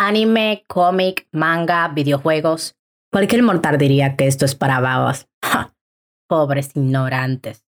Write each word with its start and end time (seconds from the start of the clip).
anime, 0.00 0.64
cómic, 0.66 1.28
manga, 1.30 1.86
videojuegos. 1.88 2.74
Cualquier 3.12 3.42
mortal 3.42 3.76
diría 3.76 4.16
que 4.16 4.26
esto 4.26 4.46
es 4.46 4.54
para 4.54 4.80
babas. 4.80 5.28
Pobres 6.26 6.70
ignorantes. 6.74 7.64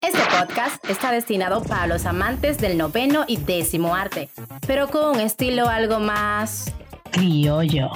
Este 0.00 0.20
podcast 0.36 0.84
está 0.88 1.10
destinado 1.10 1.62
para 1.62 1.88
los 1.88 2.06
amantes 2.06 2.58
del 2.58 2.78
noveno 2.78 3.24
y 3.26 3.36
décimo 3.36 3.94
arte, 3.94 4.28
pero 4.66 4.88
con 4.88 5.16
un 5.16 5.20
estilo 5.20 5.68
algo 5.68 5.98
más 5.98 6.72
criollo. 7.10 7.90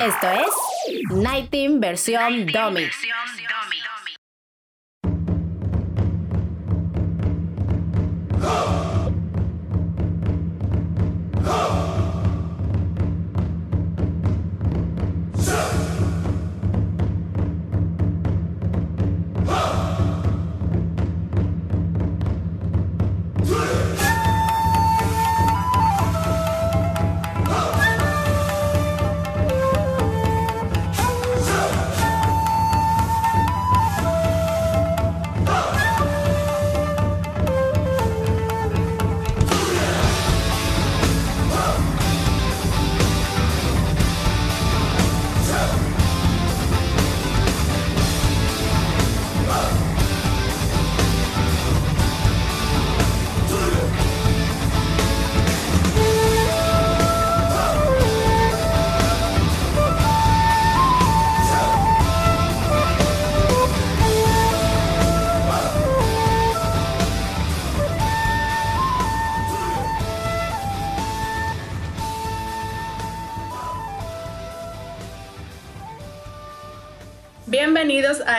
Esto 0.00 0.30
es 0.30 1.10
Night 1.10 1.50
Team 1.50 1.80
versión 1.80 2.46
Dummy. 2.46 2.88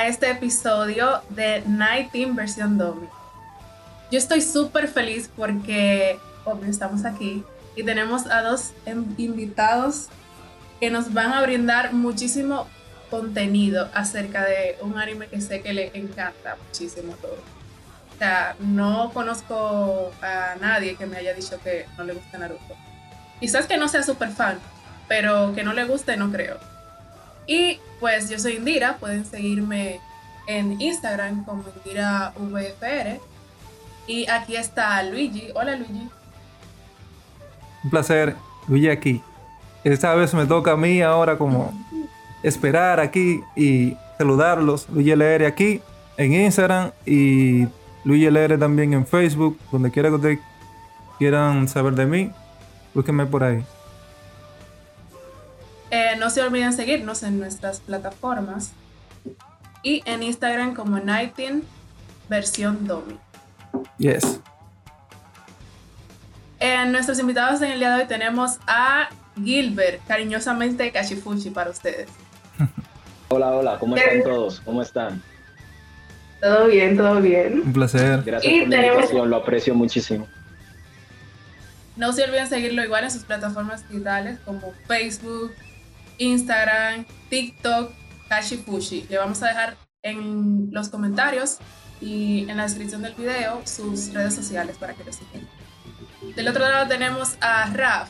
A 0.08 0.10
este 0.10 0.32
episodio 0.32 1.22
de 1.32 1.64
Night 1.68 2.12
Team 2.14 2.34
versión 2.34 2.78
Domi. 2.78 3.08
Yo 4.10 4.18
estoy 4.18 4.40
súper 4.40 4.88
feliz 4.88 5.30
porque 5.36 6.18
obvio 6.46 6.70
estamos 6.70 7.04
aquí 7.04 7.44
y 7.76 7.84
tenemos 7.84 8.26
a 8.28 8.42
dos 8.42 8.72
invitados 9.18 10.08
que 10.80 10.90
nos 10.90 11.14
van 11.14 11.34
a 11.34 11.42
brindar 11.42 11.92
muchísimo 11.92 12.68
contenido 13.10 13.90
acerca 13.94 14.46
de 14.46 14.78
un 14.80 14.98
anime 14.98 15.28
que 15.28 15.42
sé 15.42 15.62
que 15.62 15.74
le 15.74 15.92
encanta 15.94 16.56
muchísimo 16.68 17.12
todo. 17.22 17.40
O 18.16 18.18
sea, 18.18 18.56
no 18.60 19.12
conozco 19.14 20.14
a 20.22 20.56
nadie 20.62 20.96
que 20.96 21.06
me 21.06 21.18
haya 21.18 21.34
dicho 21.34 21.60
que 21.62 21.86
no 21.98 22.06
le 22.06 22.14
gusta 22.14 22.38
Naruto. 22.38 22.78
Quizás 23.42 23.66
que 23.66 23.76
no 23.76 23.90
sea 23.90 24.04
súper 24.04 24.30
fan, 24.30 24.58
pero 25.10 25.54
que 25.54 25.66
no 25.66 25.74
le 25.74 25.84
guste 25.84 26.16
no 26.16 26.32
creo. 26.32 26.77
Y 27.48 27.80
pues 28.02 28.30
yo 28.30 28.38
soy 28.38 28.58
Indira, 28.58 28.98
pueden 28.98 29.26
seguirme 29.26 30.02
en 30.48 30.80
Instagram 30.82 31.46
como 31.46 31.64
Indira 31.78 32.34
VFR. 32.38 33.20
Y 34.06 34.30
aquí 34.30 34.56
está 34.56 35.02
Luigi. 35.04 35.50
Hola 35.56 35.76
Luigi. 35.78 36.10
Un 37.84 37.90
placer, 37.90 38.36
Luigi 38.68 38.90
aquí. 38.90 39.24
Esta 39.84 40.14
vez 40.16 40.34
me 40.34 40.46
toca 40.46 40.74
a 40.74 40.78
mí 40.78 41.02
ahora 41.02 41.38
como 41.38 41.74
esperar 42.44 43.00
aquí 43.00 43.42
y 43.56 43.96
saludarlos. 44.18 44.90
Luigi 44.90 45.12
LR 45.12 45.46
aquí 45.46 45.82
en 46.18 46.34
Instagram 46.34 46.92
y 47.06 47.68
Luigi 48.04 48.26
LR 48.26 48.58
también 48.58 48.94
en 48.94 49.08
Facebook. 49.08 49.58
Donde 49.72 49.90
quiera 49.90 50.10
que 50.10 50.16
ustedes 50.16 50.40
quieran 51.18 51.68
saber 51.70 51.94
de 51.96 52.06
mí, 52.06 52.32
búsquenme 52.94 53.26
por 53.26 53.44
ahí. 53.44 53.64
Eh, 56.18 56.20
no 56.20 56.30
se 56.32 56.42
olviden 56.42 56.74
seguirnos 56.74 57.22
en 57.24 57.40
nuestras 57.40 57.80
plataformas 57.80 58.72
y 59.84 60.02
en 60.06 60.24
Instagram 60.24 60.74
como 60.74 61.00
Nighting 61.00 61.64
versión 62.28 62.88
Domi. 62.88 63.20
Yes. 64.00 64.40
En 66.60 66.92
nuestros 66.92 67.20
invitados 67.20 67.62
en 67.62 67.72
el 67.72 67.80
día 67.80 67.96
de 67.96 68.02
hoy 68.02 68.08
tenemos 68.08 68.58
a 68.66 69.10
Gilbert, 69.44 70.02
cariñosamente 70.08 70.92
Kashifushi 70.92 71.52
para 71.52 71.70
ustedes. 71.70 72.10
Hola, 73.30 73.52
hola, 73.52 73.78
¿cómo 73.78 73.96
están 73.98 74.24
todos? 74.24 74.62
¿Cómo 74.62 74.82
están? 74.82 75.22
Todo 76.42 76.68
bien, 76.68 76.96
todo 76.96 77.20
bien. 77.20 77.62
Un 77.66 77.74
placer. 77.74 78.24
Gracias 78.24 78.54
por 78.54 78.70
la 78.70 78.88
invitación, 78.88 79.30
lo 79.30 79.36
aprecio 79.36 79.76
muchísimo. 79.76 80.28
No 81.98 82.14
se 82.14 82.24
olviden 82.24 82.48
seguirlo 82.48 82.84
igual 82.86 83.04
en 83.04 83.12
sus 83.12 83.24
plataformas 83.24 83.88
digitales 83.90 84.40
como 84.46 84.74
Facebook, 84.88 85.52
Instagram, 86.18 87.06
TikTok, 87.30 87.92
Kashifushi. 88.30 89.08
Le 89.10 89.18
vamos 89.18 89.42
a 89.44 89.48
dejar 89.48 89.78
en 90.04 90.70
los 90.72 90.90
comentarios 90.90 91.58
y 92.02 92.50
en 92.50 92.58
la 92.58 92.64
descripción 92.64 93.02
del 93.02 93.16
video 93.16 93.62
sus 93.66 94.14
redes 94.14 94.36
sociales 94.36 94.78
para 94.78 94.94
que 94.94 95.04
lo 95.04 95.12
sigan. 95.12 95.48
Del 96.36 96.48
otro 96.48 96.68
lado 96.68 96.88
tenemos 96.88 97.38
a 97.42 97.66
Raf, 97.74 98.10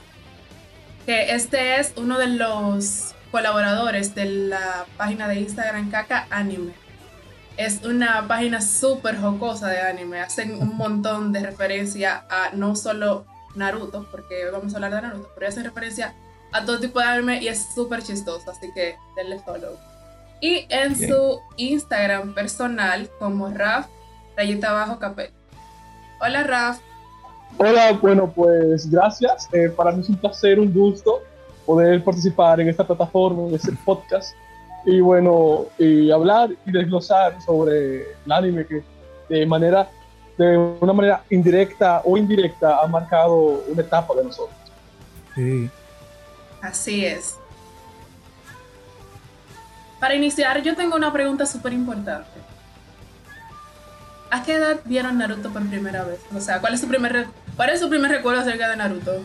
que 1.05 1.33
este 1.33 1.79
es 1.79 1.93
uno 1.95 2.17
de 2.17 2.27
los 2.27 3.15
colaboradores 3.31 4.15
de 4.15 4.25
la 4.25 4.85
página 4.97 5.27
de 5.27 5.39
Instagram 5.39 5.89
Kaka 5.91 6.27
Anime. 6.29 6.73
Es 7.55 7.83
una 7.83 8.27
página 8.27 8.61
súper 8.61 9.19
jocosa 9.19 9.67
de 9.69 9.81
anime. 9.81 10.19
Hacen 10.19 10.61
un 10.61 10.75
montón 10.77 11.31
de 11.33 11.39
referencia 11.39 12.25
a 12.29 12.51
no 12.53 12.75
solo 12.75 13.25
Naruto, 13.55 14.07
porque 14.11 14.45
hoy 14.45 14.51
vamos 14.51 14.73
a 14.73 14.77
hablar 14.77 14.93
de 14.93 15.01
Naruto, 15.01 15.31
pero 15.33 15.47
hacen 15.47 15.63
referencia 15.63 16.07
a 16.07 16.13
todo 16.65 16.79
tipo 16.79 16.99
de 16.99 17.05
anime 17.05 17.41
y 17.41 17.47
es 17.47 17.73
súper 17.73 18.01
chistoso, 18.01 18.51
así 18.51 18.71
que 18.73 18.95
denle 19.15 19.39
follow. 19.39 19.77
Y 20.39 20.65
en 20.69 20.95
su 20.95 21.39
Instagram 21.57 22.33
personal 22.33 23.09
como 23.19 23.49
Raf, 23.49 23.87
rayita 24.35 24.69
abajo 24.69 24.99
capel. 24.99 25.31
Hola 26.21 26.43
Raf. 26.43 26.79
Hola, 27.57 27.93
bueno 27.93 28.31
pues 28.31 28.89
gracias. 28.89 29.49
Eh, 29.51 29.69
para 29.69 29.91
mí 29.91 30.01
es 30.01 30.09
un 30.09 30.17
placer, 30.17 30.59
un 30.59 30.71
gusto 30.71 31.21
poder 31.65 32.03
participar 32.03 32.61
en 32.61 32.69
esta 32.69 32.85
plataforma, 32.85 33.47
en 33.47 33.55
este 33.55 33.73
podcast. 33.85 34.35
Y 34.85 35.01
bueno, 35.01 35.65
y 35.77 36.11
hablar 36.11 36.51
y 36.65 36.71
desglosar 36.71 37.41
sobre 37.41 38.03
el 38.25 38.31
anime 38.31 38.65
que 38.65 38.83
de 39.27 39.45
manera, 39.45 39.89
de 40.37 40.57
una 40.57 40.93
manera 40.93 41.23
indirecta 41.29 42.01
o 42.05 42.15
indirecta 42.15 42.79
ha 42.79 42.87
marcado 42.87 43.63
una 43.67 43.81
etapa 43.81 44.15
de 44.15 44.23
nosotros. 44.23 44.55
Sí. 45.35 45.69
Así 46.67 47.05
es. 47.05 47.37
Para 50.01 50.15
iniciar, 50.15 50.61
yo 50.61 50.75
tengo 50.75 50.97
una 50.97 51.13
pregunta 51.13 51.45
súper 51.45 51.71
importante. 51.71 52.29
¿A 54.29 54.43
qué 54.43 54.55
edad 54.55 54.81
vieron 54.83 55.17
Naruto 55.17 55.49
por 55.49 55.65
primera 55.65 56.03
vez? 56.03 56.19
O 56.35 56.41
sea, 56.41 56.59
¿cuál 56.59 56.73
es 56.73 56.81
su 56.81 56.87
primer, 56.89 57.27
cuál 57.55 57.69
es 57.69 57.79
su 57.79 57.89
primer 57.89 58.11
recuerdo 58.11 58.41
acerca 58.41 58.67
de 58.67 58.75
Naruto? 58.75 59.23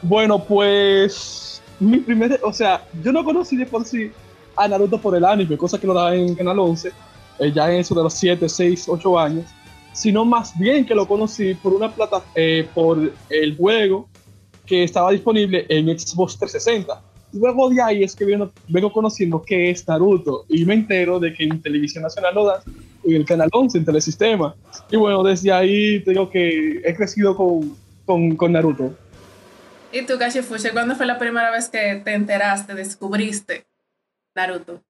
Bueno, 0.00 0.42
pues 0.42 1.62
mi 1.78 1.98
primer, 1.98 2.40
o 2.42 2.52
sea, 2.52 2.82
yo 3.02 3.12
no 3.12 3.22
conocí 3.24 3.54
de 3.54 3.66
por 3.66 3.84
sí 3.84 4.10
a 4.56 4.66
Naruto 4.66 4.98
por 4.98 5.14
el 5.14 5.26
anime, 5.26 5.58
cosa 5.58 5.78
que 5.78 5.86
lo 5.86 5.92
da 5.92 6.14
en 6.14 6.34
Canal 6.34 6.58
11, 6.58 6.92
eh, 7.40 7.52
ya 7.52 7.70
en 7.70 7.80
eso 7.80 7.94
de 7.94 8.04
los 8.04 8.14
7, 8.14 8.48
6, 8.48 8.88
8 8.88 9.18
años, 9.18 9.44
sino 9.92 10.24
más 10.24 10.58
bien 10.58 10.86
que 10.86 10.94
lo 10.94 11.06
conocí 11.06 11.54
por 11.54 11.74
una 11.74 11.90
plata, 11.90 12.22
eh, 12.34 12.66
por 12.74 13.12
el 13.28 13.56
juego 13.58 14.08
que 14.66 14.84
estaba 14.84 15.10
disponible 15.10 15.66
en 15.68 15.86
Xbox 15.98 16.38
360. 16.38 17.02
Luego 17.32 17.70
de 17.70 17.80
ahí 17.80 18.04
es 18.04 18.14
que 18.14 18.24
vengo, 18.24 18.52
vengo 18.68 18.92
conociendo 18.92 19.42
qué 19.42 19.70
es 19.70 19.88
Naruto 19.88 20.44
y 20.48 20.64
me 20.64 20.74
entero 20.74 21.18
de 21.18 21.32
que 21.32 21.44
en 21.44 21.62
Televisión 21.62 22.02
Nacional 22.02 22.34
lo 22.34 22.46
dan 22.46 22.60
en 23.04 23.16
el 23.16 23.24
Canal 23.24 23.48
11, 23.52 23.78
en 23.78 23.84
Telesistema. 23.84 24.54
Y 24.90 24.96
bueno, 24.96 25.22
desde 25.22 25.50
ahí 25.50 26.00
tengo 26.04 26.28
que 26.28 26.82
he 26.84 26.94
crecido 26.94 27.34
con, 27.36 27.76
con, 28.04 28.36
con 28.36 28.52
Naruto. 28.52 28.94
¿Y 29.92 30.06
tú, 30.06 30.18
Kashifushi, 30.18 30.70
cuándo 30.70 30.94
fue 30.94 31.06
la 31.06 31.18
primera 31.18 31.50
vez 31.50 31.68
que 31.68 32.00
te 32.04 32.14
enteraste, 32.14 32.74
descubriste 32.74 33.64
Naruto? 34.34 34.80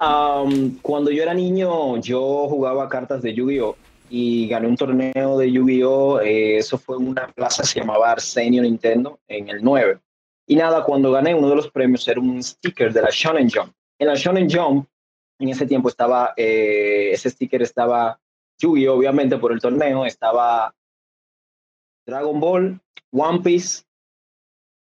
Um, 0.00 0.78
cuando 0.82 1.12
yo 1.12 1.22
era 1.22 1.32
niño, 1.32 1.96
yo 1.98 2.48
jugaba 2.48 2.88
cartas 2.88 3.22
de 3.22 3.34
Yu-Gi-Oh! 3.34 3.76
Y 4.14 4.46
gané 4.46 4.68
un 4.68 4.76
torneo 4.76 5.38
de 5.38 5.50
Yu-Gi-Oh! 5.50 6.20
Eh, 6.20 6.58
eso 6.58 6.76
fue 6.76 6.98
una 6.98 7.26
plaza 7.28 7.62
que 7.62 7.68
se 7.68 7.80
llamaba 7.80 8.10
Arsenio 8.10 8.60
Nintendo 8.60 9.18
en 9.26 9.48
el 9.48 9.64
9. 9.64 10.00
Y 10.46 10.54
nada, 10.54 10.84
cuando 10.84 11.10
gané 11.10 11.34
uno 11.34 11.48
de 11.48 11.56
los 11.56 11.70
premios 11.70 12.06
era 12.06 12.20
un 12.20 12.42
sticker 12.42 12.92
de 12.92 13.00
la 13.00 13.08
Shonen 13.10 13.48
Jump. 13.48 13.72
En 13.98 14.08
la 14.08 14.14
Shonen 14.14 14.50
Jump, 14.50 14.86
en 15.38 15.48
ese 15.48 15.64
tiempo 15.64 15.88
estaba, 15.88 16.34
eh, 16.36 17.08
ese 17.10 17.30
sticker 17.30 17.62
estaba 17.62 18.20
Yu-Gi-Oh! 18.60 18.98
obviamente 18.98 19.38
por 19.38 19.50
el 19.50 19.60
torneo, 19.60 20.04
estaba 20.04 20.74
Dragon 22.06 22.38
Ball, 22.38 22.78
One 23.12 23.40
Piece 23.40 23.84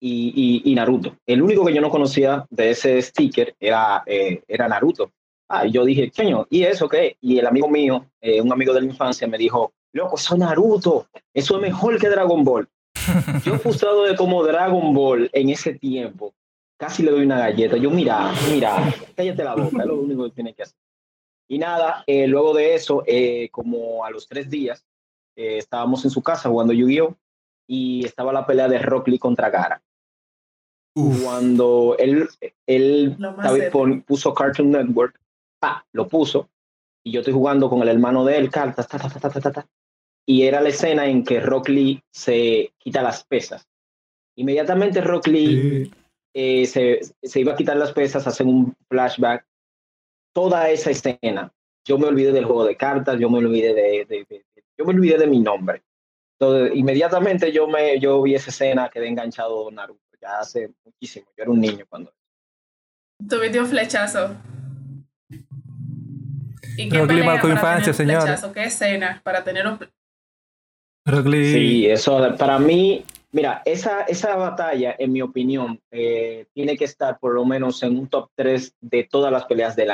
y, 0.01 0.61
y, 0.65 0.75
Naruto. 0.75 1.17
El 1.25 1.41
único 1.41 1.65
que 1.65 1.73
yo 1.73 1.81
no 1.81 1.91
conocía 1.91 2.49
de 2.51 2.71
ese 2.71 3.01
sticker 3.01 3.55
era, 3.61 4.03
eh, 4.07 4.43
era 4.49 4.67
Naruto. 4.67 5.13
Ah, 5.53 5.67
yo 5.67 5.85
dije, 5.85 6.13
coño, 6.17 6.47
¿y 6.49 6.63
eso 6.63 6.89
qué? 6.89 7.17
Y 7.21 7.41
el 7.41 7.47
amigo 7.49 7.69
mío, 7.69 8.07
eh, 8.21 8.41
un 8.41 8.53
amigo 8.53 8.73
de 8.73 8.83
la 8.83 8.87
infancia, 8.87 9.27
me 9.27 9.37
dijo, 9.37 9.73
loco, 9.93 10.15
eso 10.15 10.35
es 10.35 10.39
Naruto, 10.39 11.09
eso 11.35 11.57
es 11.57 11.61
mejor 11.61 11.99
que 11.99 12.09
Dragon 12.09 12.45
Ball. 12.45 12.69
yo 13.45 13.59
frustrado 13.59 14.05
de 14.05 14.15
como 14.15 14.45
Dragon 14.45 14.95
Ball 14.95 15.29
en 15.33 15.49
ese 15.49 15.75
tiempo, 15.75 16.33
casi 16.79 17.03
le 17.03 17.11
doy 17.11 17.25
una 17.25 17.41
galleta. 17.41 17.77
Yo, 17.77 17.91
mira, 17.91 18.33
mira, 18.49 18.95
cállate 19.17 19.43
la 19.43 19.57
boca, 19.57 19.81
es 19.81 19.87
lo 19.87 20.01
único 20.01 20.23
que 20.27 20.31
tiene 20.31 20.55
que 20.55 20.63
hacer. 20.63 20.79
Y 21.49 21.59
nada, 21.59 22.05
eh, 22.07 22.29
luego 22.29 22.55
de 22.55 22.77
eso, 22.77 23.03
como 23.51 24.05
a 24.05 24.11
los 24.13 24.29
tres 24.29 24.49
días, 24.49 24.87
estábamos 25.35 26.05
en 26.05 26.13
su 26.13 26.23
casa 26.23 26.49
jugando 26.49 26.73
Yu-Gi-Oh! 26.73 27.17
y 27.67 28.05
estaba 28.07 28.33
la 28.33 28.47
pelea 28.47 28.69
de 28.69 28.79
Rock 28.79 29.09
Lee 29.09 29.19
contra 29.19 29.51
Gara. 29.51 29.83
Cuando 30.95 31.97
él, 31.99 32.29
él 32.67 33.17
puso 34.07 34.33
Cartoon 34.33 34.71
Network, 34.71 35.21
lo 35.93 36.09
puso, 36.09 36.49
y 37.05 37.13
yo 37.13 37.21
estoy 37.21 37.35
jugando 37.35 37.69
con 37.69 37.83
el 37.83 37.89
hermano 37.89 38.25
de 38.25 38.37
él, 38.39 38.51
cartas, 38.51 38.89
ta, 38.89 38.99
ta, 38.99 39.31
ta, 39.31 39.53
ta, 39.53 39.67
y 40.27 40.43
era 40.43 40.61
la 40.61 40.69
escena 40.69 41.07
en 41.07 41.25
que 41.25 41.41
Rock 41.41 41.69
Lee 41.69 42.03
se 42.11 42.73
quita 42.79 43.03
las 43.03 43.25
pesas. 43.25 43.67
Inmediatamente 44.37 45.01
Rock 45.01 45.27
Lee 45.27 45.91
eh, 46.35 46.67
se, 46.67 47.01
se, 47.23 47.41
iba 47.41 47.53
a 47.53 47.57
quitar 47.57 47.77
las 47.77 47.93
pesas, 47.93 48.27
hacen 48.27 48.49
un 48.49 48.75
flashback. 48.89 49.45
Toda 50.33 50.71
esa 50.71 50.91
escena, 50.91 51.53
yo 51.85 51.99
me 51.99 52.07
olvidé 52.07 52.33
del 52.33 52.45
juego 52.45 52.65
de 52.65 52.77
cartas, 52.77 53.19
yo 53.19 53.29
me 53.29 53.39
olvidé 53.39 53.75
de, 53.75 54.05
de 54.05 54.45
yo 54.79 54.85
me 54.85 54.95
olvidé 54.95 55.19
de 55.19 55.27
mi 55.27 55.41
nombre. 55.41 55.83
Entonces, 56.39 56.77
inmediatamente 56.77 57.53
yo, 57.53 57.67
me, 57.67 57.99
yo 57.99 58.23
vi 58.23 58.35
esa 58.35 58.51
escena, 58.51 58.89
quedé 58.89 59.09
enganchado 59.09 59.71
Naruto, 59.71 60.01
ya 60.23 60.39
hace 60.39 60.73
muchísimo, 60.85 61.27
yo 61.37 61.43
era 61.43 61.51
un 61.51 61.61
niño 61.61 61.85
cuando... 61.89 62.15
Tuviste 63.29 63.61
un 63.61 63.67
flechazo. 63.67 64.37
¿Y 66.77 66.89
qué 66.89 66.99
Rock 66.99 67.13
marcó 67.25 67.49
infancia, 67.49 67.93
señor. 67.93 68.25
¿Qué 68.53 68.65
escena 68.65 69.21
para 69.25 69.45
tener 69.45 69.67
un... 69.67 69.79
Sí, 71.53 71.87
eso 71.87 72.37
para 72.37 72.59
mí, 72.59 73.05
mira, 73.33 73.63
esa, 73.65 74.03
esa 74.03 74.37
batalla, 74.37 74.95
en 74.99 75.13
mi 75.13 75.23
opinión, 75.23 75.81
eh, 75.91 76.47
tiene 76.53 76.77
que 76.77 76.85
estar 76.85 77.19
por 77.19 77.35
lo 77.35 77.45
menos 77.45 77.83
en 77.83 77.99
un 77.99 78.09
top 78.09 78.31
3 78.35 78.75
de 78.81 79.05
todas 79.05 79.33
las 79.33 79.47
peleas 79.47 79.75
del 79.77 79.93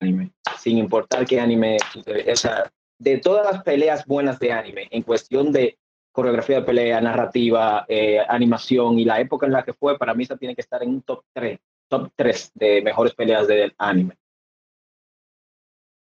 anime. 0.00 0.32
Sin 0.58 0.78
importar 0.78 1.26
qué 1.26 1.40
anime, 1.40 1.76
esa, 2.06 2.70
de 2.98 3.18
todas 3.18 3.52
las 3.52 3.62
peleas 3.62 4.06
buenas 4.06 4.38
de 4.38 4.52
anime, 4.52 4.88
en 4.90 5.02
cuestión 5.02 5.52
de 5.52 5.78
coreografía 6.12 6.56
de 6.56 6.62
pelea, 6.62 7.00
narrativa, 7.00 7.84
eh, 7.88 8.20
animación 8.28 8.98
y 8.98 9.04
la 9.04 9.20
época 9.20 9.46
en 9.46 9.52
la 9.52 9.62
que 9.62 9.72
fue, 9.72 9.98
para 9.98 10.14
mí 10.14 10.24
esa 10.24 10.36
tiene 10.36 10.54
que 10.54 10.60
estar 10.60 10.82
en 10.82 10.90
un 10.90 11.02
top 11.02 11.24
3, 11.32 11.58
top 11.88 12.10
3 12.16 12.52
de 12.54 12.82
mejores 12.82 13.14
peleas 13.14 13.46
del 13.46 13.74
anime. 13.78 14.16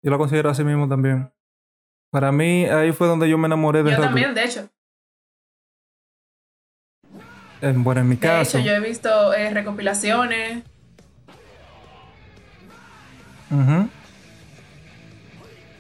Yo 0.04 0.12
lo 0.12 0.18
considero 0.18 0.50
así 0.50 0.64
mismo 0.64 0.88
también. 0.88 1.32
Para 2.12 2.32
mí, 2.32 2.66
ahí 2.66 2.92
fue 2.92 3.08
donde 3.08 3.30
yo 3.30 3.38
me 3.38 3.48
enamoré 3.48 3.84
de 3.84 3.92
Yo 3.92 3.98
también, 4.00 4.34
de 4.34 4.46
hecho. 4.46 4.70
bueno, 7.62 8.02
en 8.02 8.10
mi 8.10 8.18
caso. 8.18 8.58
De 8.58 8.64
hecho, 8.64 8.72
yo 8.72 8.76
he 8.76 8.80
visto 8.80 9.34
eh, 9.34 9.50
recopilaciones. 9.52 10.64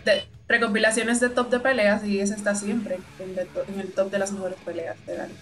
de, 0.05 0.23
recopilaciones 0.47 1.19
de 1.19 1.29
top 1.29 1.49
de 1.49 1.59
peleas 1.59 2.05
y 2.05 2.19
ese 2.19 2.33
está 2.33 2.55
siempre 2.55 2.99
en, 3.19 3.79
el 3.79 3.91
top 3.93 4.09
de 4.09 4.19
las 4.19 4.31
mejores 4.31 4.57
peleas 4.65 4.97
de 5.05 5.19
anime. 5.19 5.39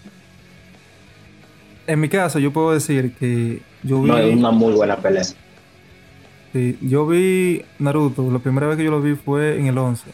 En 1.88 2.00
mi 2.00 2.10
caso, 2.10 2.40
yo 2.40 2.52
puedo 2.52 2.72
decir 2.74 3.16
que 3.16 3.62
yo 3.84 4.02
vi. 4.02 4.10
No, 4.10 4.18
es 4.18 4.36
una 4.36 4.52
muy 4.52 4.74
buena 4.74 4.98
pelea. 4.98 5.24
Sí, 6.56 6.80
yo 6.82 7.06
vi 7.06 7.66
Naruto, 7.80 8.32
la 8.32 8.40
primera 8.40 8.66
vez 8.68 8.78
que 8.78 8.86
yo 8.86 8.92
lo 8.92 9.02
vi 9.02 9.16
fue 9.16 9.60
en 9.60 9.68
el 9.68 9.78
11. 9.78 10.10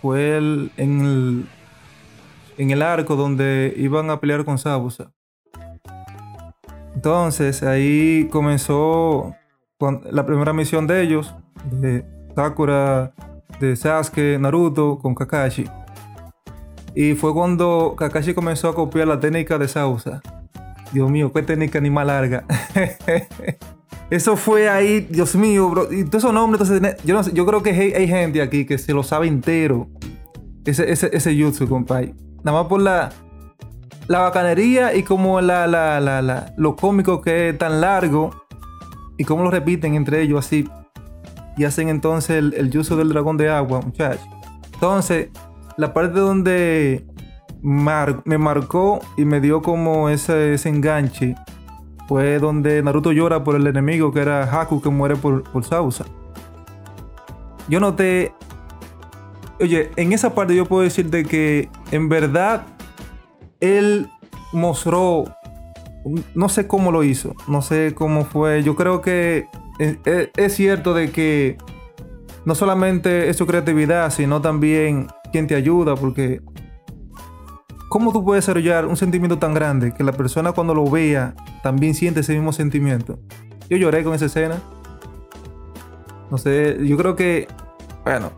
Fue 0.00 0.36
en, 0.36 0.72
el, 0.76 1.46
en 2.58 2.70
el 2.72 2.82
arco 2.82 3.14
donde 3.14 3.72
iban 3.76 4.10
a 4.10 4.18
pelear 4.18 4.44
con 4.44 4.58
Sabusa. 4.58 5.12
Entonces 6.96 7.62
ahí 7.62 8.28
comenzó 8.32 9.36
la 10.10 10.26
primera 10.26 10.52
misión 10.52 10.88
de 10.88 11.00
ellos, 11.00 11.32
de 11.70 12.04
Sakura 12.34 13.14
de 13.60 13.76
Sasuke, 13.76 14.38
Naruto 14.40 14.98
con 14.98 15.14
Kakashi. 15.14 15.66
Y 16.96 17.14
fue 17.14 17.32
cuando 17.32 17.94
Kakashi 17.96 18.34
comenzó 18.34 18.68
a 18.68 18.74
copiar 18.74 19.06
la 19.06 19.20
técnica 19.20 19.58
de 19.58 19.68
Sausa. 19.68 20.22
Dios 20.90 21.08
mío, 21.08 21.32
qué 21.32 21.44
técnica 21.44 21.80
ni 21.80 21.88
más 21.88 22.04
larga. 22.04 22.44
Eso 24.12 24.36
fue 24.36 24.68
ahí, 24.68 25.06
Dios 25.08 25.34
mío, 25.36 25.70
bro. 25.70 25.90
Y 25.90 26.04
todos 26.04 26.24
esos 26.24 26.34
nombres, 26.34 26.68
entonces, 26.68 27.02
yo, 27.02 27.22
yo 27.32 27.46
creo 27.46 27.62
que 27.62 27.70
hay, 27.70 28.06
gente 28.06 28.42
aquí 28.42 28.66
que 28.66 28.76
se 28.76 28.92
lo 28.92 29.02
sabe 29.02 29.26
entero. 29.26 29.88
Ese, 30.66 30.92
ese, 30.92 31.08
ese 31.14 31.34
jutsu, 31.42 31.66
compadre. 31.66 32.14
Nada 32.44 32.58
más 32.58 32.68
por 32.68 32.82
la, 32.82 33.10
la 34.08 34.18
bacanería 34.18 34.94
y 34.94 35.02
como 35.02 35.40
la, 35.40 35.66
la, 35.66 35.98
la, 35.98 36.52
lo 36.58 36.76
cómico 36.76 37.22
que 37.22 37.48
es 37.48 37.58
tan 37.58 37.80
largo. 37.80 38.44
Y 39.16 39.24
cómo 39.24 39.44
lo 39.44 39.50
repiten 39.50 39.94
entre 39.94 40.20
ellos 40.20 40.44
así 40.44 40.68
y 41.56 41.64
hacen 41.64 41.88
entonces 41.88 42.36
el, 42.36 42.52
el 42.52 42.76
uso 42.76 42.96
del 42.96 43.08
dragón 43.08 43.38
de 43.38 43.48
agua, 43.48 43.80
muchachos. 43.80 44.26
Entonces, 44.74 45.30
la 45.78 45.94
parte 45.94 46.20
donde 46.20 47.06
me 47.62 48.36
marcó 48.36 49.00
y 49.16 49.24
me 49.24 49.40
dio 49.40 49.62
como 49.62 50.10
ese, 50.10 50.52
ese, 50.52 50.68
enganche 50.68 51.34
fue 52.12 52.38
donde 52.38 52.82
Naruto 52.82 53.10
llora 53.10 53.42
por 53.42 53.56
el 53.56 53.66
enemigo 53.66 54.12
que 54.12 54.20
era 54.20 54.42
Haku 54.42 54.82
que 54.82 54.90
muere 54.90 55.16
por, 55.16 55.44
por 55.44 55.64
Sausa. 55.64 56.04
Yo 57.68 57.80
noté. 57.80 58.34
Oye, 59.58 59.90
en 59.96 60.12
esa 60.12 60.34
parte 60.34 60.54
yo 60.54 60.66
puedo 60.66 60.82
decirte 60.82 61.24
que 61.24 61.70
en 61.90 62.10
verdad 62.10 62.66
él 63.60 64.10
mostró. 64.52 65.24
No 66.34 66.50
sé 66.50 66.66
cómo 66.66 66.92
lo 66.92 67.02
hizo, 67.02 67.34
no 67.48 67.62
sé 67.62 67.94
cómo 67.94 68.26
fue. 68.26 68.62
Yo 68.62 68.76
creo 68.76 69.00
que 69.00 69.46
es, 69.78 70.54
cierto 70.54 70.92
de 70.92 71.12
que 71.12 71.56
no 72.44 72.54
solamente 72.54 73.30
es 73.30 73.38
su 73.38 73.46
creatividad, 73.46 74.10
sino 74.10 74.42
también 74.42 75.06
quien 75.30 75.46
te 75.46 75.54
ayuda, 75.54 75.94
porque 75.94 76.42
¿cómo 77.92 78.10
tú 78.10 78.24
puedes 78.24 78.46
desarrollar 78.46 78.86
un 78.86 78.96
sentimiento 78.96 79.38
tan 79.38 79.52
grande 79.52 79.92
que 79.92 80.02
la 80.02 80.12
persona 80.12 80.52
cuando 80.52 80.72
lo 80.74 80.90
vea 80.90 81.34
también 81.62 81.94
siente 81.94 82.20
ese 82.20 82.32
mismo 82.32 82.50
sentimiento? 82.54 83.18
Yo 83.68 83.76
lloré 83.76 84.02
con 84.02 84.14
esa 84.14 84.24
escena. 84.24 84.62
No 86.30 86.38
sé, 86.38 86.78
yo 86.80 86.96
creo 86.96 87.16
que, 87.16 87.48
bueno, 88.02 88.30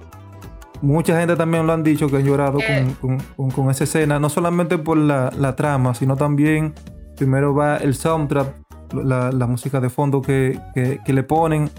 mucha 0.83 1.21
gente 1.21 1.37
también 1.37 1.69
lo 1.69 1.73
han 1.73 1.85
dicho 1.85 2.09
que 2.09 2.17
han 2.17 2.25
llorado 2.25 2.59
con, 3.37 3.71
esa 3.71 3.85
escena, 3.85 4.19
no 4.19 4.29
solamente 4.29 4.77
por 4.77 4.97
la, 4.97 5.31
la 5.39 5.55
trama, 5.55 5.95
sino 5.95 6.17
también 6.17 6.75
primero 7.17 7.55
va 7.55 7.77
el 7.77 7.95
soundtrack 7.95 8.57
la, 9.05 9.47
música 9.47 9.81
de 9.81 9.89
fondo 9.89 10.21
que, 10.21 10.59
le 11.07 11.23
ponen. 11.23 11.71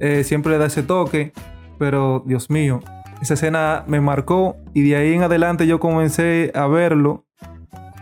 Eh, 0.00 0.22
siempre 0.22 0.52
le 0.52 0.58
da 0.58 0.66
ese 0.66 0.82
toque, 0.82 1.32
pero 1.78 2.22
Dios 2.26 2.50
mío, 2.50 2.80
esa 3.20 3.34
escena 3.34 3.84
me 3.86 4.00
marcó 4.00 4.56
y 4.74 4.88
de 4.88 4.96
ahí 4.96 5.12
en 5.14 5.22
adelante 5.22 5.66
yo 5.66 5.80
comencé 5.80 6.52
a 6.54 6.66
verlo 6.66 7.26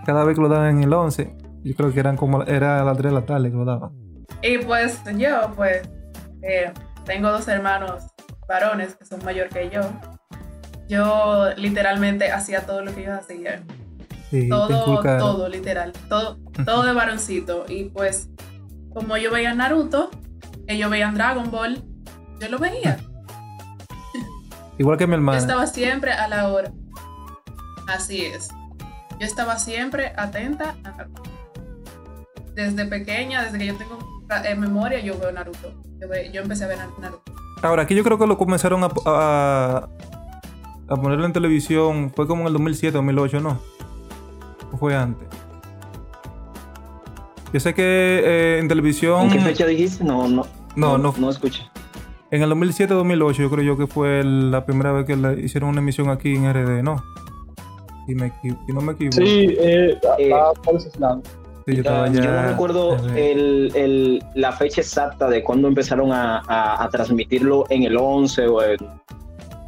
cada 0.07 0.25
vez 0.25 0.37
que 0.37 0.43
lo 0.43 0.49
daban 0.49 0.77
en 0.79 0.85
el 0.85 0.93
11. 0.93 1.37
Yo 1.65 1.75
creo 1.75 1.93
que 1.93 2.01
eran 2.01 2.17
como 2.17 2.43
era 2.45 2.81
a 2.81 2.85
las 2.85 2.97
3 2.97 3.13
de 3.13 3.21
la 3.21 3.27
tarde 3.27 3.51
que 3.51 3.57
lo 3.57 3.65
daban. 3.65 3.91
Y 4.43 4.59
pues 4.59 5.03
yo, 5.17 5.53
pues, 5.57 5.89
eh, 6.43 6.73
tengo 7.05 7.31
dos 7.31 7.49
hermanos 7.49 8.07
varones 8.49 8.95
que 8.95 9.05
son 9.05 9.25
mayor 9.25 9.49
que 9.49 9.69
yo. 9.71 9.83
Yo 10.89 11.49
literalmente 11.57 12.31
hacía 12.31 12.65
todo 12.65 12.83
lo 12.83 12.95
que 12.95 13.03
ellos 13.03 13.19
hacían 13.19 13.67
todo, 14.49 15.01
todo, 15.03 15.49
literal. 15.49 15.93
Todo, 16.09 16.39
todo 16.65 16.83
de 16.85 16.93
varoncito. 16.93 17.65
Y 17.69 17.85
pues, 17.85 18.29
como 18.93 19.17
yo 19.17 19.31
veía 19.31 19.55
Naruto, 19.55 20.11
ellos 20.67 20.91
veían 20.91 21.15
Dragon 21.15 21.51
Ball, 21.51 21.83
yo 22.41 22.49
lo 22.49 22.59
veía. 22.59 22.99
Igual 24.79 24.97
que 24.99 25.07
mi 25.07 25.15
hermana. 25.15 25.39
Yo 25.39 25.43
estaba 25.43 25.67
siempre 25.67 26.13
a 26.13 26.29
la 26.29 26.49
hora. 26.49 26.73
Así 27.89 28.25
es. 28.25 28.49
Yo 29.19 29.27
estaba 29.27 29.59
siempre 29.59 30.13
atenta 30.17 30.77
a 30.85 30.91
Naruto. 30.91 31.23
Desde 32.55 32.87
pequeña, 32.87 33.43
desde 33.43 33.59
que 33.59 33.67
yo 33.67 33.77
tengo 33.77 33.99
en 34.45 34.61
memoria, 34.61 35.01
yo 35.01 35.19
veo 35.19 35.33
Naruto. 35.33 35.73
Yo, 36.33 36.43
empecé 36.43 36.65
a 36.65 36.69
ver 36.69 36.79
Naruto. 37.01 37.23
Ahora, 37.63 37.83
aquí 37.83 37.95
yo 37.95 38.05
creo 38.05 38.19
que 38.19 38.27
lo 38.27 38.39
comenzaron 38.39 38.85
a, 38.85 39.89
a 40.89 40.97
ponerlo 40.97 41.27
en 41.27 41.33
televisión 41.33 42.13
fue 42.15 42.27
como 42.27 42.43
en 42.43 42.47
el 42.49 42.53
2007, 42.55 42.93
2008, 42.97 43.41
¿no? 43.41 43.61
¿O 44.73 44.77
fue 44.77 44.95
antes? 44.97 45.29
Yo 47.53 47.61
sé 47.61 47.75
que 47.75 47.83
eh, 47.83 48.59
en 48.59 48.69
televisión... 48.69 49.23
¿En 49.23 49.31
qué 49.31 49.41
fecha 49.41 49.67
dijiste? 49.67 50.05
No, 50.05 50.29
no. 50.29 50.47
No, 50.77 50.99
no. 50.99 51.15
No 51.19 51.31
escuché. 51.31 51.63
En 52.31 52.43
el 52.43 52.51
2007-2008 52.51 53.33
yo 53.37 53.51
creo 53.51 53.65
yo 53.65 53.77
que 53.79 53.87
fue 53.87 54.23
la 54.25 54.67
primera 54.67 54.93
vez 54.93 55.07
que 55.07 55.17
le 55.17 55.41
hicieron 55.41 55.71
una 55.71 55.81
emisión 55.81 56.11
aquí 56.11 56.35
en 56.35 56.53
RD, 56.53 56.83
¿no? 56.83 57.03
Si, 58.07 58.15
me, 58.15 58.27
equi- 58.33 58.59
si 58.67 58.73
no 58.73 58.81
me 58.81 58.93
equivoco. 58.93 59.17
Sí, 59.17 59.57
eh, 59.59 59.99
Eh. 60.19 60.31
Sí, 61.67 61.75
yo 61.75 61.81
estaba 61.83 62.09
yo 62.09 62.21
no 62.23 62.43
recuerdo 62.49 62.97
RD. 62.97 63.17
el, 63.33 63.73
el- 63.75 64.23
la 64.35 64.53
fecha 64.53 64.81
exacta 64.81 65.29
de 65.29 65.43
cuándo 65.43 65.69
empezaron 65.69 66.13
a, 66.13 66.39
a- 66.47 66.83
a 66.85 66.89
transmitirlo 66.91 67.65
en 67.71 67.83
el 67.85 67.97
11 67.99 68.47
o 68.47 68.63
en, 68.63 68.79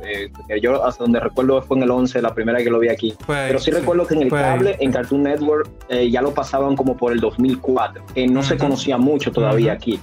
eh, 0.03 0.31
yo 0.63 0.83
hasta 0.85 1.05
donde 1.05 1.21
recuerdo 1.21 1.61
fue 1.63 1.77
en 1.79 1.83
el 1.85 1.91
11 1.91 2.23
la 2.23 2.35
primera 2.35 2.57
vez 2.57 2.65
que 2.65 2.71
lo 2.71 2.79
vi 2.79 2.89
aquí. 2.89 3.15
Pero 3.49 3.59
sí, 3.59 3.71
recuerdo 3.71 4.07
que 4.07 4.15
en 4.15 4.23
el 4.23 4.29
cable, 4.49 4.77
en 4.81 4.93
Cartoon 4.93 5.23
Network, 5.25 5.69
eh, 5.91 6.11
ya 6.11 6.23
lo 6.23 6.33
pasaban 6.33 6.75
como 6.77 6.97
por 6.97 7.13
el 7.13 7.21
2004, 7.21 8.03
que 8.15 8.27
no 8.27 8.43
se 8.43 8.55
conocía 8.57 8.97
mucho 8.99 9.31
todavía 9.31 9.73
aquí. 9.73 10.01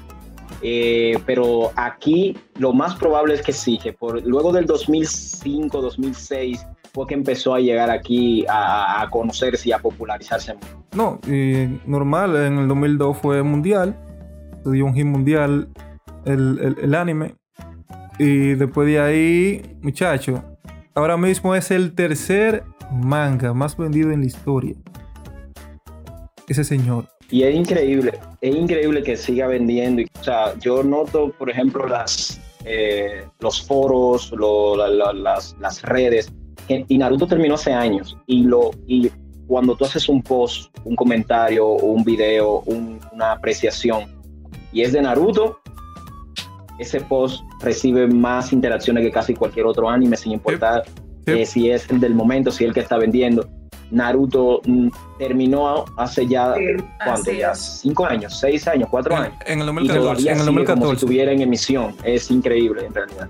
Eh, 0.62 1.20
pero 1.26 1.72
aquí 1.76 2.36
lo 2.58 2.74
más 2.74 2.96
probable 2.96 3.34
es 3.36 3.42
que 3.42 3.54
sí, 3.54 3.80
por, 4.00 4.22
luego 4.26 4.52
del 4.52 4.66
2005, 4.66 5.82
2006 5.82 6.66
fue 6.94 7.06
que 7.06 7.14
empezó 7.14 7.54
a 7.54 7.60
llegar 7.60 7.92
aquí 7.92 8.44
a, 8.50 9.02
a 9.02 9.10
conocerse 9.10 9.70
y 9.70 9.72
a 9.72 9.78
popularizarse. 9.80 10.56
No, 10.96 11.20
normal, 11.86 12.36
en 12.38 12.58
el 12.58 12.68
2002 12.68 13.18
fue 13.18 13.44
mundial, 13.44 13.96
se 14.64 14.72
dio 14.72 14.86
un 14.86 14.96
hit 14.96 15.06
mundial 15.06 15.68
el, 16.26 16.60
el- 16.60 16.78
el 16.82 16.96
anime. 16.96 17.36
Y 18.18 18.56
después 18.56 18.88
de 18.88 19.00
ahí, 19.00 19.78
muchacho, 19.84 20.44
ahora 20.96 21.18
mismo 21.18 21.54
es 21.54 21.70
el 21.70 21.94
tercer 21.94 22.64
manga 22.92 23.54
más 23.54 23.78
vendido 23.78 24.10
en 24.12 24.22
la 24.22 24.26
historia. 24.26 24.74
Ese 26.48 26.64
señor. 26.64 27.06
Y 27.30 27.44
es 27.44 27.54
increíble, 27.56 28.18
es 28.42 28.56
increíble 28.56 29.04
que 29.04 29.18
siga 29.18 29.48
vendiendo. 29.48 30.04
O 30.20 30.24
sea, 30.24 30.54
yo 30.60 30.82
noto, 30.84 31.32
por 31.38 31.50
ejemplo, 31.50 31.86
las, 31.88 32.40
eh, 32.66 33.26
los 33.40 33.62
foros, 33.66 34.32
lo- 34.32 34.76
la- 34.78 34.88
la- 34.88 35.14
las, 35.14 35.56
las 35.60 35.82
redes. 35.82 36.32
Y 36.70 36.98
Naruto 36.98 37.28
terminó 37.28 37.56
hace 37.56 37.74
años. 37.74 38.18
Y, 38.28 38.44
lo, 38.44 38.72
y 38.88 39.10
cuando 39.46 39.76
tú 39.76 39.86
haces 39.86 40.08
un 40.10 40.22
post, 40.22 40.74
un 40.86 40.96
comentario, 40.96 41.68
un 41.68 42.04
video, 42.04 42.62
un- 42.66 43.00
una 43.12 43.34
apreciación, 43.34 44.06
y 44.72 44.82
es 44.82 44.94
de 44.94 45.02
Naruto, 45.02 45.60
ese 46.80 47.02
post 47.02 47.42
recibe 47.62 48.08
más 48.08 48.54
interacciones 48.54 49.04
que 49.04 49.12
casi 49.12 49.34
cualquier 49.34 49.66
otro 49.66 49.90
anime, 49.90 50.16
sin 50.16 50.32
importar 50.34 50.84
Sí. 51.26 51.32
eh, 51.34 51.46
si 51.46 51.70
es 51.72 51.90
el 51.90 52.00
del 52.00 52.14
momento, 52.14 52.52
si 52.52 52.64
es 52.64 52.70
el 52.70 52.74
que 52.74 52.80
está 52.82 52.98
vendiendo. 52.98 53.48
Naruto 53.92 54.62
mm, 54.66 54.88
terminó 55.20 55.86
hace 55.98 56.28
ya, 56.28 56.54
¿cuánto? 57.04 57.22
Así 57.30 57.38
Ya 57.38 57.56
cinco 57.56 58.06
años, 58.06 58.38
seis 58.40 58.68
años, 58.68 58.88
cuatro 58.92 59.16
años. 59.16 59.34
En 59.46 59.60
el 59.62 59.64
Y 59.64 59.88
2014. 59.88 60.00
todavía 60.02 60.32
En 60.34 60.38
el 60.40 60.44
sigue 60.46 60.54
como 60.54 60.56
si 60.56 60.66
2014. 60.66 60.94
estuviera 60.96 61.32
en 61.32 61.42
emisión. 61.42 61.96
Es 62.04 62.30
increíble, 62.32 62.86
en 62.86 62.94
realidad. 62.94 63.30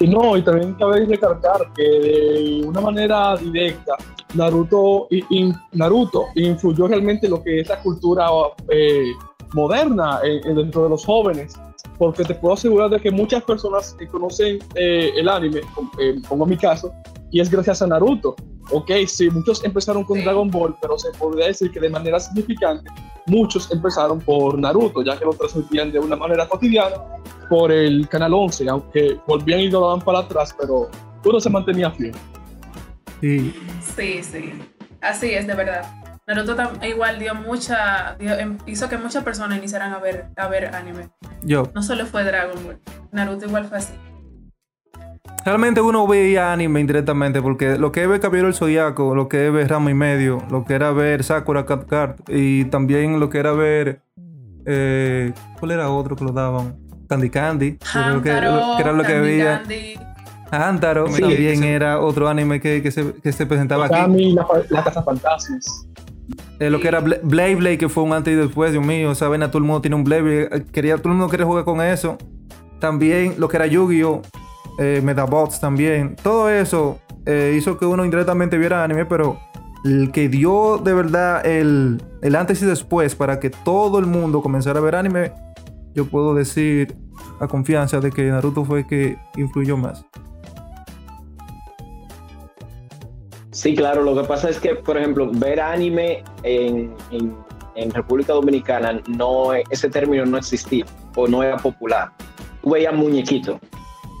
Y 0.00 0.06
no, 0.08 0.36
y 0.36 0.42
también 0.42 0.74
cabe 0.74 1.04
recalcar 1.06 1.60
que 1.76 1.82
de 1.82 2.64
una 2.66 2.80
manera 2.80 3.36
directa, 3.36 3.94
Naruto, 4.34 5.06
in- 5.10 5.54
Naruto 5.72 6.24
influyó 6.34 6.88
realmente 6.88 7.26
en 7.26 7.32
lo 7.32 7.42
que 7.42 7.60
es 7.60 7.68
la 7.68 7.78
cultura 7.80 8.26
eh, 8.68 9.12
moderna 9.52 10.18
en 10.24 10.56
dentro 10.56 10.84
de 10.84 10.88
los 10.88 11.04
jóvenes, 11.04 11.54
porque 11.98 12.24
te 12.24 12.34
puedo 12.34 12.54
asegurar 12.54 12.90
de 12.90 13.00
que 13.00 13.10
muchas 13.10 13.42
personas 13.44 13.94
que 13.98 14.06
conocen 14.06 14.58
eh, 14.74 15.12
el 15.16 15.28
anime, 15.28 15.60
como, 15.74 15.90
eh, 16.00 16.20
pongo 16.28 16.46
mi 16.46 16.56
caso, 16.56 16.92
y 17.30 17.40
es 17.40 17.50
gracias 17.50 17.82
a 17.82 17.86
Naruto. 17.86 18.34
Ok, 18.70 18.90
sí, 19.06 19.28
muchos 19.30 19.64
empezaron 19.64 20.04
con 20.04 20.18
Sí. 20.18 20.24
Dragon 20.24 20.50
Ball, 20.50 20.76
pero 20.80 20.98
se 20.98 21.10
podría 21.18 21.46
decir 21.48 21.70
que 21.70 21.80
de 21.80 21.90
manera 21.90 22.18
significante 22.20 22.90
muchos 23.26 23.70
empezaron 23.70 24.20
por 24.20 24.58
Naruto, 24.58 25.02
ya 25.02 25.18
que 25.18 25.24
lo 25.24 25.32
transmitían 25.32 25.92
de 25.92 25.98
una 25.98 26.16
manera 26.16 26.48
cotidiana 26.48 26.96
por 27.48 27.70
el 27.70 28.08
Canal 28.08 28.34
11, 28.34 28.68
aunque 28.68 29.18
volvían 29.26 29.60
y 29.60 29.70
lo 29.70 29.80
daban 29.80 30.00
para 30.00 30.20
atrás, 30.20 30.54
pero 30.58 30.88
uno 31.24 31.40
se 31.40 31.50
mantenía 31.50 31.90
fiel. 31.90 32.12
Sí. 33.20 33.54
Sí, 33.96 34.22
sí. 34.22 34.52
Así 35.00 35.30
es, 35.30 35.46
de 35.46 35.54
verdad. 35.54 36.01
Naruto 36.26 36.56
igual 36.86 37.18
dio 37.18 37.34
mucha, 37.34 38.14
dio- 38.18 38.38
em- 38.38 38.58
hizo 38.66 38.88
que 38.88 38.96
muchas 38.96 39.24
personas 39.24 39.58
iniciaran 39.58 39.92
a 39.92 39.98
ver, 39.98 40.26
a 40.36 40.46
ver 40.48 40.74
anime. 40.74 41.08
Yo. 41.42 41.70
No 41.74 41.82
solo 41.82 42.06
fue 42.06 42.22
Dragon 42.24 42.62
Ball. 42.64 42.78
Naruto 43.10 43.46
igual 43.46 43.64
fue 43.66 43.78
así. 43.78 43.92
Realmente 45.44 45.80
uno 45.80 46.06
veía 46.06 46.52
anime 46.52 46.80
indirectamente 46.80 47.42
porque 47.42 47.76
lo 47.76 47.90
que 47.90 48.02
es 48.04 48.08
ver 48.08 48.20
Caballero 48.20 48.46
del 48.46 48.54
Zodiaco, 48.54 49.14
lo 49.16 49.28
que 49.28 49.48
es 49.48 49.52
ver 49.52 49.68
Rama 49.68 49.90
y 49.90 49.94
Medio, 49.94 50.42
lo 50.50 50.64
que 50.64 50.74
era 50.74 50.92
ver 50.92 51.24
Sakura 51.24 51.66
Cat 51.66 51.86
Card 51.88 52.14
y 52.28 52.66
también 52.66 53.18
lo 53.18 53.28
que 53.28 53.38
era 53.38 53.52
ver. 53.52 54.02
eh, 54.64 55.32
¿Cuál 55.58 55.72
era 55.72 55.90
otro 55.90 56.14
que 56.14 56.24
lo 56.24 56.30
daban? 56.32 56.76
Candy 57.08 57.30
Candy. 57.30 57.76
que 57.78 57.98
era 57.98 58.10
lo 58.12 58.22
que, 58.22 58.30
que 58.30 58.82
era 58.82 58.92
lo 58.92 59.02
que 59.02 59.12
Candy 59.12 59.28
veía. 59.28 59.58
Candy. 59.58 59.94
Antaro 60.52 61.08
Sí. 61.08 61.20
también 61.22 61.64
era 61.64 61.98
otro 61.98 62.28
anime 62.28 62.60
que, 62.60 62.80
que 62.82 62.90
se, 62.92 63.12
que 63.14 63.32
se 63.32 63.46
presentaba 63.46 63.86
aquí. 63.86 63.94
Kami, 63.94 64.34
la, 64.34 64.46
la 64.68 64.84
Casa 64.84 65.02
Fantasmas. 65.02 65.88
Eh, 66.58 66.70
lo 66.70 66.80
que 66.80 66.88
era 66.88 67.00
Bla- 67.00 67.20
Blade 67.22 67.56
Blade, 67.56 67.78
que 67.78 67.88
fue 67.88 68.02
un 68.04 68.12
antes 68.12 68.32
y 68.32 68.36
después, 68.36 68.72
Dios 68.72 68.84
mío, 68.84 69.14
saben, 69.14 69.42
a 69.42 69.48
todo 69.48 69.58
el 69.58 69.64
mundo 69.64 69.80
tiene 69.80 69.96
un 69.96 70.04
Blade 70.04 70.22
Blade, 70.22 70.48
eh, 70.52 70.64
quería, 70.70 70.96
todo 70.96 71.08
el 71.10 71.16
mundo 71.16 71.30
quería 71.30 71.46
jugar 71.46 71.64
con 71.64 71.80
eso. 71.80 72.16
También 72.78 73.34
lo 73.38 73.48
que 73.48 73.56
era 73.56 73.66
Yu-Gi-Oh! 73.66 74.22
eh, 74.78 75.00
Metabots 75.04 75.60
también. 75.60 76.16
Todo 76.22 76.48
eso 76.50 76.98
eh, 77.26 77.54
hizo 77.56 77.78
que 77.78 77.86
uno 77.86 78.04
indirectamente 78.04 78.58
viera 78.58 78.82
anime, 78.84 79.04
pero 79.06 79.38
el 79.84 80.10
que 80.12 80.28
dio 80.28 80.78
de 80.78 80.94
verdad 80.94 81.44
el, 81.44 82.00
el 82.22 82.36
antes 82.36 82.62
y 82.62 82.66
después 82.66 83.14
para 83.16 83.40
que 83.40 83.50
todo 83.50 83.98
el 83.98 84.06
mundo 84.06 84.40
comenzara 84.42 84.78
a 84.78 84.82
ver 84.82 84.94
anime, 84.94 85.32
yo 85.94 86.06
puedo 86.06 86.34
decir 86.34 86.94
a 87.40 87.48
confianza 87.48 88.00
de 88.00 88.10
que 88.10 88.30
Naruto 88.30 88.64
fue 88.64 88.80
el 88.80 88.86
que 88.86 89.18
influyó 89.36 89.76
más. 89.76 90.04
Sí, 93.52 93.74
claro. 93.74 94.02
Lo 94.02 94.14
que 94.20 94.26
pasa 94.26 94.48
es 94.50 94.58
que, 94.58 94.74
por 94.74 94.96
ejemplo, 94.98 95.30
ver 95.32 95.60
anime 95.60 96.24
en, 96.42 96.94
en- 97.10 97.36
en 97.74 97.90
República 97.90 98.32
Dominicana, 98.34 99.00
no, 99.08 99.52
ese 99.54 99.88
término 99.88 100.26
no 100.26 100.36
existía 100.36 100.84
o 101.16 101.26
no 101.26 101.42
era 101.42 101.56
popular. 101.56 102.12
Tú 102.62 102.70
veías 102.70 102.92
muñequito. 102.94 103.58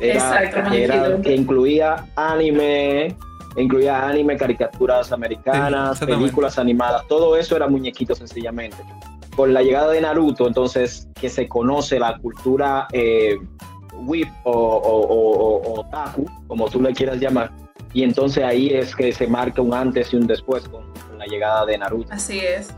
Era, 0.00 0.14
Exacto, 0.14 0.72
era 0.72 1.20
que 1.20 1.34
incluía 1.36 2.06
anime, 2.16 3.14
incluía 3.56 4.08
anime, 4.08 4.36
caricaturas 4.38 5.08
Sí, 5.08 5.14
americanas, 5.14 5.92
exactamente. 5.92 6.22
películas 6.24 6.58
animadas. 6.58 7.06
Todo 7.08 7.36
eso 7.36 7.54
era 7.56 7.68
muñequito 7.68 8.14
sencillamente. 8.14 8.78
Con 9.36 9.52
la 9.54 9.62
llegada 9.62 9.92
de 9.92 10.00
Naruto, 10.00 10.46
entonces, 10.48 11.08
que 11.20 11.28
se 11.28 11.46
conoce 11.46 11.98
la 11.98 12.16
cultura 12.18 12.88
eh, 12.92 13.36
whip 14.06 14.28
o, 14.44 14.50
o, 14.50 15.00
o- 15.02 15.56
o- 15.74 15.80
otaku, 15.80 16.26
como 16.48 16.68
tú 16.68 16.80
le 16.82 16.92
quieras 16.94 17.18
llamar, 17.18 17.50
y 17.92 18.02
entonces 18.02 18.42
ahí 18.44 18.68
es 18.68 18.96
que 18.96 19.12
se 19.12 19.26
marca 19.26 19.60
un 19.62 19.74
antes 19.74 20.12
y 20.12 20.16
un 20.16 20.26
después 20.26 20.68
con, 20.68 20.84
con 20.92 21.18
la 21.18 21.26
llegada 21.26 21.66
de 21.66 21.78
Naruto. 21.78 22.12
Así 22.12 22.40
es. 22.40 22.74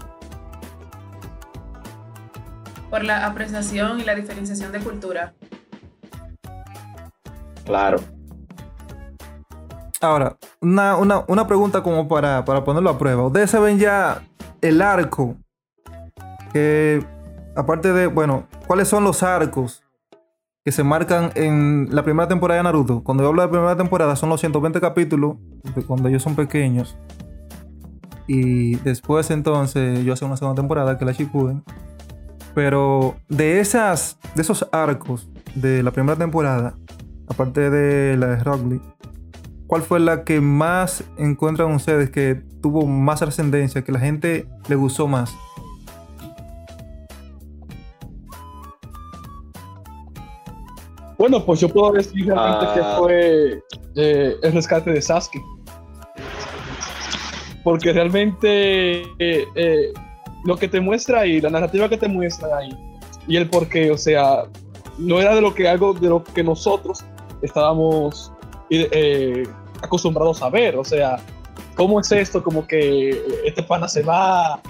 Por 2.91 3.05
la 3.05 3.27
apreciación 3.27 4.01
y 4.01 4.05
la 4.05 4.15
diferenciación 4.15 4.73
de 4.73 4.81
cultura. 4.81 5.35
Claro. 7.65 8.01
Ahora, 10.01 10.37
una, 10.61 10.97
una, 10.97 11.25
una 11.29 11.47
pregunta 11.47 11.83
como 11.83 12.09
para, 12.09 12.45
para 12.45 12.65
ponerlo 12.65 12.91
a 12.91 12.99
prueba. 12.99 13.27
Ustedes 13.27 13.51
saben 13.51 13.79
ya 13.79 14.23
el 14.61 14.83
arco 14.83 15.37
que, 16.53 17.05
aparte 17.57 17.93
de, 17.93 18.07
bueno, 18.09 18.47
¿cuáles 18.67 18.89
son 18.89 19.05
los 19.05 19.23
arcos 19.23 19.84
que 20.65 20.73
se 20.73 20.83
marcan 20.83 21.31
en 21.35 21.89
la 21.91 22.03
primera 22.03 22.27
temporada 22.27 22.59
de 22.59 22.65
Naruto? 22.65 23.03
Cuando 23.05 23.23
yo 23.23 23.29
hablo 23.29 23.43
de 23.43 23.49
primera 23.49 23.77
temporada 23.77 24.17
son 24.17 24.31
los 24.31 24.41
120 24.41 24.81
capítulos, 24.81 25.37
de 25.75 25.83
cuando 25.83 26.09
ellos 26.09 26.23
son 26.23 26.35
pequeños. 26.35 26.97
Y 28.27 28.77
después 28.77 29.31
entonces 29.31 30.03
yo 30.05 30.15
hace 30.15 30.25
una 30.25 30.39
segunda 30.39 30.61
temporada 30.61 30.97
que 30.97 31.05
la 31.05 31.13
Shippuden. 31.13 31.63
Pero 32.55 33.17
de 33.29 33.61
esas, 33.61 34.19
de 34.35 34.43
esos 34.43 34.67
arcos 34.73 35.29
de 35.55 35.83
la 35.83 35.91
primera 35.91 36.17
temporada, 36.17 36.75
aparte 37.29 37.69
de 37.69 38.17
la 38.17 38.29
de 38.29 38.45
Rock 38.45 38.67
Lee, 38.67 38.81
¿Cuál 39.67 39.83
fue 39.83 39.99
la 39.99 40.25
que 40.25 40.41
más 40.41 41.05
encuentran 41.17 41.73
ustedes 41.73 42.11
que 42.11 42.43
tuvo 42.61 42.87
más 42.87 43.21
trascendencia, 43.21 43.83
que 43.83 43.93
la 43.93 43.99
gente 43.99 44.47
le 44.69 44.77
gustó 44.77 45.09
más? 45.09 45.35
Bueno, 51.19 51.45
pues 51.45 51.61
yo 51.61 51.69
puedo 51.69 51.93
decir 51.93 52.27
realmente 52.27 52.67
Ah. 52.67 52.75
que 52.75 52.83
fue 52.99 53.63
eh, 53.97 54.37
el 54.43 54.53
rescate 54.53 54.93
de 54.93 55.01
Sasuke. 55.01 55.41
Porque 57.63 57.93
realmente 57.93 59.03
eh, 59.19 59.45
eh, 59.55 59.93
lo 60.45 60.57
que 60.57 60.69
te 60.69 60.81
muestra 60.81 61.21
ahí, 61.21 61.41
la 61.41 61.51
narrativa 61.51 61.89
que 61.89 61.97
te 61.97 62.09
muestra 62.09 62.59
ahí, 62.59 62.71
y 63.27 63.37
el 63.37 63.49
porqué, 63.49 63.91
o 63.91 63.97
sea, 63.97 64.45
no 64.99 65.21
era 65.21 65.35
de 65.35 65.41
lo 65.41 65.55
que 65.55 65.69
algo 65.69 65.95
de 65.95 66.09
lo 66.09 66.23
que 66.23 66.43
nosotros 66.43 67.05
estábamos 67.43 68.33
acostumbrados 69.83 70.43
a 70.43 70.51
ver. 70.51 70.77
O 70.77 70.85
sea, 70.85 71.17
¿cómo 71.75 72.01
es 72.01 72.11
esto? 72.13 72.43
Como 72.43 72.67
que 72.67 73.11
este 73.45 73.63
pana 73.63 73.89
se 73.89 74.03
va 74.03 74.61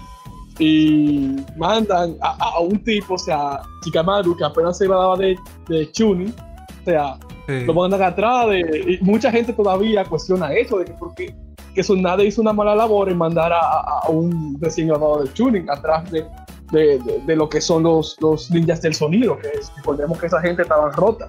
y 0.59 1.37
mandan 1.57 2.17
a, 2.21 2.61
un 2.61 2.83
tipo, 2.83 3.15
o 3.15 3.19
sea, 3.19 3.61
Chikamaru, 3.83 4.37
que 4.37 4.45
apenas 4.45 4.79
se 4.79 4.87
daba 4.87 5.17
de, 5.17 5.37
de 5.69 5.91
Chuni, 5.93 6.27
o 6.27 6.85
sea, 6.85 7.19
lo 7.47 7.75
mandan 7.75 8.03
atrás. 8.03 8.49
De, 8.49 8.61
y 9.01 9.05
mucha 9.05 9.31
gente 9.31 9.53
todavía 9.53 10.05
cuestiona 10.05 10.53
eso, 10.53 10.79
de 10.79 10.85
que 10.87 10.93
porque 10.93 11.35
que 11.75 11.83
Tsunade 11.83 12.25
hizo 12.25 12.41
una 12.41 12.53
mala 12.53 12.75
labor 12.75 13.09
en 13.11 13.19
mandar 13.19 13.53
a, 13.53 14.09
un 14.09 14.57
recién 14.61 14.89
graduado 14.89 15.25
de 15.25 15.29
Tuning 15.31 15.69
atrás 15.69 16.09
de, 16.11 16.25
de, 16.73 17.37
lo 17.37 17.49
que 17.49 17.61
son 17.61 17.83
los, 17.83 18.17
los 18.21 18.51
ninjas 18.51 18.81
del 18.81 18.95
sonido, 18.95 19.37
que 19.39 19.51
recordemos 19.77 20.19
que 20.19 20.27
esa 20.27 20.41
gente 20.41 20.63
estaba 20.63 20.91
rota. 20.93 21.29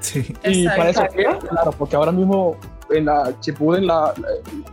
Sí. 0.00 0.34
Y 0.44 0.66
para 0.66 0.90
eso, 0.90 1.02
claro, 1.48 1.70
porque 1.78 1.96
ahora 1.96 2.12
mismo 2.12 2.56
en 2.90 3.06
la 3.06 3.32
Chipuden 3.40 3.86
la, 3.86 4.12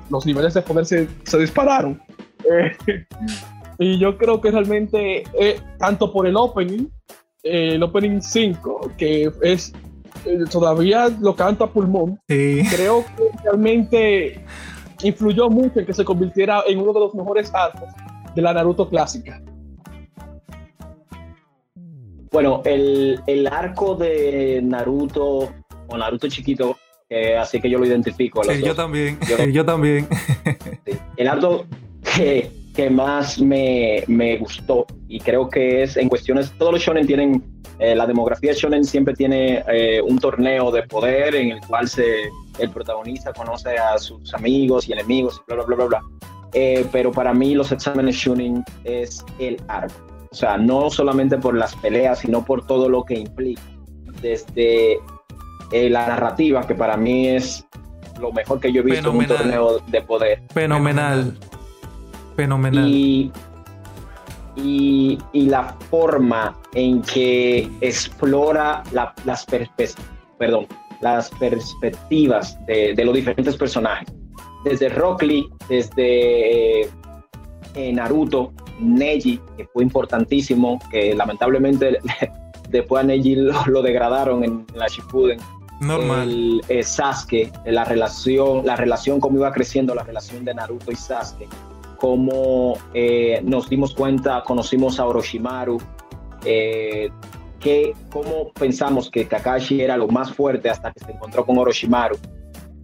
los 0.10 0.26
niveles 0.26 0.54
de 0.54 0.62
poder 0.62 0.86
se, 0.86 1.08
se 1.24 1.38
dispararon. 1.38 2.02
Eh, 2.44 3.06
y 3.82 3.98
yo 3.98 4.16
creo 4.16 4.40
que 4.40 4.52
realmente, 4.52 5.24
eh, 5.34 5.60
tanto 5.80 6.14
por 6.14 6.28
el 6.28 6.36
opening, 6.36 6.86
eh, 7.42 7.72
el 7.74 7.82
opening 7.82 8.22
5, 8.22 8.92
que 8.96 9.32
es 9.42 9.74
todavía 10.52 11.10
lo 11.20 11.36
canta 11.36 11.64
a 11.64 11.68
pulmón, 11.68 12.20
creo 12.28 13.04
que 13.18 13.24
realmente 13.44 14.46
influyó 15.02 15.50
mucho 15.50 15.80
en 15.80 15.88
que 15.88 15.96
se 15.96 16.06
convirtiera 16.06 16.62
en 16.68 16.78
uno 16.78 16.94
de 16.94 17.00
los 17.00 17.16
mejores 17.16 17.52
arcos 17.56 17.90
de 18.36 18.42
la 18.44 18.54
Naruto 18.54 18.88
clásica. 18.88 19.42
Bueno, 22.32 22.62
el, 22.66 23.20
el 23.26 23.48
arco 23.48 23.96
de 23.96 24.62
Naruto 24.64 25.52
o 25.88 25.98
Naruto 25.98 26.28
chiquito, 26.28 26.78
así 27.40 27.60
que 27.60 27.68
yo 27.68 27.80
lo 27.80 27.88
identifico. 27.88 28.44
sí, 28.44 28.62
yo 28.62 28.76
también. 28.76 29.18
Yo, 29.52 29.66
también. 29.66 30.08
el 31.18 31.28
arco 31.28 31.66
que, 32.16 32.52
que 32.76 32.90
más 32.90 33.40
me, 33.40 34.04
me, 34.08 34.38
gustó 34.38 34.86
y 35.08 35.20
creo 35.20 35.50
que 35.50 35.84
es 35.84 35.98
en 35.98 36.10
cuestiones, 36.10 36.52
todos 36.58 36.74
los 36.74 36.82
shonen 36.82 37.06
tienen, 37.06 37.44
eh, 37.80 37.96
la 37.96 38.06
demografía 38.06 38.54
shonen 38.54 38.84
siempre 38.84 39.14
tiene 39.14 39.64
eh, 39.68 40.02
un 40.02 40.18
torneo 40.20 40.72
de 40.72 40.84
poder 40.84 41.36
en 41.36 41.52
el 41.52 41.62
cual 41.62 41.88
se 41.88 42.30
el 42.60 42.70
protagonista 42.70 43.34
conoce 43.34 43.78
a 43.78 43.98
sus 43.98 44.34
amigos 44.34 44.88
y 44.88 44.94
enemigos 44.94 45.42
y 45.42 45.54
bla, 45.54 45.64
bla, 45.64 45.76
bla, 45.76 45.86
bla, 45.86 46.02
eh, 46.54 46.86
pero 46.92 47.12
para 47.12 47.34
mí 47.34 47.56
los 47.56 47.72
exámenes 47.72 48.16
shooting 48.16 48.64
es 48.84 49.24
el 49.40 49.62
arco. 49.68 49.96
O 50.32 50.36
sea, 50.36 50.58
no 50.58 50.90
solamente 50.90 51.38
por 51.38 51.56
las 51.56 51.76
peleas, 51.76 52.20
sino 52.20 52.46
por 52.46 52.66
todo 52.66 52.88
lo 52.88 53.04
que 53.04 53.16
implica. 53.16 53.62
Desde 54.22 54.94
eh, 55.72 55.90
la 55.90 56.08
narrativa, 56.08 56.66
que 56.66 56.76
para 56.76 56.96
mí 56.96 57.28
es 57.28 57.66
lo 58.20 58.32
mejor 58.32 58.60
que 58.60 58.72
yo 58.72 58.82
he 58.82 58.84
visto 58.86 59.10
en 59.10 59.18
un 59.18 59.26
torneo 59.26 59.80
de 59.80 60.02
poder. 60.02 60.42
Fenomenal. 60.54 61.38
Fenomenal. 61.38 61.61
Y, 62.88 63.32
y, 64.56 65.18
la 65.34 65.76
forma 65.90 66.58
en 66.74 67.02
que 67.02 67.70
explora 67.82 68.84
las 68.92 69.46
perspectivas, 69.46 69.96
perdón, 70.38 70.68
las 71.02 71.30
perspectivas 71.32 72.58
de, 72.66 72.96
los 73.04 73.14
diferentes 73.14 73.56
personajes. 73.58 74.08
Desde 74.64 74.90
Rock 74.90 75.24
Lee, 75.24 75.50
desde 75.68 76.82
eh, 76.82 77.94
Naruto, 77.94 78.54
Neji, 78.80 79.40
que 79.58 79.66
fue 79.74 79.84
importantísimo, 79.84 80.80
que 80.92 81.16
lamentablemente 81.16 82.00
después 82.70 83.04
a 83.04 83.08
Neji 83.08 83.36
lo, 83.36 83.82
degradaron 83.82 84.44
en, 84.44 84.66
la 84.76 84.88
Shippuden. 84.88 85.40
Normal. 85.80 86.30
El, 86.30 86.62
eh, 86.70 86.84
Sasuke, 86.84 87.52
la 87.66 87.84
relación, 87.84 88.66
la 88.66 88.76
relación, 88.76 89.20
cómo 89.20 89.38
iba 89.38 89.52
creciendo 89.52 89.96
la 89.96 90.04
relación 90.04 90.46
de 90.46 90.54
Naruto 90.54 90.92
y 90.92 90.96
Sasuke, 90.96 91.48
cómo 92.02 92.74
eh, 92.96 93.40
nos 93.44 93.70
dimos 93.70 93.94
cuenta, 93.94 94.44
conocimos 94.44 95.00
a 95.00 95.06
Orochimaru, 95.06 95.78
que 96.42 97.94
cómo 98.12 98.52
pensamos 98.54 99.12
que 99.12 99.28
Kakashi 99.28 99.82
era 99.82 99.96
lo 99.96 100.08
más 100.08 100.34
fuerte 100.34 100.68
hasta 100.68 100.92
que 100.92 101.00
se 101.06 101.12
encontró 101.12 101.46
con 101.46 101.60
Orochimaru 101.60 102.18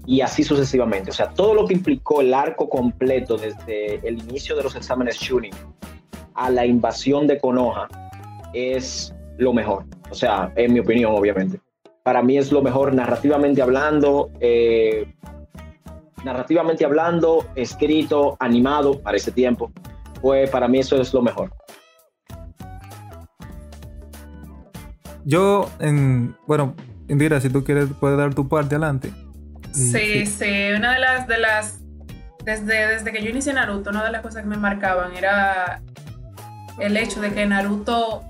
y 0.05 0.21
así 0.21 0.43
sucesivamente. 0.43 1.09
O 1.09 1.13
sea, 1.13 1.29
todo 1.29 1.55
lo 1.55 1.67
que 1.67 1.73
implicó 1.73 2.21
el 2.21 2.33
arco 2.33 2.69
completo 2.69 3.37
desde 3.37 4.07
el 4.07 4.19
inicio 4.19 4.55
de 4.55 4.63
los 4.63 4.75
exámenes 4.75 5.17
Shunin 5.17 5.53
a 6.35 6.49
la 6.51 6.65
invasión 6.65 7.25
de 7.27 7.39
Konoha 7.39 7.89
es 8.53 9.13
lo 9.37 9.51
mejor. 9.51 9.85
O 10.09 10.15
sea, 10.15 10.51
en 10.55 10.73
mi 10.73 10.79
opinión, 10.79 11.13
obviamente. 11.13 11.59
Para 12.03 12.21
mí 12.21 12.37
es 12.37 12.51
lo 12.51 12.61
mejor 12.61 12.93
narrativamente 12.93 13.61
hablando, 13.61 14.29
eh, 14.39 15.13
narrativamente 16.23 16.85
hablando, 16.85 17.45
escrito, 17.55 18.37
animado 18.39 18.99
para 18.99 19.17
ese 19.17 19.31
tiempo. 19.31 19.71
Pues 20.21 20.49
para 20.49 20.67
mí 20.67 20.79
eso 20.79 20.99
es 20.99 21.13
lo 21.13 21.21
mejor. 21.21 21.51
Yo, 25.25 25.69
en, 25.79 26.35
bueno, 26.47 26.73
Indira, 27.09 27.39
si 27.39 27.49
tú 27.49 27.63
quieres, 27.63 27.89
puedes 27.99 28.17
dar 28.17 28.33
tu 28.33 28.47
parte 28.47 28.75
adelante. 28.75 29.11
Sí, 29.73 30.25
sí, 30.25 30.71
una 30.75 30.93
de 30.93 30.99
las, 30.99 31.27
de 31.27 31.37
las, 31.37 31.79
desde, 32.43 32.87
desde 32.87 33.11
que 33.11 33.21
yo 33.21 33.29
inicié 33.29 33.53
Naruto, 33.53 33.89
una 33.89 34.03
de 34.03 34.11
las 34.11 34.21
cosas 34.21 34.43
que 34.43 34.47
me 34.47 34.57
marcaban 34.57 35.15
era 35.15 35.81
el 36.79 36.97
hecho 36.97 37.21
de 37.21 37.33
que 37.33 37.45
Naruto, 37.45 38.23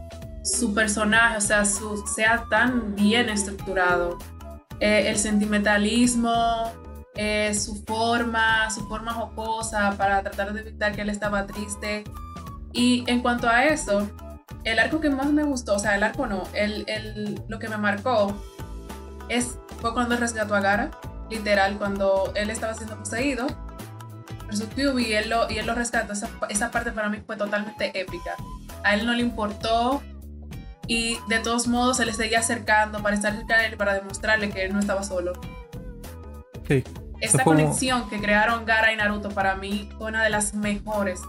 su 0.44 0.74
personaje, 0.74 1.38
o 1.38 1.42
sea, 1.42 1.66
su, 1.66 2.04
sea 2.08 2.46
tan 2.50 2.96
bien 2.96 3.30
estructurado. 3.30 4.18
Eh, 4.80 5.06
el 5.08 5.18
sentimentalismo, 5.18 6.72
eh, 7.18 7.54
su 7.54 7.84
forma, 7.84 8.70
su 8.70 8.88
forma 8.88 9.14
jocosa 9.14 9.96
para 9.98 10.22
tratar 10.22 10.54
de 10.54 10.62
evitar 10.62 10.96
que 10.96 11.02
él 11.02 11.10
estaba 11.10 11.46
triste. 11.46 12.04
Y 12.74 13.04
en 13.08 13.22
cuanto 13.22 13.50
a 13.50 13.66
eso, 13.66 14.08
el 14.64 14.80
arco 14.80 15.00
que 15.00 15.10
más 15.10 15.28
me 15.28 15.44
gustó, 15.44 15.76
o 15.76 15.80
sea, 15.80 15.96
el 15.96 16.04
arco 16.04 16.28
no, 16.28 16.44
el, 16.54 16.84
el, 16.88 17.42
lo 17.48 17.60
que 17.60 17.70
me 17.70 17.78
marcó 17.78 18.34
es, 19.30 19.58
fue 19.82 19.94
cuando 19.94 20.16
rescató 20.16 20.56
a 20.56 20.62
Gara, 20.62 20.92
literal, 21.30 21.78
cuando 21.78 22.32
él 22.36 22.50
estaba 22.50 22.74
siendo 22.74 22.98
poseído 22.98 23.48
por 24.46 24.56
su 24.56 25.00
y 25.00 25.14
él 25.14 25.30
lo, 25.30 25.50
y 25.50 25.58
él 25.58 25.66
lo 25.66 25.76
rescató. 25.76 26.14
Esa, 26.14 26.30
esa 26.50 26.72
parte 26.72 26.92
para 26.92 27.10
mí 27.10 27.22
fue 27.26 27.36
totalmente 27.36 28.00
épica. 28.00 28.36
A 28.84 28.94
él 28.96 29.06
no 29.06 29.14
le 29.14 29.22
importó 29.22 30.02
y 30.88 31.18
de 31.28 31.40
todos 31.40 31.68
modos 31.68 31.98
se 31.98 32.06
le 32.06 32.14
seguía 32.14 32.40
acercando 32.40 33.02
para 33.04 33.16
estar 33.16 33.36
cerca 33.36 33.58
de 33.58 33.68
él, 33.68 33.78
para 33.78 33.94
demostrarle 33.96 34.50
que 34.50 34.64
él 34.64 34.74
no 34.74 34.80
estaba 34.80 35.04
solo. 35.04 35.34
Sí. 36.68 36.84
Esta 37.20 37.44
conexión 37.44 38.10
que 38.10 38.20
crearon 38.20 38.66
Gara 38.66 38.94
y 38.94 38.96
Naruto 38.96 39.30
para 39.30 39.56
mí 39.56 39.90
fue 39.98 40.08
una 40.08 40.24
de 40.24 40.30
las 40.30 40.54
mejores 40.54 41.22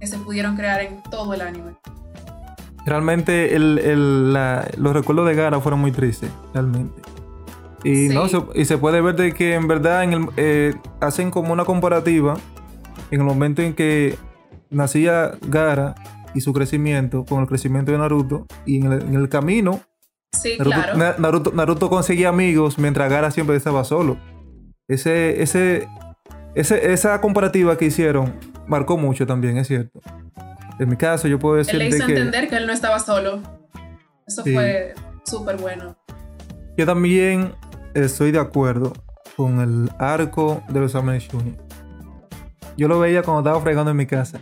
que 0.00 0.06
se 0.06 0.18
pudieron 0.18 0.56
crear 0.56 0.80
en 0.80 1.02
todo 1.10 1.34
el 1.34 1.40
anime. 1.40 1.76
Realmente 2.84 3.56
los 3.58 4.92
recuerdos 4.92 5.26
de 5.26 5.34
Gara 5.34 5.60
fueron 5.60 5.80
muy 5.80 5.92
tristes, 5.92 6.30
realmente. 6.52 7.00
Y, 7.84 8.08
no, 8.08 8.28
se, 8.28 8.42
y 8.54 8.64
se 8.64 8.78
puede 8.78 9.00
ver 9.00 9.14
de 9.14 9.34
que 9.34 9.54
en 9.54 9.68
verdad 9.68 10.04
eh, 10.36 10.74
hacen 11.00 11.30
como 11.30 11.52
una 11.52 11.66
comparativa 11.66 12.34
en 13.10 13.20
el 13.20 13.26
momento 13.26 13.60
en 13.60 13.74
que 13.74 14.16
nacía 14.70 15.32
Gara 15.42 15.94
y 16.34 16.40
su 16.40 16.52
crecimiento 16.52 17.24
con 17.24 17.42
el 17.42 17.46
crecimiento 17.46 17.92
de 17.92 17.98
Naruto 17.98 18.46
y 18.64 18.84
en 18.84 18.92
el, 18.92 19.28
camino 19.28 19.80
sí, 20.32 20.56
claro. 20.58 20.96
Naruto, 21.18 21.90
conseguía 21.90 22.30
amigos 22.30 22.78
mientras 22.78 23.10
Gara 23.10 23.30
siempre 23.30 23.56
estaba 23.56 23.84
solo. 23.84 24.16
Ese, 24.88 25.42
ese, 25.42 25.88
ese, 26.54 26.92
esa 26.92 27.20
comparativa 27.20 27.76
que 27.78 27.86
hicieron 27.86 28.34
marcó 28.66 28.96
mucho 28.96 29.26
también, 29.26 29.56
es 29.56 29.68
cierto. 29.68 30.00
En 30.78 30.88
mi 30.88 30.96
caso, 30.96 31.28
yo 31.28 31.38
puedo 31.38 31.56
decir. 31.56 31.74
Él 31.74 31.90
le 31.90 31.96
hizo 31.96 32.08
entender 32.08 32.48
que 32.48 32.56
él 32.56 32.66
no 32.66 32.72
estaba 32.72 32.98
solo. 32.98 33.40
Eso 34.26 34.42
fue 34.42 34.94
súper 35.24 35.56
bueno. 35.56 35.96
Yo 36.76 36.86
también 36.86 37.52
estoy 37.94 38.32
de 38.32 38.40
acuerdo 38.40 38.92
con 39.36 39.60
el 39.60 39.90
arco 39.98 40.62
de 40.68 40.80
los 40.80 40.90
exámenes 40.90 41.28
Yo 42.76 42.88
lo 42.88 42.98
veía 42.98 43.22
cuando 43.22 43.40
estaba 43.40 43.60
fregando 43.62 43.90
en 43.90 43.96
mi 43.96 44.06
casa. 44.06 44.40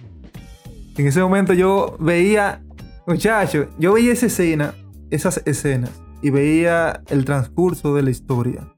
En 0.96 1.06
ese 1.06 1.20
momento 1.20 1.52
yo 1.52 1.96
veía, 1.98 2.62
muchachos, 3.06 3.68
yo 3.78 3.94
veía 3.94 4.12
esa 4.12 4.26
escena, 4.26 4.74
esas 5.10 5.42
escenas, 5.46 5.90
y 6.22 6.30
veía 6.30 7.02
el 7.08 7.24
transcurso 7.24 7.94
de 7.94 8.02
la 8.02 8.10
historia. 8.10 8.71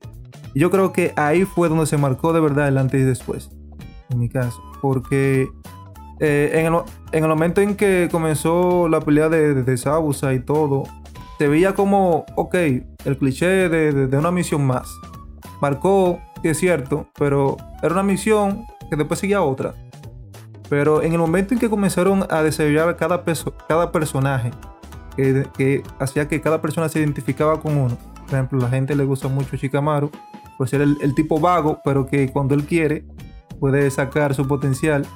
Y 0.55 0.61
yo 0.61 0.71
creo 0.71 0.93
que 0.93 1.13
ahí 1.17 1.45
fue 1.45 1.69
donde 1.69 1.87
se 1.87 1.97
marcó 1.97 2.33
de 2.33 2.41
verdad 2.41 2.69
el 2.69 2.79
antes 2.79 3.01
y 3.01 3.05
después, 3.05 3.51
en 4.11 4.19
mi 4.19 4.29
caso. 4.29 4.63
Porque 4.81 5.49
eh, 6.21 6.51
en, 6.55 7.23
el, 7.25 7.29
momento 7.29 7.61
en 7.61 7.75
que 7.75 8.09
comenzó 8.11 8.89
la 8.89 9.01
pelea 9.01 9.29
de, 9.29 9.63
de, 9.63 9.77
Sabusa 9.77 10.33
y 10.33 10.41
todo, 10.41 10.85
se 11.39 11.49
veía 11.49 11.75
como, 11.75 12.25
ok, 12.37 12.55
el 12.55 13.19
cliché 13.19 13.69
de, 13.69 14.17
una 14.17 14.31
misión 14.31 14.65
más. 14.65 14.89
Marcó, 15.61 16.21
que 16.43 16.51
es 16.51 16.59
cierto, 16.59 17.09
pero 17.19 17.57
era 17.83 17.93
una 17.93 18.03
misión 18.03 18.65
que 18.89 18.97
después 18.97 19.19
seguía 19.19 19.43
otra. 19.43 19.75
Pero 20.69 21.03
en 21.03 21.13
el 21.13 21.19
momento 21.19 21.53
en 21.53 21.61
que 21.61 21.69
comenzaron 21.69 22.27
a 22.31 22.43
desarrollar 22.43 22.97
cada, 22.97 23.25
cada 23.69 23.93
personaje, 23.93 24.53
que, 25.17 25.83
hacía 25.99 26.29
que 26.29 26.41
cada 26.41 26.63
persona 26.63 26.89
se 26.89 27.01
identificaba 27.01 27.61
con 27.61 27.77
uno. 27.77 27.99
Por 28.25 28.35
ejemplo, 28.35 28.59
la 28.59 28.69
gente 28.69 28.95
le 28.95 29.05
gusta 29.05 29.29
mucho 29.29 29.57
Shikamaru 29.57 30.11
por 30.59 30.69
ser 30.69 30.81
el, 30.81 30.97
el 31.01 31.15
tipo 31.15 31.41
vago, 31.41 31.81
pero 31.85 32.07
que 32.07 32.31
cuando 32.31 32.55
él 32.55 32.65
quiere 32.65 33.05
puede 33.61 33.91
sacar 33.91 34.35
su 34.35 34.47
potencial. 34.47 35.07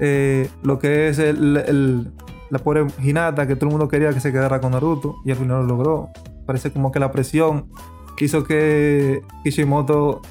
Eh, 0.00 0.48
lo 0.62 0.78
que 0.78 1.08
es 1.08 1.18
el, 1.18 2.12
la 2.50 2.58
pobre 2.58 2.86
Hinata, 3.02 3.46
que 3.46 3.56
todo 3.56 3.66
el 3.66 3.72
mundo 3.72 3.88
quería 3.88 4.12
que 4.12 4.20
se 4.20 4.32
quedara 4.32 4.60
con 4.60 4.72
Naruto, 4.72 5.16
y 5.24 5.30
al 5.30 5.36
final 5.36 5.62
lo 5.62 5.76
logró. 5.76 6.08
Parece 6.46 6.70
como 6.70 6.90
que 6.90 6.98
la 6.98 7.12
presión 7.12 7.66
hizo 8.22 8.44
que 8.44 9.22
Kishimoto 9.42 10.22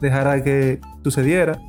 dejara 0.00 0.42
que 0.42 0.80
sucediera. 1.04 1.60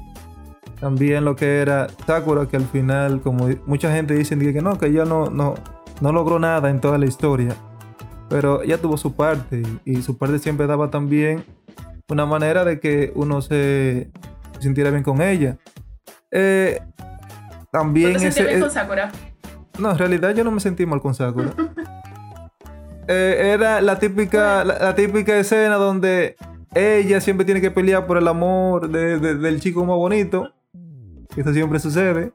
También 0.80 1.26
lo 1.26 1.36
que 1.36 1.60
era 1.60 1.88
Sakura, 2.08 2.48
que 2.48 2.58
al 2.58 2.66
final, 2.66 3.22
como 3.22 3.50
mucha 3.66 3.94
gente 3.94 4.16
dice 4.16 4.38
que 4.38 4.62
no, 4.62 4.78
que 4.78 4.88
ella 4.88 5.06
no, 5.06 5.30
no, 5.30 5.56
no 6.02 6.12
logró 6.12 6.40
nada 6.40 6.70
en 6.70 6.82
toda 6.82 6.98
la 6.98 7.06
historia. 7.06 7.56
Pero 8.30 8.62
ella 8.62 8.80
tuvo 8.80 8.98
su 8.98 9.14
parte 9.14 9.64
y 9.86 10.02
su 10.02 10.18
parte 10.18 10.40
siempre 10.40 10.68
daba 10.68 10.90
también 10.90 11.44
una 12.10 12.26
manera 12.26 12.66
de 12.66 12.80
que 12.80 13.12
uno 13.16 13.42
se 13.42 14.10
sintiera 14.60 14.90
bien 14.92 15.04
con 15.04 15.22
ella. 15.22 15.58
Eh, 16.32 16.80
también 17.72 18.14
¿Tú 18.14 18.20
te 18.20 18.28
ese, 18.28 18.44
bien 18.46 18.62
con 18.62 18.72
Sakura? 18.72 19.12
no, 19.78 19.92
en 19.92 19.98
realidad 19.98 20.34
yo 20.36 20.44
no 20.44 20.52
me 20.52 20.60
sentí 20.60 20.86
mal 20.86 21.02
con 21.02 21.14
Sakura. 21.16 21.54
Eh, 23.12 23.54
era 23.56 23.82
la 23.82 23.98
típica, 23.98 24.64
la, 24.64 24.78
la 24.78 24.94
típica 24.94 25.36
escena 25.36 25.78
donde 25.78 26.36
ella 26.76 27.20
siempre 27.22 27.44
tiene 27.44 27.60
que 27.60 27.72
pelear 27.72 28.06
por 28.06 28.18
el 28.18 28.28
amor 28.28 28.88
de- 28.90 29.18
de- 29.18 29.34
del 29.34 29.60
chico 29.60 29.84
más 29.84 29.96
bonito. 29.98 30.54
Eso 31.36 31.52
siempre 31.52 31.80
sucede. 31.80 32.34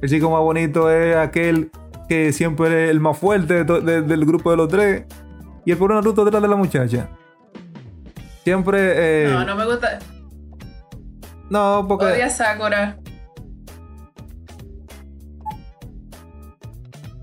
El 0.00 0.08
chico 0.08 0.30
más 0.30 0.38
bonito 0.40 0.88
es 0.88 1.16
aquel 1.16 1.72
que 2.08 2.32
siempre 2.32 2.84
es 2.84 2.90
el 2.90 3.00
más 3.00 3.18
fuerte 3.18 3.64
de- 3.64 4.02
del 4.02 4.24
grupo 4.24 4.52
de 4.52 4.56
los 4.56 4.68
tres. 4.68 5.04
Y 5.64 5.72
el 5.72 5.78
pobre 5.78 5.94
Naruto 5.96 6.24
detrás 6.24 6.42
de 6.42 6.48
la 6.48 6.54
muchacha. 6.54 7.08
Siempre... 8.44 9.24
eh, 9.26 9.30
No, 9.32 9.44
no 9.44 9.56
me 9.56 9.64
gusta. 9.64 9.98
no, 11.50 11.84
porque... 11.88 12.04
Odia 12.06 12.28
Sakura. 12.30 12.96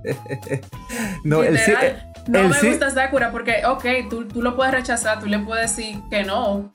no, 1.24 1.44
el 1.44 1.54
Literal. 1.54 2.08
No 2.28 2.40
el 2.40 2.50
me 2.50 2.56
sí- 2.56 2.70
gusta 2.70 2.90
Sakura 2.92 3.32
porque, 3.32 3.64
ok, 3.66 3.84
tú, 4.10 4.28
tú 4.28 4.42
lo 4.42 4.56
puedes 4.56 4.74
rechazar, 4.74 5.20
tú 5.20 5.26
le 5.28 5.40
puedes 5.40 5.76
decir 5.76 6.00
que 6.10 6.24
no, 6.24 6.72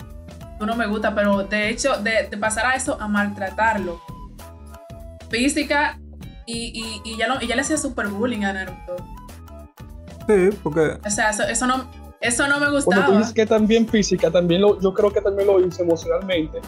tú 0.58 0.66
no 0.66 0.74
me 0.76 0.86
gusta, 0.86 1.14
pero 1.14 1.44
de 1.44 1.68
hecho, 1.68 1.98
de, 2.02 2.28
de 2.28 2.36
pasar 2.36 2.66
a 2.66 2.74
eso, 2.74 3.00
a 3.00 3.06
maltratarlo. 3.08 4.00
Física 5.30 5.98
y, 6.46 7.00
y, 7.04 7.10
y 7.12 7.16
ya, 7.16 7.28
lo, 7.28 7.40
y 7.42 7.46
ya 7.46 7.54
le 7.56 7.62
hacía 7.62 7.76
super 7.76 8.08
bullying 8.08 8.44
a 8.44 8.52
Naruto. 8.52 8.96
sí, 10.28 10.50
porque... 10.62 10.98
O 11.04 11.10
sea, 11.10 11.30
eso, 11.30 11.42
eso 11.44 11.66
no, 11.66 11.88
eso 12.26 12.46
no 12.48 12.54
me 12.54 12.66
Cuando 12.66 12.78
tú 12.80 12.84
gustaba. 12.86 13.18
dices 13.18 13.32
que 13.34 13.46
también 13.46 13.86
física, 13.88 14.30
también 14.30 14.60
lo, 14.62 14.80
yo 14.80 14.92
creo 14.92 15.10
que 15.12 15.20
también 15.20 15.46
lo 15.48 15.64
hizo 15.64 15.82
emocionalmente. 15.82 16.60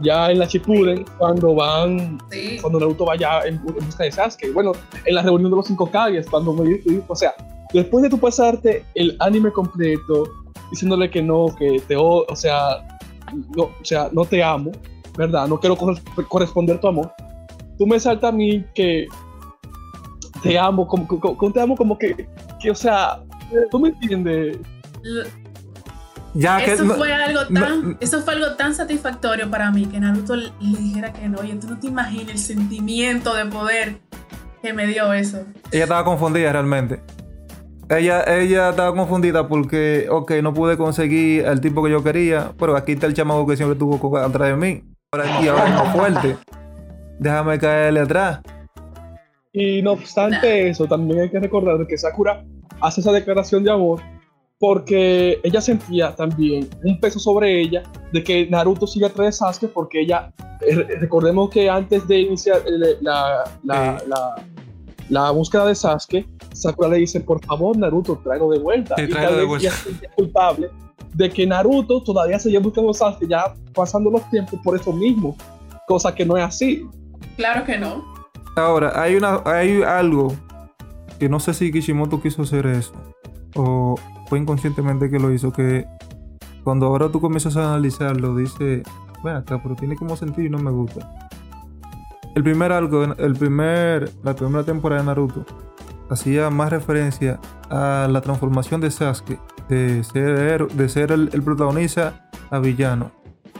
Ya 0.00 0.30
en 0.30 0.38
la 0.40 0.44
Shippuden, 0.46 1.04
cuando 1.18 1.54
van, 1.54 2.18
Sí. 2.30 2.58
cuando 2.60 2.78
Naruto 2.80 3.06
vaya 3.06 3.40
en, 3.46 3.54
en 3.54 3.86
busca 3.86 4.04
de 4.04 4.12
Sasuke. 4.12 4.52
Bueno, 4.52 4.72
en 5.04 5.14
la 5.14 5.22
reunión 5.22 5.50
de 5.50 5.56
los 5.56 5.66
cinco 5.66 5.90
Kages, 5.90 6.26
cuando 6.28 6.52
me 6.52 6.78
o 7.08 7.16
sea, 7.16 7.34
después 7.72 8.02
de 8.02 8.10
tú 8.10 8.18
pasarte 8.18 8.84
el 8.94 9.16
anime 9.20 9.50
completo, 9.52 10.24
diciéndole 10.70 11.08
que 11.10 11.22
no, 11.22 11.46
que 11.58 11.80
te, 11.88 11.96
o, 11.96 12.24
o 12.28 12.36
sea, 12.36 12.86
no, 13.56 13.62
o 13.64 13.72
sea, 13.84 14.10
no 14.12 14.24
te 14.26 14.42
amo, 14.44 14.70
¿verdad? 15.16 15.48
No 15.48 15.58
quiero 15.58 15.76
corres- 15.76 16.02
corresponder 16.28 16.78
tu 16.78 16.88
amor. 16.88 17.10
Tú 17.78 17.86
me 17.86 17.98
saltas 17.98 18.28
a 18.28 18.32
mí 18.32 18.64
que 18.74 19.06
te 20.42 20.58
amo, 20.58 20.86
como, 20.86 21.06
como, 21.08 21.36
como 21.36 21.52
te 21.52 21.60
amo 21.60 21.74
como 21.76 21.96
que, 21.98 22.28
que, 22.60 22.70
o 22.70 22.74
sea, 22.74 23.22
tú 23.70 23.78
me 23.78 23.88
entiendes. 23.88 24.58
Que 26.38 26.72
Eso 26.72 26.84
no- 26.84 26.94
fue 26.94 27.12
algo 27.14 27.40
no- 27.48 27.60
tan, 27.60 27.96
eso 28.00 28.20
fue 28.20 28.34
algo 28.34 28.52
tan 28.56 28.74
satisfactorio 28.74 29.50
para 29.50 29.70
mí 29.70 29.86
que 29.86 29.98
Naruto 29.98 30.36
le 30.36 30.52
le 30.60 30.78
dijera 30.78 31.12
que 31.12 31.28
no. 31.28 31.38
Oye, 31.38 31.54
tú 31.54 31.66
no 31.68 31.78
te 31.78 31.86
imaginas 31.86 32.28
el 32.32 32.38
sentimiento 32.38 33.34
de 33.34 33.46
poder 33.46 33.96
que 34.62 34.74
me 34.74 34.86
dio 34.86 35.12
eso. 35.14 35.44
Ella 35.72 35.84
estaba 35.84 36.04
confundida 36.04 36.52
realmente. 36.52 37.00
Ella, 37.88 38.22
ella 38.24 38.70
estaba 38.70 38.94
confundida 38.94 39.48
porque, 39.48 40.08
ok, 40.10 40.32
no 40.42 40.52
pude 40.52 40.76
conseguir 40.76 41.46
al 41.46 41.60
tipo 41.60 41.82
que 41.82 41.90
yo 41.90 42.02
quería, 42.02 42.52
pero 42.58 42.76
aquí 42.76 42.92
está 42.92 43.06
el 43.06 43.14
chamaco 43.14 43.46
que 43.46 43.56
siempre 43.56 43.78
tuvo 43.78 44.18
atrás 44.18 44.48
de 44.50 44.56
mí. 44.56 44.82
Ahora, 45.12 45.40
y 45.40 45.48
ahora 45.48 45.68
es 45.68 45.74
más 45.74 45.96
fuerte. 45.96 46.36
Déjame 47.18 47.58
caerle 47.58 48.00
atrás. 48.00 48.40
Y 49.52 49.80
no 49.80 49.92
obstante 49.92 50.68
eso, 50.68 50.86
también 50.86 51.20
hay 51.20 51.30
que 51.30 51.40
recordar 51.40 51.86
que 51.86 51.96
Sakura 51.96 52.44
hace 52.82 53.00
esa 53.00 53.12
declaración 53.12 53.64
de 53.64 53.70
amor 53.70 54.02
porque 54.58 55.38
ella 55.42 55.60
sentía 55.60 56.14
también 56.16 56.68
un 56.82 56.98
peso 56.98 57.18
sobre 57.18 57.60
ella 57.60 57.82
de 58.12 58.22
que 58.24 58.46
Naruto 58.48 58.86
siga 58.86 59.08
atrás 59.08 59.26
de 59.26 59.32
Sasuke 59.32 59.68
porque 59.72 60.00
ella, 60.00 60.32
eh, 60.66 60.74
recordemos 61.00 61.50
que 61.50 61.68
antes 61.68 62.06
de 62.08 62.20
iniciar 62.20 62.58
eh, 62.66 62.96
la, 63.00 63.44
la, 63.64 63.98
Sí. 63.98 64.06
la, 64.08 64.34
la 65.08 65.30
búsqueda 65.30 65.66
de 65.66 65.74
Sasuke, 65.74 66.26
Sakura 66.54 66.88
le 66.88 66.96
dice, 66.98 67.20
por 67.20 67.44
favor 67.44 67.76
Naruto, 67.76 68.16
tráelo 68.24 68.48
de 68.50 68.58
vuelta. 68.58 68.94
Sí, 68.96 69.02
y 69.02 69.08
tal 69.10 69.28
de 69.34 69.36
vez 69.36 69.46
vuelta. 69.46 69.68
ella 69.68 69.76
se 69.76 69.88
sentía 69.90 70.10
culpable 70.16 70.70
de 71.14 71.30
que 71.30 71.46
Naruto 71.46 72.02
todavía 72.02 72.38
seguía 72.38 72.60
buscando 72.60 72.90
a 72.90 72.94
Sasuke, 72.94 73.28
ya 73.28 73.54
pasando 73.74 74.10
los 74.10 74.28
tiempos 74.30 74.58
por 74.64 74.74
eso 74.74 74.92
mismo, 74.92 75.36
cosa 75.86 76.14
que 76.14 76.24
no 76.24 76.36
es 76.36 76.44
así. 76.44 76.82
Claro 77.36 77.64
que 77.64 77.76
no. 77.78 78.02
Ahora, 78.56 79.00
hay, 79.00 79.16
una, 79.16 79.42
hay 79.44 79.82
algo 79.82 80.34
que 81.18 81.28
no 81.28 81.40
sé 81.40 81.52
si 81.52 81.70
Kishimoto 81.70 82.20
quiso 82.22 82.42
hacer 82.42 82.66
eso 82.66 82.92
o 83.56 83.96
fue 84.28 84.38
inconscientemente 84.38 85.10
que 85.10 85.18
lo 85.18 85.32
hizo, 85.32 85.52
que 85.52 85.86
cuando 86.64 86.86
ahora 86.86 87.08
tú 87.08 87.20
comienzas 87.20 87.56
a 87.56 87.74
analizarlo, 87.74 88.36
dice, 88.36 88.82
ven 89.22 89.36
acá, 89.36 89.60
pero 89.62 89.74
tiene 89.74 89.96
como 89.96 90.16
sentido 90.16 90.46
y 90.46 90.50
no 90.50 90.58
me 90.58 90.70
gusta. 90.70 91.28
El 92.34 92.42
primer 92.42 92.72
algo, 92.72 93.04
el 93.04 93.34
primer, 93.34 94.10
la 94.22 94.34
primera 94.34 94.62
temporada 94.62 95.00
de 95.00 95.06
Naruto 95.06 95.46
hacía 96.10 96.50
más 96.50 96.70
referencia 96.70 97.40
a 97.70 98.08
la 98.10 98.20
transformación 98.20 98.80
de 98.80 98.90
Sasuke 98.90 99.38
de 99.68 100.04
ser, 100.04 101.12
el, 101.12 101.42
protagonista 101.42 102.28
a 102.50 102.58
villano. 102.58 103.10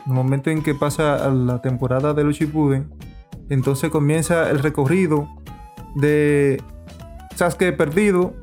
En 0.04 0.12
el 0.12 0.12
momento 0.12 0.50
en 0.50 0.62
que 0.62 0.74
pasa 0.74 1.28
la 1.30 1.60
temporada 1.62 2.14
de 2.14 2.24
los 2.24 2.36
Shippuden, 2.36 2.92
entonces 3.48 3.90
comienza 3.90 4.50
el 4.50 4.60
recorrido 4.60 5.28
de 5.94 6.62
Sasuke 7.34 7.72
perdido 7.72 8.34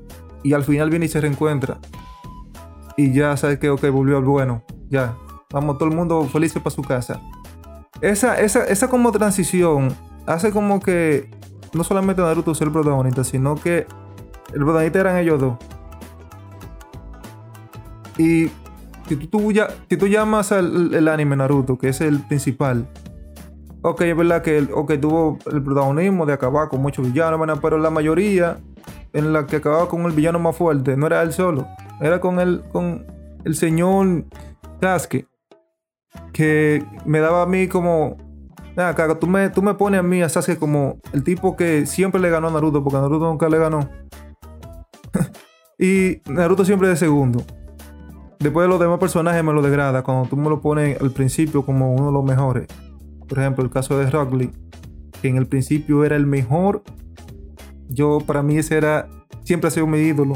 y 0.44 0.54
al 0.54 0.64
final 0.64 0.90
viene 0.90 1.06
y 1.06 1.10
se 1.10 1.22
reencuentra. 1.22 1.78
Y 2.98 3.14
ya 3.14 3.36
sabes 3.38 3.60
que, 3.60 3.70
ok, 3.70 3.90
volvió 3.90 4.18
al 4.18 4.24
bueno. 4.24 4.64
Ya, 4.90 5.16
vamos 5.52 5.78
todo 5.78 5.90
el 5.90 5.96
mundo 5.96 6.24
feliz 6.26 6.54
para 6.54 6.70
su 6.70 6.82
casa. 6.84 7.22
Esa, 8.02 8.40
esa, 8.40 8.66
esa 8.66 8.90
como 8.90 9.12
transición 9.12 9.94
hace 10.28 10.52
como 10.52 10.80
que 10.80 11.32
no 11.74 11.84
solamente 11.84 12.22
Naruto 12.22 12.54
sea 12.54 12.68
el 12.68 12.74
protagonista, 12.74 13.24
sino 13.24 13.56
que 13.56 13.88
el 14.54 14.60
protagonista 14.60 15.00
eran 15.00 15.18
ellos 15.18 15.40
dos. 15.40 15.54
Y 18.18 18.50
si 19.08 19.16
tú, 19.28 19.52
ya- 19.52 19.70
si 19.90 19.98
tú 19.98 20.08
llamas 20.08 20.52
al 20.52 20.94
el 20.94 21.08
anime 21.08 21.36
Naruto, 21.36 21.78
que 21.78 21.90
es 21.90 22.02
el 22.02 22.20
principal, 22.20 22.88
Ok, 23.86 24.00
es 24.04 24.16
verdad 24.16 24.42
que 24.42 24.58
el- 24.60 24.70
ok, 24.74 24.94
tuvo 25.02 25.38
el 25.52 25.62
protagonismo 25.62 26.26
de 26.26 26.32
acabar 26.32 26.70
con 26.70 26.82
muchos 26.82 27.06
villanos, 27.06 27.60
pero 27.62 27.78
la 27.78 27.90
mayoría 27.90 28.60
en 29.14 29.32
la 29.32 29.46
que 29.46 29.58
acababa 29.58 29.88
con 29.88 30.02
el 30.02 30.12
villano 30.12 30.40
más 30.40 30.56
fuerte 30.56 30.98
no 30.98 31.08
era 31.08 31.22
él 31.22 31.32
solo, 31.32 31.68
era 32.02 32.20
con 32.20 32.40
el, 32.40 32.64
con 32.72 33.06
el 33.46 33.56
señor 33.56 34.26
Sasuke, 34.82 35.28
que 36.34 36.86
me 37.06 37.20
daba 37.20 37.44
a 37.44 37.46
mí 37.46 37.68
como, 37.68 38.18
"Ven 38.76 38.86
acá, 38.86 39.18
tú 39.20 39.28
me, 39.28 39.50
tú 39.50 39.62
me 39.62 39.76
pones 39.76 40.00
a 40.00 40.04
mí 40.04 40.22
a 40.22 40.30
Sasuke 40.30 40.60
como 40.60 40.98
el 41.14 41.24
tipo 41.24 41.56
que 41.56 41.86
siempre 41.86 42.20
le 42.20 42.30
ganó 42.30 42.48
a 42.48 42.52
Naruto, 42.52 42.84
porque 42.84 42.98
Naruto 42.98 43.26
nunca 43.26 43.48
le 43.50 43.60
ganó. 43.60 43.90
y 45.80 46.22
Naruto 46.26 46.66
siempre 46.66 46.88
de 46.90 46.96
segundo. 46.96 47.44
Después 48.40 48.66
de 48.66 48.70
los 48.70 48.80
demás 48.80 49.00
personajes 49.00 49.42
me 49.42 49.54
lo 49.54 49.62
degrada 49.62 50.04
cuando 50.04 50.28
tú 50.28 50.36
me 50.36 50.50
lo 50.50 50.60
pones 50.60 51.00
al 51.00 51.12
principio 51.12 51.66
como 51.66 51.94
uno 51.94 52.08
de 52.08 52.12
los 52.12 52.26
mejores. 52.26 52.68
Por 53.30 53.40
ejemplo, 53.40 53.64
el 53.64 53.70
caso 53.70 53.98
de 53.98 54.12
Rock 54.12 54.34
Lee, 54.34 54.52
que 55.22 55.30
en 55.30 55.38
el 55.38 55.48
principio 55.48 56.04
era 56.04 56.18
el 56.18 56.26
mejor. 56.26 56.84
Yo, 57.90 58.20
para 58.20 58.42
mí, 58.44 58.58
ese 58.58 58.78
era. 58.78 59.08
Siempre 59.44 59.68
ha 59.68 59.72
sido 59.72 59.88
mi 59.88 60.00
ídolo. 60.00 60.36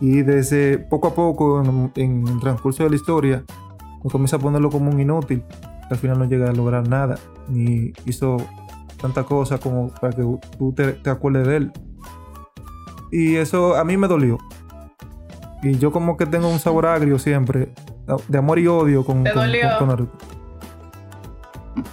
Y 0.00 0.22
desde 0.22 0.78
poco 0.78 1.08
a 1.08 1.14
poco, 1.14 1.60
en, 1.62 1.90
en 1.96 2.28
el 2.28 2.40
transcurso 2.40 2.84
de 2.84 2.90
la 2.90 2.96
historia, 2.96 3.44
me 4.04 4.10
comienza 4.10 4.36
a 4.36 4.38
ponerlo 4.38 4.70
como 4.70 4.90
un 4.90 5.00
inútil. 5.00 5.42
que 5.88 5.94
al 5.94 5.96
final 5.96 6.18
no 6.18 6.24
llega 6.26 6.48
a 6.48 6.52
lograr 6.52 6.86
nada. 6.88 7.18
Ni 7.48 7.92
hizo 8.06 8.36
tanta 9.00 9.24
cosa 9.24 9.58
como 9.58 9.88
para 10.00 10.14
que 10.14 10.22
tú 10.58 10.72
te, 10.72 10.92
te 10.92 11.10
acuerdes 11.10 11.46
de 11.46 11.56
él. 11.56 11.72
Y 13.10 13.36
eso 13.36 13.74
a 13.76 13.84
mí 13.84 13.96
me 13.96 14.06
dolió. 14.06 14.38
Y 15.62 15.76
yo, 15.78 15.90
como 15.90 16.16
que 16.16 16.26
tengo 16.26 16.48
un 16.48 16.58
sabor 16.60 16.86
agrio 16.86 17.18
siempre. 17.18 17.72
De 18.28 18.38
amor 18.38 18.58
y 18.58 18.66
odio 18.68 19.04
con, 19.04 19.24
¿Te 19.24 19.32
con- 19.32 19.42
con- 19.42 19.78
con 19.78 19.88
Naruto. 19.88 20.12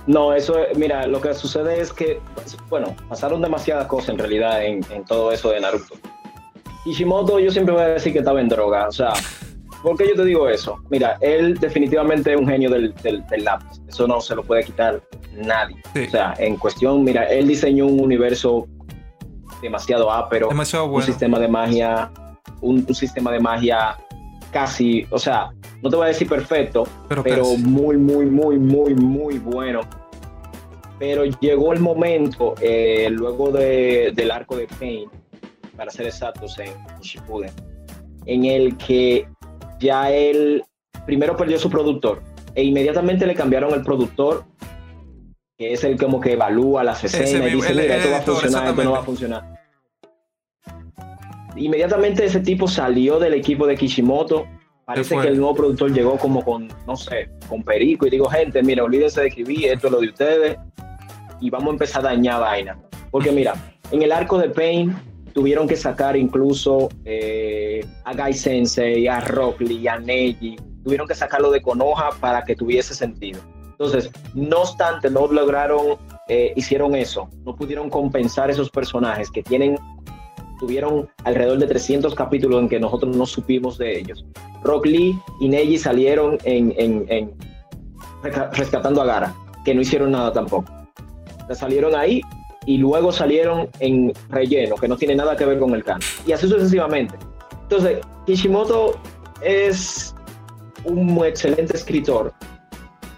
No, 0.08 0.34
eso 0.34 0.60
es, 0.60 0.78
mira, 0.78 1.08
lo 1.08 1.20
que 1.20 1.34
sucede 1.34 1.82
es 1.82 1.92
que, 1.92 2.22
pues, 2.36 2.58
bueno, 2.70 2.96
pasaron 3.10 3.42
demasiadas 3.42 3.88
cosas 3.88 4.10
en 4.10 4.20
realidad 4.20 4.64
en, 4.64 4.86
en 4.92 5.04
todo 5.06 5.32
eso 5.32 5.50
de 5.50 5.60
Naruto. 5.60 5.96
Kishimoto 6.84 7.40
yo 7.40 7.50
siempre 7.50 7.74
voy 7.74 7.84
a 7.84 7.88
decir 7.88 8.14
que 8.14 8.20
estaba 8.20 8.40
en 8.40 8.48
droga, 8.48 8.88
o 8.88 8.92
sea, 8.92 9.14
¿Por 9.86 9.98
qué 9.98 10.08
yo 10.08 10.16
te 10.16 10.26
digo 10.26 10.50
eso? 10.50 10.80
Mira, 10.90 11.16
él 11.22 11.60
definitivamente 11.60 12.34
es 12.34 12.40
un 12.40 12.48
genio 12.48 12.72
del, 12.72 12.92
del, 13.04 13.24
del 13.28 13.44
lápiz. 13.44 13.80
Eso 13.88 14.08
no 14.08 14.20
se 14.20 14.34
lo 14.34 14.42
puede 14.42 14.64
quitar 14.64 15.00
nadie. 15.32 15.76
Sí. 15.94 16.06
O 16.08 16.10
sea, 16.10 16.34
en 16.40 16.58
cuestión, 16.58 17.04
mira, 17.04 17.26
él 17.26 17.48
diseñó 17.48 17.86
un 17.86 18.00
universo 18.00 18.68
demasiado 19.62 20.12
ápero, 20.12 20.48
Demasiado 20.48 20.86
un 20.86 21.04
sistema 21.04 21.38
de 21.38 21.48
magia, 21.48 22.12
un, 22.62 22.84
un 22.88 22.96
sistema 22.96 23.32
de 23.32 23.40
magia 23.40 23.96
casi, 24.52 25.06
o 25.12 25.20
sea, 25.20 25.52
no 25.86 25.92
te 25.92 25.98
voy 25.98 26.06
a 26.06 26.08
decir 26.08 26.28
perfecto, 26.28 26.84
Pero, 27.24 27.46
muy, 27.60 27.96
muy, 27.96 28.26
muy, 28.26 28.58
muy, 28.58 28.96
muy 28.96 29.38
bueno. 29.38 29.82
Pero 30.98 31.26
llegó 31.26 31.74
el 31.74 31.80
momento, 31.80 32.56
eh, 32.60 33.08
luego 33.12 33.52
de- 33.52 34.12
del 34.16 34.32
arco 34.32 34.58
de 34.58 34.66
Pain, 34.80 35.08
para 35.78 35.92
ser 35.92 36.08
exactos, 36.08 36.58
en 36.58 36.72
Shippuden, 37.02 37.52
en 38.26 38.46
el 38.46 38.76
que 38.78 39.28
ya 39.80 40.10
él 40.10 40.64
primero 41.06 41.38
perdió 41.38 41.60
su 41.60 41.70
productor 41.70 42.24
e 42.56 42.64
inmediatamente 42.64 43.28
le 43.28 43.36
cambiaron 43.36 43.72
el 43.76 43.84
productor, 43.84 44.46
que 45.60 45.74
es 45.74 45.84
el 45.84 45.98
como 46.00 46.20
que 46.20 46.34
evalúa 46.34 46.84
las 46.84 47.04
escenas 47.04 47.30
y 47.30 47.56
dice, 47.58 47.72
el- 47.74 47.78
mira, 47.78 47.98
esto 47.98 48.10
va 48.10 48.18
a 48.18 48.22
funcionar, 48.22 48.70
esto 48.70 48.84
no 48.84 48.92
va 48.92 49.00
a 49.00 49.04
funcionar. 49.04 49.56
Inmediatamente 51.56 52.26
ese 52.26 52.40
tipo 52.40 52.68
salió 52.68 53.20
del 53.20 53.36
equipo 53.36 53.68
de 53.68 53.76
Kishimoto. 53.76 54.48
Parece 54.86 55.18
que 55.18 55.28
el 55.30 55.38
nuevo 55.38 55.56
productor 55.56 55.92
llegó 55.92 56.18
como 56.18 56.44
con, 56.46 56.68
no 56.86 56.96
sé, 56.96 57.30
con 57.50 57.64
perico 57.64 58.06
y 58.06 58.12
digo, 58.12 58.30
gente, 58.30 58.62
mira, 58.62 58.84
olvídense 58.84 59.22
de 59.22 59.28
escribir, 59.28 59.66
esto 59.66 59.88
es 59.88 59.94
lo 59.94 60.00
de 60.00 60.08
ustedes 60.10 60.58
y 61.42 61.50
vamos 61.50 61.70
a 61.70 61.72
empezar 61.72 62.06
a 62.06 62.10
dañar 62.10 62.42
vaina. 62.42 62.78
Porque 63.10 63.32
mira, 63.32 63.54
en 63.92 64.02
el 64.02 64.12
arco 64.12 64.38
de 64.38 64.50
Pain 64.50 64.96
tuvieron 65.34 65.68
que 65.68 65.76
sacar 65.76 66.16
incluso 66.16 66.90
eh, 67.04 67.86
a 68.04 68.14
Guy 68.14 68.34
Sensei, 68.34 69.08
a 69.08 69.22
Rock 69.22 69.62
Lee, 69.62 69.88
a 69.88 70.00
Neji, 70.00 70.56
tuvieron 70.84 71.08
que 71.08 71.16
sacarlo 71.16 71.52
de 71.52 71.62
Konoha 71.62 72.12
para 72.20 72.44
que 72.44 72.56
tuviese 72.56 72.94
sentido. 72.94 73.42
Entonces, 73.72 74.10
no 74.34 74.62
obstante, 74.62 75.10
no 75.10 75.28
lograron, 75.28 75.98
eh, 76.30 76.54
hicieron 76.56 76.96
eso, 76.96 77.30
no 77.44 77.56
pudieron 77.56 77.90
compensar 77.90 78.50
esos 78.50 78.70
personajes 78.70 79.30
que 79.30 79.44
tienen, 79.44 79.78
tuvieron 80.60 81.10
alrededor 81.24 81.58
de 81.60 81.68
300 81.68 82.14
capítulos 82.16 82.62
en 82.62 82.70
que 82.70 82.80
nosotros 82.80 83.16
no 83.16 83.26
supimos 83.26 83.78
de 83.78 84.00
ellos. 84.00 84.26
Rock 84.64 84.86
Lee 84.88 85.20
y 85.40 85.50
Neji 85.50 85.78
salieron 85.78 86.38
en, 86.44 86.74
en- 86.78 87.06
en 87.10 87.32
resca- 88.24 88.50
rescatando 88.54 89.02
a 89.02 89.06
Gara, 89.06 89.34
que 89.64 89.74
no 89.76 89.82
hicieron 89.82 90.12
nada 90.12 90.32
tampoco. 90.34 90.66
Sea, 91.48 91.56
salieron 91.56 91.96
ahí 91.96 92.22
y 92.66 92.78
luego 92.78 93.12
salieron 93.12 93.70
en 93.80 94.12
relleno, 94.30 94.76
que 94.76 94.88
no 94.88 94.98
tiene 94.98 95.16
nada 95.16 95.36
que 95.36 95.46
ver 95.46 95.60
con 95.60 95.74
el 95.76 95.84
canon. 95.84 96.02
Y 96.26 96.32
así 96.32 96.48
sucesivamente. 96.48 97.16
Entonces, 97.64 98.00
Kishimoto 98.26 98.96
es 99.42 100.16
un 100.84 101.24
excelente 101.26 101.76
escritor, 101.78 102.34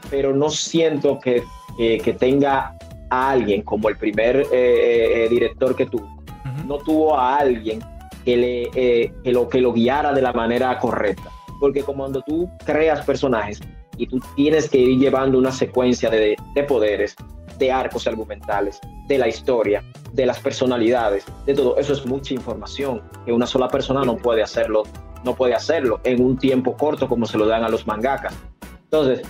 pero 0.09 0.33
no 0.35 0.49
siento 0.49 1.19
que, 1.19 1.43
que- 1.77 2.13
tenga 2.13 2.73
a 3.09 3.29
alguien 3.29 3.61
como 3.61 3.87
el 3.87 3.95
primer 3.97 4.35
eh, 4.51 5.25
eh, 5.25 5.27
director 5.29 5.73
que 5.75 5.85
tuvo. 5.85 6.16
No 6.65 6.77
tuvo 6.79 7.17
a 7.17 7.37
alguien 7.37 7.79
que, 8.25 8.37
le, 8.37 8.63
eh, 8.75 9.13
que, 9.23 9.31
lo, 9.31 9.47
que 9.47 9.61
lo 9.61 9.73
guiara 9.73 10.13
de 10.13 10.21
la 10.21 10.33
manera 10.33 10.77
correcta. 10.79 11.29
Porque 11.59 11.81
como 11.83 12.03
cuando 12.03 12.21
tú 12.21 12.49
creas 12.65 13.05
personajes 13.05 13.61
y 13.97 14.07
tú 14.07 14.19
tienes 14.35 14.69
que 14.69 14.77
ir 14.77 14.99
llevando 14.99 15.37
una 15.37 15.51
secuencia 15.51 16.09
de, 16.09 16.35
de 16.53 16.63
poderes, 16.63 17.15
de 17.57 17.71
arcos 17.71 18.07
argumentales, 18.07 18.79
de 19.07 19.17
la 19.17 19.27
historia, 19.27 19.83
de 20.13 20.25
las 20.25 20.39
personalidades, 20.39 21.25
de 21.45 21.53
todo. 21.53 21.77
Eso 21.77 21.93
es 21.93 22.05
mucha 22.05 22.33
información 22.33 23.01
que 23.25 23.31
una 23.31 23.47
sola 23.47 23.67
persona 23.67 24.03
no 24.03 24.17
puede 24.17 24.43
hacerlo, 24.43 24.83
no 25.23 25.35
puede 25.35 25.55
hacerlo 25.55 25.99
en 26.03 26.23
un 26.23 26.37
tiempo 26.37 26.75
corto 26.75 27.07
como 27.07 27.25
se 27.25 27.37
lo 27.37 27.47
dan 27.47 27.63
a 27.63 27.69
los 27.69 27.87
mangakas. 27.87 28.35
Entonces, 28.83 29.21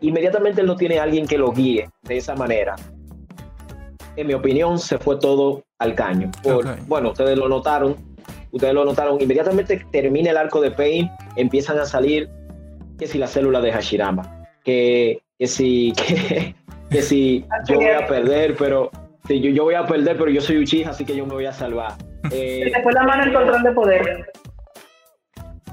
inmediatamente 0.00 0.60
él 0.60 0.66
no 0.66 0.76
tiene 0.76 0.98
alguien 0.98 1.26
que 1.26 1.38
lo 1.38 1.52
guíe 1.52 1.90
de 2.02 2.16
esa 2.16 2.34
manera. 2.34 2.76
En 4.16 4.28
mi 4.28 4.34
opinión, 4.34 4.78
se 4.78 4.98
fue 4.98 5.18
todo 5.18 5.64
al 5.84 5.94
caño. 5.94 6.30
Por-. 6.42 6.76
Bueno, 6.86 7.10
ustedes 7.10 7.36
lo 7.38 7.48
notaron, 7.48 7.96
ustedes 8.50 8.74
lo 8.74 8.84
notaron. 8.84 9.20
Inmediatamente 9.20 9.84
termina 9.92 10.30
el 10.30 10.36
arco 10.36 10.60
de 10.60 10.70
Pain, 10.70 11.10
empiezan 11.36 11.78
a 11.78 11.84
salir 11.84 12.28
que 12.98 13.06
si 13.06 13.18
la 13.18 13.26
célula 13.26 13.60
de 13.60 13.72
Hashirama, 13.72 14.44
que, 14.64 15.22
que 15.38 15.46
si, 15.46 15.92
que, 15.96 16.54
que 16.90 17.02
si 17.02 17.44
yo 17.68 17.76
voy 17.76 17.86
a 17.90 18.06
perder, 18.06 18.56
pero 18.56 18.90
si 19.28 19.40
yo, 19.40 19.50
yo 19.50 19.64
voy 19.64 19.74
a 19.74 19.84
perder, 19.86 20.16
pero 20.18 20.30
yo 20.30 20.40
soy 20.40 20.58
Uchiha, 20.58 20.90
así 20.90 21.04
que 21.04 21.16
yo 21.16 21.24
me 21.26 21.34
voy 21.34 21.46
a 21.46 21.52
salvar. 21.52 21.92
Eh, 22.30 22.70
Se 22.74 22.82
fue 22.82 22.90
la 22.94 23.02
mano 23.02 23.22
el 23.24 23.34
control 23.34 23.62
de 23.62 23.72
poder. 23.72 24.32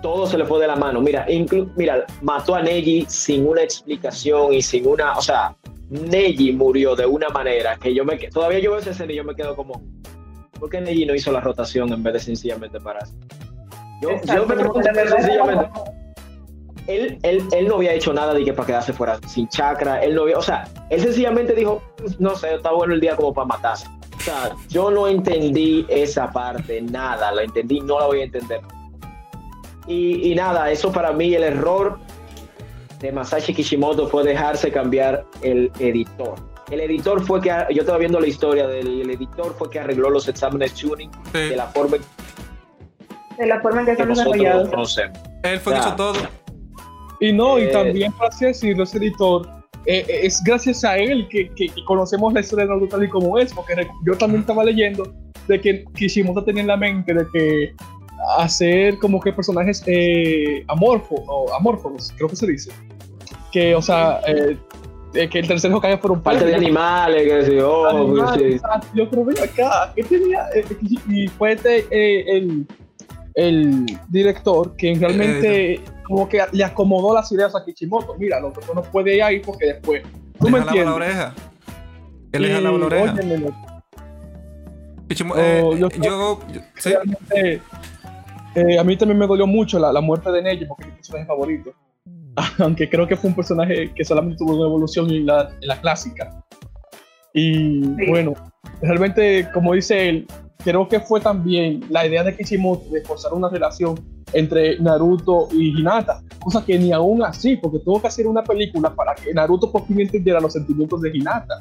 todo 0.01 0.27
se 0.27 0.37
le 0.37 0.43
fue 0.45 0.59
de 0.59 0.67
la 0.67 0.75
mano. 0.75 0.99
Mira, 0.99 1.25
inclu- 1.27 1.71
mira, 1.77 2.05
mató 2.21 2.55
a 2.55 2.61
Neji 2.61 3.05
sin 3.07 3.47
una 3.47 3.61
explicación 3.63 4.51
y 4.53 4.61
sin 4.61 4.85
una, 4.85 5.13
o 5.17 5.21
sea, 5.21 5.55
Neji 5.91 6.53
murió 6.53 6.95
de 6.95 7.05
una 7.05 7.27
manera 7.29 7.77
que 7.77 7.93
yo 7.93 8.05
me 8.05 8.17
todavía 8.17 8.59
yo 8.59 8.71
veo 8.71 8.79
esa 8.79 8.91
escena 8.91 9.11
y 9.11 9.17
yo 9.17 9.25
me 9.25 9.35
quedo 9.35 9.57
como, 9.57 9.81
¿por 10.57 10.69
qué 10.69 10.79
Neji 10.79 11.05
no 11.05 11.13
hizo 11.13 11.33
la 11.33 11.41
rotación 11.41 11.91
en 11.91 12.01
vez 12.01 12.13
de 12.13 12.19
sencillamente 12.21 12.79
pararse? 12.79 13.13
Yo, 14.01 14.09
yo 14.23 14.45
me 14.45 14.55
verdad 14.55 15.17
sencillamente, 15.17 15.69
él, 16.87 17.19
él, 17.23 17.43
él 17.51 17.67
no 17.67 17.75
había 17.75 17.93
hecho 17.93 18.13
nada 18.13 18.33
de 18.33 18.43
que 18.45 18.53
para 18.53 18.67
quedarse 18.67 18.93
fuera 18.93 19.19
sin 19.27 19.49
chakra, 19.49 20.01
él 20.01 20.15
no 20.15 20.23
había, 20.23 20.37
o 20.37 20.41
sea, 20.41 20.67
él 20.89 21.01
sencillamente 21.01 21.53
dijo, 21.53 21.81
no 22.19 22.35
sé, 22.37 22.55
está 22.55 22.71
bueno 22.71 22.93
el 22.93 23.01
día 23.01 23.17
como 23.17 23.33
para 23.33 23.47
matarse. 23.47 23.87
O 24.17 24.23
sea, 24.23 24.55
yo 24.69 24.91
no 24.91 25.07
entendí 25.07 25.85
esa 25.89 26.31
parte, 26.31 26.81
nada, 26.81 27.33
la 27.33 27.43
entendí, 27.43 27.81
no 27.81 27.99
la 27.99 28.05
voy 28.05 28.21
a 28.21 28.23
entender. 28.23 28.61
Y, 29.87 30.31
y 30.31 30.35
nada, 30.35 30.71
eso 30.71 30.91
para 30.91 31.11
mí 31.11 31.33
el 31.33 31.43
error 31.43 31.99
de 33.01 33.11
Masashi 33.11 33.53
Kishimoto 33.53 34.07
fue 34.07 34.23
dejarse 34.23 34.71
cambiar 34.71 35.25
el 35.41 35.71
editor. 35.79 36.35
El 36.69 36.79
editor 36.81 37.21
fue 37.25 37.41
que, 37.41 37.49
yo 37.73 37.81
estaba 37.81 37.97
viendo 37.97 38.19
la 38.19 38.27
historia 38.27 38.67
del 38.67 39.01
el 39.01 39.09
editor 39.09 39.53
fue 39.57 39.69
que 39.69 39.79
arregló 39.79 40.09
los 40.09 40.27
exámenes 40.27 40.73
tuning 40.73 41.09
Sí. 41.33 41.39
de 41.39 41.55
la 41.55 41.67
forma 41.67 41.97
de 43.37 43.45
la 43.47 43.59
forma 43.61 43.79
en 43.81 43.85
que 43.85 43.89
que 43.89 43.91
están 43.93 44.09
nosotros 44.09 44.33
desarrollados. 44.37 44.69
conocemos. 44.69 45.19
Él 45.43 45.59
fue 45.59 45.73
que 45.73 45.79
Ya. 45.79 45.87
hizo 45.87 45.95
todo. 45.95 46.13
Y 47.19 47.33
no, 47.33 47.57
y 47.59 47.63
Eh, 47.63 47.67
también, 47.67 48.11
para 48.13 48.29
así 48.29 48.45
decirlo, 48.45 48.83
ese 48.83 48.97
editor, 48.99 49.47
eh, 49.85 50.05
eh, 50.07 50.19
es 50.23 50.43
gracias 50.43 50.83
a 50.83 50.97
él 50.97 51.27
que, 51.29 51.49
que- 51.49 51.67
que 51.69 51.83
conocemos 51.85 52.33
la 52.33 52.39
historia 52.41 52.65
de 52.65 52.69
Naruto 52.71 52.95
tal 52.95 53.03
y 53.05 53.09
como 53.09 53.37
es, 53.39 53.53
porque 53.53 53.73
yo 54.05 54.15
también 54.17 54.41
estaba 54.41 54.63
leyendo 54.63 55.11
de 55.47 55.59
que 55.59 55.83
Kishimoto 55.95 56.43
tenía 56.43 56.61
en 56.61 56.67
la 56.67 56.77
mente 56.77 57.13
de 57.13 57.25
que 57.33 57.73
hacer 58.37 58.97
como 58.99 59.19
que 59.19 59.31
personajes 59.33 59.83
eh, 59.87 60.63
amorfos, 60.67 61.19
o 61.27 61.53
amorfos, 61.53 62.11
creo 62.15 62.29
que 62.29 62.35
se 62.35 62.47
dice, 62.47 62.71
que, 63.51 63.75
o 63.75 63.81
sea, 63.81 64.21
eh, 64.27 64.57
eh, 65.13 65.27
que 65.29 65.39
el 65.39 65.47
tercer 65.47 65.73
Hokage 65.73 65.97
fuera 65.97 66.13
un 66.13 66.21
Parte 66.21 66.45
de 66.45 66.55
animales, 66.55 67.23
que 67.27 67.45
sí, 67.51 67.59
oh, 67.59 67.85
Animal, 67.87 68.39
sí. 68.39 68.45
exacto. 68.45 68.87
Yo 68.93 69.09
creo 69.09 69.25
ven 69.25 69.39
acá, 69.39 69.91
¿qué 69.95 70.03
tenía? 70.03 70.45
Eh, 70.55 70.65
y 71.09 71.27
fue 71.27 71.53
este, 71.53 71.85
eh, 71.91 72.37
el, 72.37 72.67
el 73.33 73.85
director 74.09 74.75
que 74.77 74.93
realmente 74.95 75.81
como 76.03 76.27
que 76.29 76.41
le 76.51 76.63
acomodó 76.63 77.13
las 77.13 77.31
ideas 77.31 77.55
a 77.55 77.63
Kishimoto. 77.65 78.15
Mira, 78.17 78.39
lo 78.39 78.51
que 78.53 78.59
no 78.73 78.81
puede 78.83 79.15
ir 79.17 79.23
ahí 79.23 79.39
porque 79.39 79.65
después. 79.67 80.03
¿Tú 80.39 80.49
me 80.49 80.59
jalaba 80.59 80.65
la 80.75 80.81
entiendes? 80.81 80.95
oreja. 80.95 81.33
Él 82.33 82.41
le 82.41 82.47
Y, 82.49 82.51
jalaba 82.53 82.77
la 82.77 82.85
oreja. 82.85 83.13
óyeme, 83.13 83.51
Pichimo- 85.07 85.33
Oh, 85.35 85.75
yo- 85.75 85.89
yo, 85.89 86.39
yo- 86.53 86.61
sí, 86.77 86.89
realmente, 86.89 87.61
eh, 88.55 88.77
a 88.79 88.83
mí 88.83 88.97
también 88.97 89.17
me 89.19 89.27
dolió 89.27 89.47
mucho 89.47 89.79
la, 89.79 89.91
la 89.93 90.01
muerte 90.01 90.31
de 90.31 90.41
Neji 90.41 90.65
porque 90.65 90.83
es 90.83 90.89
mi 90.89 90.95
personaje 90.95 91.25
favorito. 91.25 91.73
Aunque 92.59 92.89
creo 92.89 93.07
que 93.07 93.15
fue 93.15 93.29
un 93.29 93.35
personaje 93.35 93.91
que 93.93 94.03
solamente 94.03 94.37
tuvo 94.37 94.55
una 94.55 94.67
evolución 94.67 95.09
en 95.11 95.25
la, 95.25 95.49
en 95.61 95.67
la 95.67 95.79
clásica. 95.79 96.43
Y 97.33 97.83
Sí. 97.83 98.05
bueno, 98.09 98.33
realmente, 98.81 99.47
como 99.53 99.73
dice 99.73 100.09
él, 100.09 100.27
creo 100.63 100.87
que 100.87 100.99
fue 100.99 101.19
también 101.21 101.83
la 101.89 102.05
idea 102.05 102.23
de 102.23 102.35
Kishimoto 102.35 102.89
de 102.89 103.01
forzar 103.01 103.33
una 103.33 103.49
relación 103.49 103.99
entre 104.33 104.79
Naruto 104.79 105.47
y 105.51 105.77
Hinata, 105.79 106.21
cosa 106.39 106.63
que 106.65 106.77
ni 106.79 106.91
aún 106.93 107.23
así, 107.23 107.57
porque 107.57 107.79
tuvo 107.79 108.01
que 108.01 108.07
hacer 108.07 108.27
una 108.27 108.43
película 108.43 108.93
para 108.93 109.13
que 109.15 109.33
Naruto 109.33 109.71
por 109.71 109.85
fin 109.85 109.99
entendiera 110.01 110.39
los 110.39 110.53
sentimientos 110.53 111.01
de 111.01 111.09
Hinata, 111.09 111.59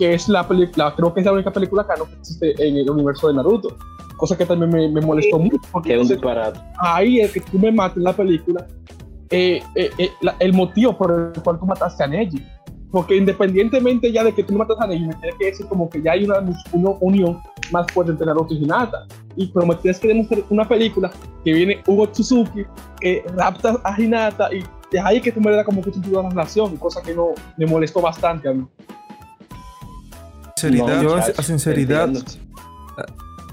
que 0.00 0.14
es 0.14 0.28
la 0.30 0.48
película, 0.48 0.94
creo 0.96 1.12
que 1.12 1.20
es 1.20 1.26
la 1.26 1.32
única 1.32 1.52
película 1.52 1.86
canon 1.86 2.08
que 2.08 2.14
existe 2.14 2.54
en 2.66 2.76
el 2.78 2.88
universo 2.90 3.28
de 3.28 3.34
Naruto, 3.34 3.76
cosa 4.16 4.36
que 4.36 4.46
también 4.46 4.70
me, 4.70 4.88
me 4.88 5.00
molestó 5.06 5.38
mucho, 5.38 5.58
porque 5.70 5.90
Que 5.90 5.94
es 5.96 6.00
un 6.02 6.08
disparate. 6.08 6.58
ahí 6.78 7.20
es 7.20 7.32
que 7.32 7.40
tú 7.40 7.58
me 7.58 7.70
mates 7.70 7.98
en 7.98 8.04
la 8.04 8.12
película 8.14 8.66
eh, 9.28 9.62
eh, 9.76 9.90
eh, 9.98 10.08
la- 10.22 10.34
el 10.40 10.52
motivo 10.54 10.96
por 10.96 11.32
el 11.36 11.42
cual 11.42 11.58
tú 11.60 11.66
mataste 11.66 12.02
a 12.02 12.06
Neji. 12.06 12.42
Porque 12.90 13.14
independientemente 13.16 14.10
ya 14.10 14.24
de 14.24 14.32
que 14.32 14.42
tú 14.42 14.54
matas 14.54 14.76
a 14.80 14.86
Neji, 14.88 15.04
me 15.06 15.14
tienes 15.16 15.36
que 15.38 15.46
decir 15.46 15.66
como 15.66 15.88
que 15.88 16.02
ya 16.02 16.12
hay 16.12 16.24
una, 16.24 16.40
una 16.72 16.90
unión 17.00 17.38
más 17.70 17.86
fuerte 17.92 18.10
entre 18.12 18.26
Naruto 18.26 18.52
y 18.54 18.64
Hinata. 18.64 19.06
Y 19.36 19.46
pero 19.48 19.66
me 19.66 19.74
tienes 19.76 20.00
que 20.00 20.08
demostrar 20.08 20.40
una 20.50 20.66
película 20.66 21.10
que 21.44 21.52
viene 21.52 21.80
Hugo 21.86 22.08
Tsuzuki, 22.08 22.64
que 23.00 23.22
rapta 23.36 23.78
a 23.84 24.00
Hinata 24.00 24.52
y 24.52 24.64
de 24.90 24.98
ahí 24.98 25.20
que 25.20 25.30
tú 25.30 25.40
me 25.40 25.52
das 25.52 25.64
como 25.64 25.80
que 25.82 25.92
tú 25.92 26.00
tuvieras 26.00 26.24
una 26.24 26.30
relación, 26.30 26.76
cosa 26.78 27.00
que 27.00 27.14
no 27.14 27.28
me 27.56 27.66
molestó 27.66 28.00
bastante 28.00 28.48
a 28.48 28.52
mí. 28.54 28.66
Sinceridad. 30.60 30.96
No, 30.96 31.02
yo, 31.02 31.16
muchacho, 31.16 31.40
a 31.40 31.42
sinceridad. 31.42 32.10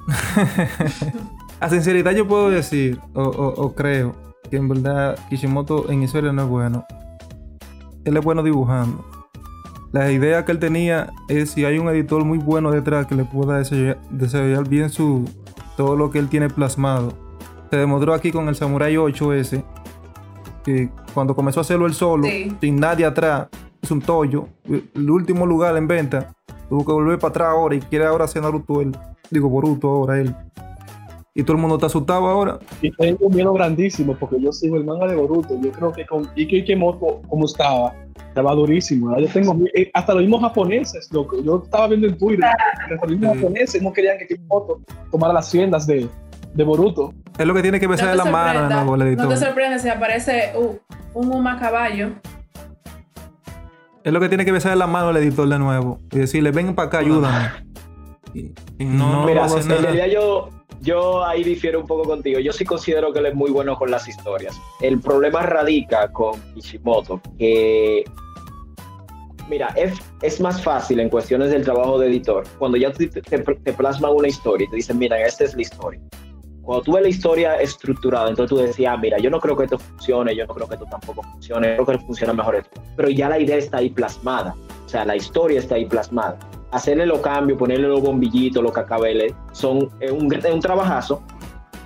a 1.60 1.70
sinceridad 1.70 2.12
yo 2.12 2.28
puedo 2.28 2.50
decir, 2.50 3.00
o, 3.14 3.24
o- 3.24 3.62
o 3.64 3.74
creo, 3.76 4.16
que 4.50 4.58
en 4.58 4.68
verdad 4.70 5.18
Kishimoto 5.30 5.90
en 5.92 6.04
historia 6.04 6.32
no 6.32 6.44
es 6.44 6.48
bueno. 6.48 6.86
Él 8.06 8.16
es 8.16 8.24
bueno 8.24 8.44
dibujando. 8.44 9.04
La 9.92 10.12
idea 10.12 10.46
que 10.46 10.52
él 10.52 10.60
tenía 10.60 11.10
es 11.30 11.52
si 11.52 11.66
hay 11.66 11.78
un 11.80 11.88
editor 11.90 12.24
muy 12.24 12.38
bueno 12.38 12.72
detrás 12.72 13.08
que 13.08 13.16
le 13.16 13.24
pueda 13.26 13.58
desarrollar, 13.58 13.98
desarrollar 14.10 14.68
bien 14.68 14.90
su 14.90 15.26
todo 15.76 15.96
lo 15.96 16.10
que 16.12 16.20
él 16.20 16.30
tiene 16.30 16.50
plasmado. 16.50 17.14
Se 17.70 17.78
demostró 17.78 18.14
aquí 18.14 18.32
con 18.32 18.48
el 18.48 18.56
Samurai 18.56 18.96
8S 18.96 19.64
que 20.64 20.90
cuando 21.14 21.36
comenzó 21.36 21.60
a 21.60 21.62
hacerlo 21.62 21.86
él 21.86 21.94
solo, 21.94 22.26
Sí. 22.26 22.56
sin 22.62 22.76
nadie 22.78 23.06
atrás, 23.06 23.48
es 23.82 23.90
un 23.92 24.02
tollo, 24.02 24.48
el 24.66 25.10
último 25.10 25.46
lugar 25.46 25.76
en 25.78 25.88
venta, 25.88 26.34
tuvo 26.70 26.86
que 26.86 26.92
volver 26.92 27.20
para 27.20 27.30
atrás 27.30 27.48
ahora 27.50 27.76
y 27.76 27.80
quiere 27.80 28.06
ahora 28.06 28.26
hacer 28.26 28.42
Naruto 28.42 28.82
él, 28.82 28.96
digo 29.30 29.50
Boruto 29.50 29.88
ahora 29.90 30.20
él. 30.20 30.36
Y 31.34 31.44
todo 31.44 31.54
el 31.54 31.62
mundo 31.62 31.76
está 31.76 31.86
asustado 31.86 32.26
ahora. 32.28 32.58
Y 32.82 32.90
tengo 32.96 33.28
un 33.28 33.36
miedo 33.36 33.54
grandísimo 33.54 34.16
porque 34.20 34.42
yo 34.42 34.52
sigo 34.52 34.76
el 34.76 34.84
manga 34.86 35.06
de 35.06 35.16
Boruto. 35.16 35.60
Yo 35.62 35.72
creo 35.72 35.92
que 35.94 36.04
con 36.04 36.28
Ike 36.36 36.58
Ikemoto, 36.58 37.22
como 37.30 37.46
estaba, 37.46 37.94
estaba 38.30 38.56
durísimo. 38.56 39.10
¿verdad? 39.10 39.28
Yo 39.28 39.34
tengo, 39.34 39.56
eh, 39.76 39.92
hasta 39.94 40.14
los 40.16 40.24
mismos 40.24 40.42
japoneses, 40.42 41.08
lo 41.12 41.28
que 41.28 41.44
yo 41.44 41.62
estaba 41.64 41.90
viendo 41.90 42.08
en 42.08 42.18
Twitter, 42.18 42.44
hasta 42.46 43.06
los 43.06 43.12
mismos 43.12 43.34
Sí. 43.34 43.38
japoneses 43.40 43.84
no 43.84 43.94
querían 43.94 44.18
que 44.18 44.24
Ikemoto 44.34 44.82
tomara 45.12 45.32
las 45.32 45.54
riendas 45.54 45.86
de, 45.86 46.10
de 46.56 46.64
Boruto. 46.64 47.14
Es 47.38 47.46
lo 47.46 47.54
que 47.54 47.62
tiene 47.62 47.80
que 47.80 47.86
besar 47.86 48.06
no 48.06 48.12
de 48.14 48.18
la 48.18 48.26
mano. 48.26 48.98
No 48.98 49.28
te 49.30 49.38
sorprendes 49.38 49.84
si 49.84 49.90
aparece 49.90 50.54
uh, 50.58 50.76
un 51.14 51.32
Uma 51.32 51.60
caballo. 51.60 52.14
Es 54.08 54.14
lo 54.14 54.22
que 54.22 54.30
tiene 54.30 54.46
que 54.46 54.54
besar 54.54 54.72
de 54.72 54.78
la 54.78 54.88
mano 54.88 55.10
el 55.10 55.18
editor 55.18 55.50
de 55.50 55.60
nuevo. 55.60 56.00
Y 56.14 56.20
decirle, 56.20 56.52
ven 56.52 56.74
para 56.74 56.88
acá, 56.88 57.00
ayúdame. 57.00 57.52
Y, 58.34 58.54
y 58.80 58.86
no, 58.86 59.26
Mira, 59.26 59.46
no 59.48 59.58
en 59.58 59.68
realidad 59.68 60.08
yo, 60.08 60.48
yo 60.80 61.26
ahí 61.26 61.44
difiero 61.44 61.82
un 61.82 61.88
poco 61.88 62.04
contigo. 62.04 62.40
Yo 62.40 62.54
sí 62.54 62.64
considero 62.64 63.12
que 63.12 63.20
él 63.20 63.26
es 63.26 63.36
muy 63.36 63.52
bueno 63.52 63.76
con 63.76 63.92
las 63.92 64.08
historias. 64.08 64.58
El 64.80 65.02
problema 65.02 65.42
radica 65.42 66.10
con 66.14 66.40
Kishimoto, 66.54 67.22
que 67.38 68.06
mira, 69.50 69.74
es, 69.76 70.00
es 70.22 70.40
más 70.40 70.64
fácil 70.64 71.02
en 71.02 71.10
cuestiones 71.10 71.52
del 71.52 71.66
trabajo 71.66 72.00
de 72.00 72.08
editor. 72.08 72.46
Cuando 72.60 72.78
ya 72.78 72.94
te, 72.94 73.08
te, 73.08 73.40
te 73.40 73.74
plasman 73.74 74.14
una 74.14 74.30
historia 74.30 74.68
y 74.68 74.70
te 74.70 74.76
dicen, 74.78 75.00
mira, 75.00 75.20
esta 75.20 75.44
es 75.44 75.54
la 75.54 75.64
historia. 75.64 76.00
Cuando 76.68 76.84
tú 76.84 76.92
ves 76.92 77.04
la 77.04 77.08
historia 77.08 77.56
estructurada, 77.62 78.28
entonces 78.28 78.50
tú 78.50 78.62
decías, 78.62 78.94
ah, 78.94 78.98
mira, 78.98 79.18
yo 79.20 79.30
no 79.30 79.40
creo 79.40 79.56
que 79.56 79.64
esto 79.64 79.80
funcione, 79.80 80.36
yo 80.36 80.46
no 80.46 80.54
creo 80.54 80.68
que 80.68 80.74
esto 80.74 80.86
tampoco 80.92 81.24
funcione, 81.24 81.78
yo 81.78 81.86
creo 81.86 81.98
que 81.98 82.06
funciona 82.06 82.34
mejor 82.34 82.58
esto. 82.58 82.82
Pero 82.98 83.10
ya 83.10 83.30
la 83.30 83.40
idea 83.40 83.56
está 83.56 83.78
ahí 83.78 83.90
plasmada, 83.90 84.54
o 84.86 84.90
sea, 84.90 85.06
la 85.06 85.16
historia 85.16 85.60
está 85.60 85.76
ahí 85.76 85.86
plasmada. 85.86 86.38
Hacerle 86.72 87.06
los 87.06 87.22
cambios, 87.22 87.58
ponerle 87.58 87.88
los 87.88 88.02
bombillitos, 88.02 88.62
los 88.62 88.74
cacabeles, 88.74 89.34
son 89.54 89.90
es 90.02 90.12
un, 90.12 90.34
es 90.34 90.54
un 90.54 90.60
trabajazo, 90.60 91.24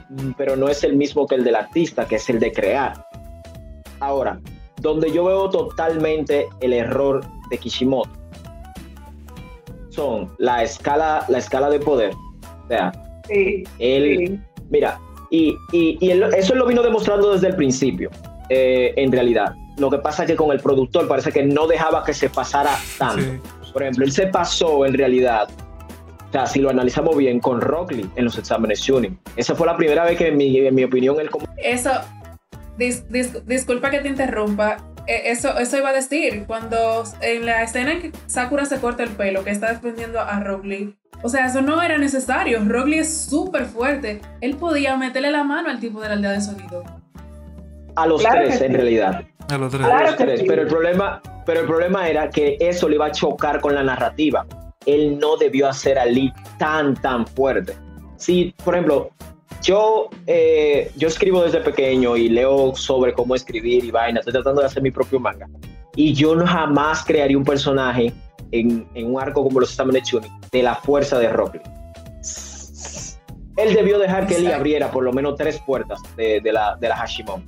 mm, 0.09 0.31
pero 0.35 0.55
no 0.55 0.67
es 0.67 0.83
el 0.83 0.95
mismo 0.95 1.27
que 1.27 1.35
el 1.35 1.43
del 1.43 1.57
artista, 1.57 2.07
que 2.07 2.15
es 2.15 2.27
el 2.31 2.39
de 2.39 2.51
crear. 2.51 3.05
Ahora, 3.99 4.41
donde 4.77 5.11
yo 5.11 5.25
veo 5.25 5.47
totalmente 5.51 6.49
el 6.59 6.73
error 6.73 7.23
de 7.51 7.57
Kishimoto 7.59 8.09
son 9.89 10.33
la 10.39 10.63
escala, 10.63 11.23
la 11.27 11.37
escala 11.37 11.69
de 11.69 11.79
poder. 11.79 12.15
O 12.63 12.67
sea, 12.67 12.91
Sí, 13.27 13.63
él, 13.79 14.27
sí. 14.27 14.39
Mira, 14.71 14.99
y, 15.29 15.55
y, 15.71 15.97
y 16.01 16.11
eso 16.35 16.55
lo 16.55 16.65
vino 16.65 16.81
demostrando 16.81 17.33
desde 17.33 17.49
el 17.49 17.55
principio, 17.55 18.09
eh, 18.49 18.93
en 18.95 19.11
realidad. 19.11 19.53
Lo 19.77 19.89
que 19.89 19.99
pasa 19.99 20.23
es 20.23 20.31
que 20.31 20.35
con 20.35 20.51
el 20.51 20.59
productor 20.59 21.07
parece 21.07 21.31
que 21.31 21.43
no 21.43 21.67
dejaba 21.67 22.03
que 22.03 22.13
se 22.13 22.29
pasara 22.29 22.75
tanto. 22.97 23.21
Sí. 23.21 23.71
Por 23.71 23.83
ejemplo, 23.83 24.03
él 24.05 24.11
se 24.11 24.27
pasó 24.27 24.85
en 24.85 24.93
realidad, 24.93 25.47
o 26.27 26.31
sea, 26.31 26.45
si 26.45 26.59
lo 26.59 26.69
analizamos 26.69 27.15
bien, 27.15 27.39
con 27.39 27.61
Rock 27.61 27.91
Lee 27.93 28.09
en 28.15 28.25
los 28.25 28.37
exámenes 28.37 28.81
tuning. 28.81 29.17
Esa 29.35 29.55
fue 29.55 29.67
la 29.67 29.77
primera 29.77 30.03
vez 30.03 30.17
que, 30.17 30.27
en 30.27 30.37
mi, 30.37 30.57
en 30.57 30.75
mi 30.75 30.83
opinión, 30.83 31.19
él 31.19 31.29
como... 31.29 31.47
Eso, 31.57 31.91
dis- 32.77 33.05
dis- 33.09 33.43
disculpa 33.45 33.89
que 33.89 33.99
te 33.99 34.09
interrumpa. 34.09 34.77
eh, 35.07 35.21
Eso, 35.25 35.57
eso 35.57 35.77
iba 35.77 35.89
a 35.89 35.93
decir, 35.93 36.43
cuando 36.47 37.03
en 37.21 37.45
la 37.45 37.63
escena 37.63 37.93
en 37.93 38.01
que 38.01 38.11
Sakura 38.27 38.65
se 38.65 38.79
corta 38.79 39.03
el 39.03 39.11
pelo, 39.11 39.43
que 39.45 39.51
está 39.51 39.71
defendiendo 39.71 40.19
a 40.19 40.39
Rock 40.41 40.65
Lee, 40.65 40.95
o 41.23 41.29
sea, 41.29 41.45
eso 41.45 41.61
no 41.61 41.81
era 41.81 41.97
necesario. 41.97 42.59
Rock 42.65 42.87
Lee 42.87 42.99
es 42.99 43.13
súper 43.29 43.65
fuerte. 43.65 44.21
Él 44.41 44.55
podía 44.55 44.97
meterle 44.97 45.31
la 45.31 45.43
mano 45.43 45.69
al 45.69 45.79
tipo 45.79 46.01
de 46.01 46.07
la 46.09 46.13
aldea 46.15 46.31
de 46.31 46.41
sonido. 46.41 46.83
A 47.95 48.07
los 48.07 48.21
Claro 48.21 48.41
tres, 48.45 48.61
en 48.61 48.71
sí. 48.71 48.77
realidad. 48.77 49.23
A 49.49 49.57
los 49.57 49.71
tres. 49.71 49.83
A 49.85 49.89
Claro 49.89 50.05
los 50.07 50.15
que 50.15 50.23
tres. 50.23 50.39
sí. 50.41 50.45
Pero 50.47 50.61
el 50.61 50.67
problema, 50.67 51.21
pero 51.45 51.61
el 51.61 51.67
problema 51.67 52.07
era 52.07 52.29
que 52.29 52.57
eso 52.59 52.87
le 52.87 52.95
iba 52.95 53.07
a 53.07 53.11
chocar 53.11 53.59
con 53.61 53.75
la 53.75 53.83
narrativa. 53.83 54.45
Él 54.85 55.19
no 55.19 55.37
debió 55.37 55.67
hacer 55.67 55.99
a 55.99 56.05
Lee 56.05 56.33
tan, 56.57 56.95
tan 56.95 57.27
fuerte. 57.27 57.73
Si, 58.17 58.53
por 58.63 58.73
ejemplo, 58.75 59.11
yo, 59.61 60.09
eh, 60.25 60.91
yo 60.95 61.07
escribo 61.07 61.43
desde 61.43 61.59
pequeño 61.59 62.17
y 62.17 62.29
leo 62.29 62.73
sobre 62.75 63.13
cómo 63.13 63.35
escribir 63.35 63.83
y 63.85 63.91
vaina, 63.91 64.19
estoy 64.19 64.33
tratando 64.33 64.61
de 64.61 64.67
hacer 64.67 64.81
mi 64.81 64.89
propio 64.91 65.19
manga. 65.19 65.47
Y 65.95 66.13
yo 66.13 66.35
no 66.35 66.47
jamás 66.47 67.03
crearía 67.03 67.37
un 67.37 67.43
personaje 67.43 68.13
en, 68.51 68.87
en 68.93 69.13
un 69.13 69.21
arco 69.21 69.43
como 69.43 69.59
los 69.59 69.69
exámenes 69.69 70.03
Chunin 70.03 70.31
de 70.51 70.63
la 70.63 70.75
fuerza 70.75 71.17
de 71.19 71.29
Rock 71.29 71.55
Lee. 71.55 71.61
Él 73.57 73.73
debió 73.75 73.99
dejar 73.99 74.25
que 74.27 74.35
Lee 74.35 74.39
Exacto. 74.45 74.57
abriera 74.59 74.91
por 74.91 75.03
lo 75.03 75.11
menos 75.13 75.35
tres 75.37 75.59
puertas 75.59 75.99
de, 76.15 76.39
de 76.41 76.51
la, 76.51 76.75
de 76.77 76.89
la 76.89 76.95
Hashimon. 76.97 77.43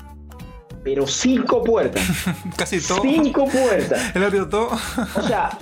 Pero 0.84 1.08
cinco 1.08 1.64
puertas. 1.64 2.04
Casi 2.58 2.82
todo. 2.82 3.02
Cinco 3.02 3.46
puertas. 3.46 4.12
Él 4.16 4.24
abrió 4.24 4.48
todo. 4.48 4.70
O 5.16 5.22
sea, 5.22 5.58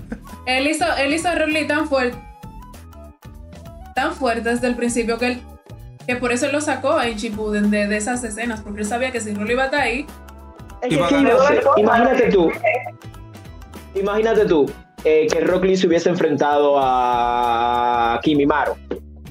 Él 0.48 0.68
hizo, 0.68 0.86
él 0.98 1.14
hizo 1.14 1.28
a 1.30 1.36
Rock 1.36 1.50
Lee 1.50 1.68
tan 1.68 1.88
fuerte, 1.88 2.18
tan 3.96 4.14
fuerte 4.14 4.50
desde 4.50 4.68
el 4.68 4.76
principio 4.76 5.20
que 5.20 5.28
él, 5.28 5.42
que 6.08 6.16
por 6.16 6.32
eso 6.32 6.48
él 6.48 6.52
lo 6.54 6.60
sacó 6.62 7.00
en 7.02 7.16
Shippuden 7.18 7.70
de, 7.70 7.88
de 7.88 7.98
esas 7.98 8.24
escenas, 8.24 8.62
porque 8.62 8.80
él 8.82 8.86
sabía 8.88 9.12
que 9.12 9.22
si 9.22 9.34
Lee 9.36 9.52
iba 9.52 9.64
a 9.64 9.66
estar 9.66 9.82
ahí, 9.82 10.08
es 10.82 10.90
que, 10.90 10.96
Iba 10.96 11.06
a 11.06 11.10
¿qué 11.10 11.20
iba 11.20 11.32
a 11.34 11.38
ganar. 11.38 11.44
hacer? 11.44 11.64
imagínate 11.78 12.32
tú, 12.32 12.52
imagínate 13.94 14.46
tú 14.46 14.72
eh, 15.04 15.28
que 15.32 15.40
Rock 15.42 15.64
Lee 15.66 15.78
se 15.78 15.88
hubiese 15.88 16.10
enfrentado 16.10 16.76
a 16.80 18.20
Kimimaro. 18.24 18.78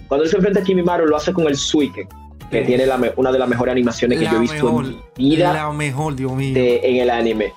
Cuando 0.09 0.25
él 0.25 0.31
se 0.31 0.37
enfrenta 0.37 0.61
a 0.61 0.63
Kimimaro, 0.63 1.07
lo 1.07 1.17
hace 1.17 1.33
con 1.33 1.47
el 1.47 1.57
Suiken, 1.57 2.09
que 2.51 2.61
Sí. 2.61 2.67
tiene 2.67 2.87
la 2.87 2.99
una 3.17 3.31
de 3.31 3.39
las 3.39 3.49
mejores 3.49 3.73
animaciones 3.73 4.19
que 4.19 4.25
La 4.25 4.33
yo 4.33 4.37
he 4.39 4.41
visto 4.41 4.65
mejor. 4.67 4.85
en 4.87 4.91
mi 4.91 5.31
vida 5.31 5.53
La 5.53 5.71
mejor, 5.73 6.17
Dios 6.17 6.33
mío. 6.33 6.55
de- 6.55 6.81
en 6.83 6.97
el 6.97 7.11
anime. 7.11 7.53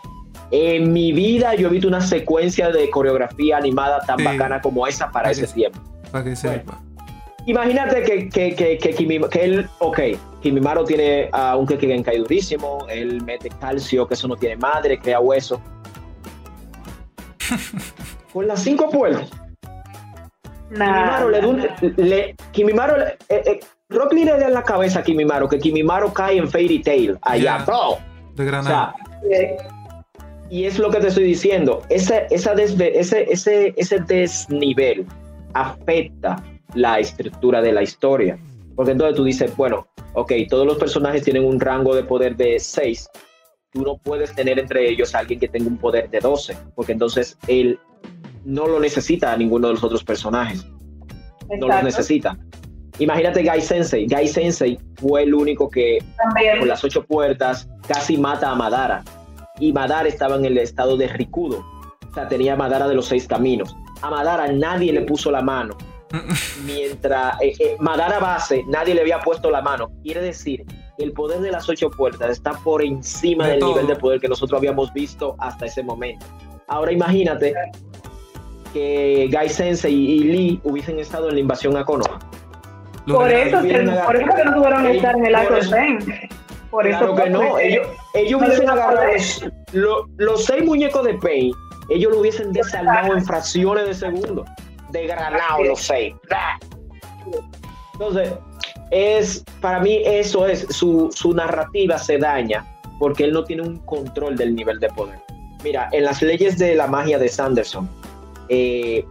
En 0.51 0.93
mi 0.93 1.11
vida 1.11 1.55
yo 1.55 1.67
he 1.67 1.71
visto 1.71 1.87
una 1.87 2.01
secuencia 2.01 2.69
de 2.69 2.89
coreografía 2.91 3.57
animada 3.57 3.99
tan 4.01 4.19
Sí. 4.19 4.23
bacana 4.25 4.61
como 4.61 4.85
esa 4.85 5.09
para 5.09 5.31
ese 5.31 5.47
tiempo. 5.47 5.79
Para 6.11 6.23
que 6.25 6.35
sepa. 6.35 6.79
Imagínate 7.47 8.03
que, 8.03 8.29
que, 8.29 8.53
que, 8.55 8.77
que, 8.77 8.91
que 8.93 9.43
él, 9.43 9.67
ok, 9.79 9.99
Kimimaro 10.41 10.83
tiene 10.85 11.27
a 11.33 11.57
un 11.57 11.65
Kekigenkai 11.65 12.19
durísimo, 12.19 12.85
él 12.87 13.21
mete 13.23 13.49
calcio, 13.49 14.07
que 14.07 14.13
eso 14.13 14.27
no 14.27 14.35
tiene 14.35 14.55
madre, 14.57 14.99
crea 14.99 15.19
hueso. 15.19 15.59
Con 18.33 18.47
las 18.47 18.61
cinco 18.63 18.89
puertas, 18.89 19.29
Nah, 20.71 21.19
Kimimaro 21.19 21.29
le, 21.29 21.41
nah. 21.41 21.75
le- 21.97 22.35
Kimimaro, 22.51 22.97
le- 22.97 23.17
eh, 23.29 23.43
eh, 23.45 23.59
Rock 23.89 24.13
Lee 24.13 24.25
le 24.25 24.31
da 24.39 24.47
en 24.47 24.53
la 24.53 24.63
cabeza 24.63 24.99
a 24.99 25.03
Kimimaro 25.03 25.47
que 25.47 25.59
Kimimaro 25.59 26.11
cae 26.11 26.37
en 26.37 26.49
Fairy 26.49 26.81
Tail, 26.81 27.17
allá, 27.21 27.59
Ya. 27.59 27.65
¡pum! 27.65 27.97
De 28.35 28.43
O 28.43 28.45
Granada. 28.47 28.95
sea, 29.29 29.37
Sí. 29.37 29.45
y 30.49 30.65
es 30.65 30.79
lo 30.79 30.89
que 30.89 30.99
te 30.99 31.09
estoy 31.09 31.25
diciendo, 31.25 31.83
ese, 31.89 32.25
esa 32.31 32.55
desve- 32.55 32.91
ese, 32.95 33.31
ese, 33.31 33.73
ese 33.77 33.99
desnivel 33.99 35.05
afecta 35.53 36.43
la 36.73 36.97
estructura 36.99 37.61
de 37.61 37.71
la 37.71 37.83
historia. 37.83 38.39
Porque 38.75 38.93
entonces 38.93 39.15
tú 39.15 39.23
dices, 39.23 39.55
bueno, 39.55 39.85
ok, 40.13 40.31
todos 40.49 40.65
los 40.65 40.77
personajes 40.79 41.21
tienen 41.21 41.45
un 41.45 41.59
rango 41.59 41.93
de 41.95 42.03
poder 42.03 42.35
de 42.35 42.59
6. 42.59 43.07
Tú 43.71 43.83
no 43.83 43.97
puedes 43.97 44.33
tener 44.33 44.57
entre 44.57 44.89
ellos 44.89 45.13
a 45.13 45.19
alguien 45.19 45.39
que 45.39 45.47
tenga 45.47 45.67
un 45.67 45.77
poder 45.77 46.09
de 46.09 46.19
12, 46.19 46.57
porque 46.73 46.93
entonces 46.93 47.37
él 47.47 47.77
no 48.45 48.67
lo 48.67 48.79
necesita 48.79 49.31
a 49.31 49.37
ninguno 49.37 49.67
de 49.67 49.73
los 49.75 49.83
otros 49.83 50.03
personajes. 50.03 50.65
No 51.59 51.67
los 51.67 51.83
necesita. 51.83 52.37
Imagínate 52.99 53.43
Gai 53.43 53.61
Sensei. 53.61 54.05
Gai 54.05 54.27
Sensei 54.27 54.79
fue 54.95 55.23
el 55.23 55.33
único 55.33 55.69
que 55.69 55.99
con 55.99 56.33
También. 56.33 56.67
las 56.67 56.83
ocho 56.83 57.03
puertas 57.03 57.67
casi 57.87 58.17
mata 58.17 58.51
a 58.51 58.55
Madara. 58.55 59.03
Y 59.59 59.71
Madara 59.73 60.07
estaba 60.07 60.35
en 60.35 60.45
el 60.45 60.57
estado 60.57 60.97
de 60.97 61.07
Rikudo. 61.07 61.63
O 62.09 62.13
sea, 62.13 62.27
tenía 62.27 62.55
Madara 62.55 62.87
de 62.87 62.95
los 62.95 63.05
seis 63.07 63.27
caminos. 63.27 63.75
A 64.01 64.09
Madara 64.09 64.51
nadie 64.51 64.93
le 64.93 65.01
puso 65.01 65.31
la 65.31 65.41
mano. 65.41 65.77
Mientras 66.65 67.41
eh, 67.41 67.53
eh, 67.59 67.75
Madara 67.79 68.19
base, 68.19 68.63
nadie 68.67 68.93
le 68.93 69.01
había 69.01 69.19
puesto 69.19 69.49
la 69.49 69.61
mano. 69.61 69.91
Quiere 70.03 70.21
decir, 70.21 70.63
el 70.99 71.11
poder 71.13 71.41
de 71.41 71.51
las 71.51 71.67
ocho 71.69 71.89
puertas 71.89 72.29
está 72.29 72.51
por 72.63 72.83
encima 72.83 73.45
De 73.45 73.51
del 73.51 73.59
todo. 73.59 73.69
nivel 73.71 73.87
de 73.87 73.95
poder 73.95 74.19
que 74.19 74.27
nosotros 74.27 74.57
habíamos 74.59 74.93
visto 74.93 75.35
hasta 75.39 75.65
ese 75.65 75.81
momento. 75.81 76.25
Ahora 76.67 76.91
imagínate 76.91 77.53
que 78.73 79.27
Gai 79.31 79.47
Sensei 79.49 79.93
y 79.93 80.19
Lee 80.19 80.59
hubiesen 80.63 80.99
estado 80.99 81.29
en 81.29 81.35
la 81.35 81.41
invasión 81.41 81.77
a 81.77 81.85
Konoha. 81.85 82.19
Por 83.07 83.29
eso, 83.31 83.57
por 84.05 84.15
eso 84.15 84.35
que 84.35 84.43
no 84.45 84.53
tuvieron 84.55 84.83
que 84.83 84.95
estar 84.97 85.15
en 85.15 85.25
el 85.25 85.33
Por 85.33 85.41
arco 85.41 85.55
eso- 85.57 85.69
Zen. 85.69 85.99
Por 86.71 86.87
eso 86.87 86.97
claro 86.99 87.15
que 87.15 87.29
no, 87.29 87.59
ellos, 87.59 87.87
ellos 88.15 88.41
no 88.41 88.47
hubiesen 88.47 88.69
agarrado 88.69 89.13
los, 89.13 89.45
lo- 89.73 90.07
los 90.17 90.45
seis 90.45 90.63
muñecos 90.65 91.05
de 91.05 91.13
Pain, 91.15 91.51
ellos 91.89 92.11
lo 92.11 92.19
hubiesen 92.21 92.51
desarmado 92.51 93.13
en 93.15 93.23
fracciones 93.23 93.85
de 93.85 93.93
segundo, 93.93 94.43
de 94.89 95.05
granado 95.05 95.63
los 95.65 95.79
seis. 95.81 96.15
Entonces, 97.93 98.33
es, 98.91 99.43
para 99.61 99.79
mí 99.81 100.01
eso 100.03 100.47
es, 100.47 100.65
su, 100.69 101.09
su 101.13 101.33
narrativa 101.33 101.97
se 101.97 102.17
daña 102.17 102.65
porque 102.99 103.25
él 103.25 103.33
no 103.33 103.43
tiene 103.43 103.61
un 103.63 103.77
control 103.79 104.35
del 104.35 104.55
nivel 104.55 104.79
de 104.79 104.89
poder. 104.89 105.19
Mira, 105.63 105.89
en 105.91 106.03
las 106.05 106.21
leyes 106.21 106.57
de 106.57 106.75
la 106.75 106.87
magia 106.87 107.19
de 107.19 107.29
Sanderson, 107.29 107.87
eh, 108.49 109.05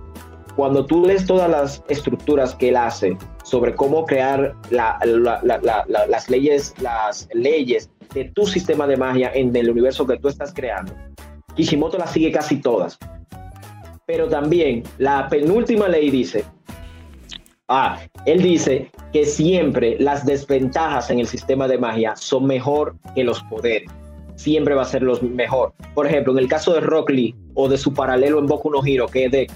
cuando 0.56 0.84
tú 0.84 1.04
lees 1.06 1.26
todas 1.26 1.48
las 1.50 1.82
estructuras 1.88 2.54
que 2.54 2.68
él 2.68 2.76
hace 2.76 3.16
sobre 3.44 3.74
cómo 3.74 4.04
crear 4.04 4.54
la- 4.70 4.98
la- 5.04 5.40
la- 5.42 5.58
la- 5.58 5.84
la- 5.88 6.06
las 6.06 6.28
leyes, 6.28 6.74
las 6.80 7.28
leyes 7.32 7.90
de 8.14 8.24
tu 8.34 8.46
sistema 8.46 8.86
de 8.86 8.96
magia 8.96 9.30
en 9.34 9.54
el 9.56 9.70
universo 9.70 10.06
que 10.06 10.18
tú 10.18 10.28
estás 10.28 10.52
creando, 10.52 10.92
Kishimoto 11.56 11.98
las 11.98 12.12
sigue 12.12 12.30
casi 12.30 12.56
todas. 12.56 12.98
Pero 14.06 14.28
también 14.28 14.82
la 14.98 15.28
penúltima 15.28 15.88
ley 15.88 16.10
dice, 16.10 16.44
ah, 17.68 17.98
él 18.26 18.42
dice 18.42 18.90
que 19.12 19.24
siempre 19.24 19.96
las 19.98 20.26
desventajas 20.26 21.10
en 21.10 21.20
el 21.20 21.26
sistema 21.26 21.66
de 21.68 21.78
magia 21.78 22.14
son 22.16 22.46
mejor 22.46 22.96
que 23.14 23.24
los 23.24 23.42
poderes. 23.44 23.90
Siempre 24.42 24.74
va 24.74 24.82
a 24.82 24.86
ser 24.86 25.02
los 25.02 25.22
mejor. 25.22 25.72
Por 25.94 26.06
ejemplo, 26.06 26.32
en 26.32 26.38
el 26.40 26.48
caso 26.48 26.74
de 26.74 26.80
Rock 26.80 27.10
Lee 27.10 27.34
o 27.54 27.68
de 27.68 27.78
su 27.78 27.94
paralelo 27.94 28.38
en 28.40 28.46
Boku 28.46 28.70
no 28.70 28.84
Hero, 28.84 29.06
que 29.06 29.26
es 29.26 29.30
de 29.30 29.46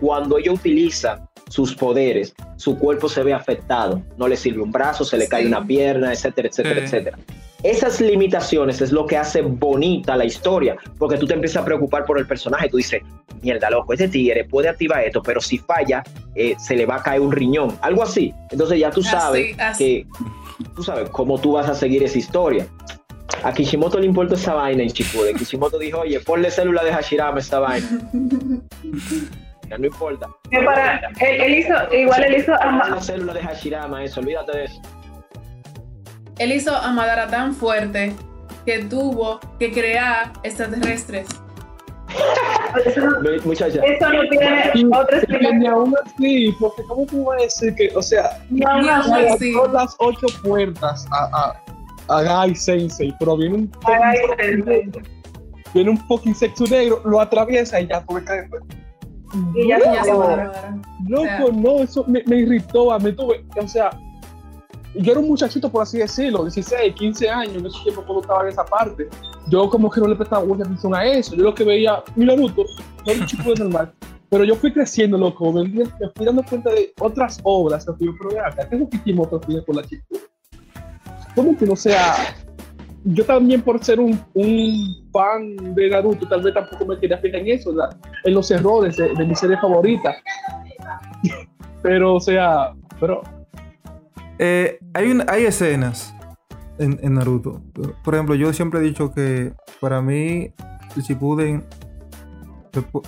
cuando 0.00 0.36
ella 0.38 0.52
utiliza 0.52 1.28
sus 1.48 1.76
poderes, 1.76 2.34
su 2.56 2.76
cuerpo 2.76 3.08
se 3.08 3.22
ve 3.22 3.32
afectado. 3.32 4.02
No 4.16 4.26
le 4.26 4.36
sirve 4.36 4.62
un 4.62 4.72
brazo, 4.72 5.04
se 5.04 5.16
le 5.16 5.28
cae 5.28 5.46
una 5.46 5.64
pierna, 5.64 6.12
etcétera, 6.12 6.48
etcétera, 6.48 6.80
etcétera. 6.80 7.18
Esas 7.62 8.00
limitaciones 8.00 8.80
es 8.80 8.90
lo 8.92 9.06
que 9.06 9.16
hace 9.16 9.42
bonita 9.42 10.16
la 10.16 10.24
historia, 10.24 10.76
porque 10.98 11.16
tú 11.16 11.26
te 11.26 11.34
empiezas 11.34 11.62
a 11.62 11.64
preocupar 11.64 12.04
por 12.04 12.18
el 12.18 12.26
personaje. 12.26 12.68
Tú 12.68 12.76
dices, 12.78 13.02
mierda, 13.42 13.70
loco, 13.70 13.92
este 13.92 14.08
tigre 14.08 14.44
puede 14.44 14.68
activar 14.68 15.04
esto, 15.04 15.22
pero 15.22 15.40
si 15.40 15.58
falla, 15.58 16.02
eh, 16.34 16.54
se 16.58 16.74
le 16.74 16.84
va 16.84 16.96
a 16.96 17.02
caer 17.02 17.20
un 17.20 17.30
riñón, 17.32 17.78
algo 17.80 18.02
así. 18.02 18.34
Entonces 18.50 18.80
ya 18.80 18.90
tú 18.90 19.00
Así, 19.00 19.08
sabes 19.10 19.56
así. 19.60 19.84
que 19.84 20.06
tú 20.74 20.82
sabes 20.82 21.08
cómo 21.10 21.38
tú 21.40 21.52
vas 21.52 21.68
a 21.68 21.74
seguir 21.74 22.02
esa 22.02 22.18
historia. 22.18 22.66
A 23.42 23.52
Kishimoto 23.52 23.98
le 23.98 24.06
importa 24.06 24.34
esa 24.34 24.54
vaina 24.54 24.82
en 24.82 24.88
Shippuden. 24.88 25.36
Kishimoto 25.36 25.78
dijo, 25.78 26.00
oye, 26.00 26.20
ponle 26.20 26.50
célula 26.50 26.82
de 26.84 26.92
Hashirama 26.92 27.36
a 27.36 27.40
esta 27.40 27.58
vaina. 27.60 27.86
Ya 29.68 29.78
no 29.78 29.86
importa. 29.86 30.28
Que 30.50 30.60
para, 30.62 30.98
él, 31.20 31.40
él 31.40 31.54
hizo, 31.58 31.74
igual 31.92 32.22
él 32.24 32.36
hizo, 32.36 32.52
célula 33.00 33.34
de 33.34 33.40
Hashirama, 33.42 34.04
eso, 34.04 34.20
olvídate 34.20 34.56
de 34.58 34.64
eso. 34.64 34.80
Él 36.38 36.52
hizo 36.52 36.74
a 36.76 36.90
Madara 36.92 37.26
tan 37.28 37.54
fuerte 37.54 38.12
que 38.64 38.84
tuvo 38.84 39.40
que 39.58 39.72
crear 39.72 40.32
extraterrestres. 40.42 41.26
no- 42.96 43.42
Muchacha, 43.44 43.80
eso 43.84 44.08
no 44.12 44.20
tiene 44.28 44.70
Y, 44.74 44.84
otra 44.86 45.16
y 45.16 45.20
ni 45.20 45.34
explicación. 45.34 45.66
aún 45.66 45.94
así, 46.04 46.54
porque 46.60 46.82
¿cómo 46.88 47.06
tú 47.06 47.24
vas 47.24 47.38
a 47.38 47.42
decir 47.42 47.74
que, 47.74 47.90
o 47.96 48.02
sea, 48.02 48.38
No, 48.50 48.80
Ni 48.80 48.86
no, 48.86 48.94
aún 48.94 49.10
no, 49.10 49.18
le 49.18 49.28
así. 49.30 49.52
las 49.72 49.96
ocho 49.98 50.26
puertas 50.42 51.06
a, 51.10 51.24
a, 51.32 51.62
a 52.08 52.22
Gai 52.22 52.54
Sensei, 52.54 53.14
pero 53.18 53.36
viene 53.36 53.54
un, 53.56 53.70
viene 55.74 55.90
un 55.90 55.98
fucking 56.06 56.34
sexo 56.34 56.64
negro, 56.64 57.00
lo 57.04 57.20
atraviesa 57.20 57.80
y 57.80 57.86
ya 57.88 58.04
tú 58.04 58.14
me 58.14 58.24
caes. 58.24 58.48
Y 59.54 59.68
ya 59.68 59.78
Y 59.78 59.82
ya 59.82 60.04
se 60.04 60.12
No. 60.12 60.52
Loco, 61.08 61.24
sea- 61.24 61.46
no, 61.52 61.78
eso 61.82 62.04
me, 62.06 62.22
me 62.26 62.36
irritó, 62.36 62.92
a 62.92 62.98
mí 62.98 63.12
tuve, 63.12 63.44
o 63.60 63.68
sea, 63.68 63.90
yo 64.94 65.12
era 65.12 65.20
un 65.20 65.28
muchachito, 65.28 65.70
por 65.70 65.82
así 65.82 65.98
decirlo, 65.98 66.44
16, 66.44 66.94
15 66.94 67.28
años, 67.28 67.56
en 67.56 67.66
ese 67.66 67.78
tiempo 67.82 68.02
cuando 68.04 68.22
estaba 68.22 68.42
en 68.42 68.48
esa 68.48 68.64
parte. 68.64 69.08
Yo 69.48 69.68
como 69.68 69.90
que 69.90 70.00
no 70.00 70.08
le 70.08 70.16
prestaba 70.16 70.44
mucha 70.44 70.62
atención 70.64 70.94
a 70.94 71.04
eso, 71.04 71.34
yo 71.36 71.42
lo 71.44 71.54
que 71.54 71.64
veía, 71.64 72.02
mi 72.14 72.24
Naruto, 72.24 72.64
no 73.04 73.12
era 73.12 73.20
un 73.20 73.26
chico 73.26 73.52
de 73.52 73.64
normal, 73.64 73.92
pero 74.30 74.44
yo 74.44 74.54
fui 74.56 74.72
creciendo, 74.72 75.18
loco, 75.18 75.52
me, 75.52 75.64
me 75.64 75.84
fui 76.14 76.24
dando 76.24 76.42
cuenta 76.42 76.70
de 76.70 76.92
otras 77.00 77.38
obras, 77.42 77.84
que 77.84 78.04
yo, 78.06 78.12
pero 78.18 78.44
acá, 78.44 78.68
¿qué 78.68 78.74
es 78.76 78.80
lo 78.80 78.88
que 78.88 78.98
Kishimoto 78.98 79.38
tiene 79.40 79.62
con 79.64 79.76
la 79.76 79.82
chica? 79.82 80.02
¿Cómo 81.36 81.56
que 81.56 81.66
no 81.66 81.76
sea? 81.76 82.34
Yo 83.04 83.24
también 83.24 83.62
por 83.62 83.84
ser 83.84 84.00
un, 84.00 84.18
fan 85.12 85.74
de 85.74 85.90
Naruto, 85.90 86.26
tal 86.26 86.42
vez 86.42 86.54
tampoco 86.54 86.86
me 86.86 86.98
quería 86.98 87.18
fijar 87.18 87.40
en 87.40 87.48
eso, 87.48 87.72
en 88.24 88.34
los 88.34 88.50
errores 88.50 88.96
de, 88.96 89.24
mi 89.24 89.34
serie 89.36 89.56
favorita. 89.58 90.16
Pero, 91.82 92.14
o 92.14 92.20
sea, 92.20 92.72
pero 92.98 93.22
Eh, 94.40 94.80
hay, 94.92 95.18
hay 95.28 95.44
escenas 95.44 96.12
en, 96.78 97.14
Naruto. 97.14 97.62
Por 98.02 98.14
ejemplo, 98.14 98.34
yo 98.34 98.52
siempre 98.52 98.80
he 98.80 98.82
dicho 98.82 99.12
que 99.12 99.52
para 99.80 100.02
mí 100.02 100.52
el 100.96 101.02
Shippuden... 101.02 101.64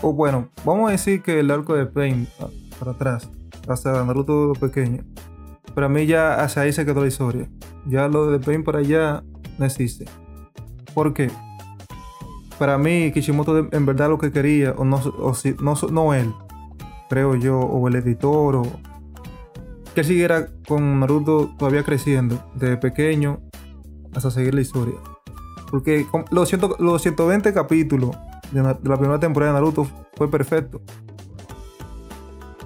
O 0.00 0.12
bueno, 0.12 0.48
vamos 0.64 0.88
a 0.88 0.92
decir 0.92 1.22
que 1.22 1.40
el 1.40 1.50
arco 1.50 1.74
de 1.74 1.86
Pain 1.86 2.28
ah, 2.40 2.46
para 2.78 2.92
atrás, 2.92 3.28
hasta 3.66 4.04
Naruto 4.04 4.52
pequeño. 4.60 5.02
Para 5.74 5.88
mí 5.88 6.06
ya 6.06 6.42
hacia 6.42 6.62
ahí 6.62 6.72
se 6.72 6.84
quedó 6.84 7.02
la 7.02 7.08
historia. 7.08 7.48
Ya 7.86 8.08
lo 8.08 8.30
de 8.30 8.38
Pain 8.38 8.64
para 8.64 8.78
allá 8.80 9.22
no 9.58 9.64
existe. 9.64 10.06
¿Por 10.94 11.14
qué? 11.14 11.30
Para 12.58 12.76
mí 12.78 13.12
Kishimoto 13.12 13.68
en 13.70 13.86
verdad 13.86 14.08
lo 14.08 14.18
que 14.18 14.32
quería, 14.32 14.72
o 14.76 14.84
no, 14.84 14.96
o 15.18 15.34
si- 15.34 15.54
no, 15.60 15.74
no 15.92 16.12
él, 16.14 16.32
creo 17.08 17.36
yo, 17.36 17.58
o 17.60 17.86
el 17.86 17.94
editor, 17.96 18.56
o, 18.56 18.62
que 19.94 20.02
siguiera 20.02 20.48
con 20.66 20.98
Naruto 21.00 21.50
todavía 21.56 21.84
creciendo, 21.84 22.38
desde 22.54 22.76
pequeño 22.76 23.38
hasta 24.14 24.30
seguir 24.32 24.54
la 24.54 24.60
historia. 24.62 24.94
Porque 25.70 26.04
los, 26.30 26.48
ciento- 26.52 26.76
los 26.80 27.00
120 27.02 27.52
capítulos 27.52 28.16
de 28.50 28.62
la 28.62 28.74
primera 28.96 29.20
temporada 29.20 29.52
de 29.52 29.58
Naruto 29.60 29.86
fue 30.16 30.28
perfecto. 30.28 30.80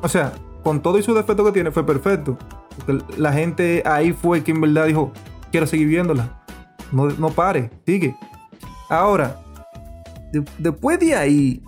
O 0.03 0.09
sea, 0.09 0.33
con 0.65 0.81
todo 0.81 0.99
y 0.99 1.03
su 1.03 1.13
defecto 1.13 1.45
que 1.45 1.53
tiene, 1.53 1.71
fue 1.71 1.85
perfecto. 1.85 2.39
Porque 2.77 3.05
la 3.19 3.33
gente 3.33 3.83
ahí 3.87 4.13
fue 4.13 4.43
que 4.43 4.53
en 4.53 4.61
verdad 4.61 4.87
dijo, 4.87 5.13
quiero 5.51 5.67
seguir 5.67 5.89
viéndola. 5.89 6.43
No, 6.91 7.07
no 7.09 7.31
pare, 7.31 7.71
sigue. 7.87 8.15
Ahora, 8.89 9.37
de- 10.33 10.45
después 10.59 10.99
de 11.01 11.15
ahí, 11.15 11.63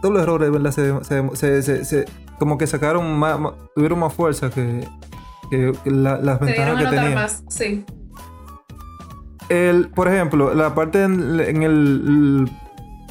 todos 0.00 0.14
los 0.14 0.22
errores, 0.22 0.50
¿verdad? 0.50 0.70
Se, 0.72 1.34
se- 1.36 1.62
se- 1.62 1.84
se- 1.84 2.04
como 2.38 2.58
que 2.58 2.66
sacaron 2.66 3.16
más, 3.18 3.38
más- 3.38 3.52
tuvieron 3.74 4.00
más 4.00 4.12
fuerza 4.12 4.50
que, 4.50 4.86
que- 5.50 5.72
que 5.84 5.90
la- 5.90 6.18
las 6.18 6.40
ventajas 6.40 6.78
que 6.78 6.84
tenían. 6.86 7.14
más, 7.14 7.44
sí. 7.48 7.84
El, 9.48 9.90
por 9.90 10.08
ejemplo, 10.08 10.54
la 10.54 10.74
parte 10.74 11.02
en, 11.04 11.38
en 11.40 11.62
el, 11.62 12.48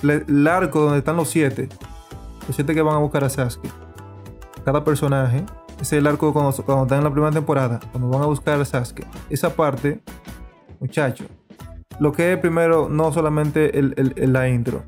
el- 0.04 0.26
el 0.28 0.48
arco 0.48 0.82
donde 0.82 0.98
están 1.00 1.16
los 1.16 1.30
siete, 1.30 1.70
los 2.48 2.56
siete 2.56 2.74
que 2.74 2.82
van 2.82 2.96
a 2.96 3.00
buscar 3.00 3.24
a 3.24 3.30
Sasuke, 3.30 3.70
cada 4.66 4.84
personaje, 4.84 5.46
es 5.82 5.92
el 5.94 6.08
arco 6.08 6.32
cuando, 6.34 6.52
cuando 6.64 6.84
están 6.84 7.00
en 7.00 7.04
la 7.06 7.12
primera 7.12 7.32
temporada, 7.32 7.80
cuando 7.92 8.10
van 8.10 8.22
a 8.22 8.26
buscar 8.28 8.60
a 8.62 8.66
Sasuke. 8.66 9.06
Esa 9.30 9.56
parte, 9.56 10.00
muchachos, 10.80 11.28
lo 12.00 12.12
que 12.12 12.34
es 12.34 12.40
primero, 12.40 12.88
no 12.90 13.12
solamente 13.12 13.78
el, 13.78 13.94
el- 13.98 14.14
el- 14.16 14.34
la 14.34 14.48
intro, 14.50 14.84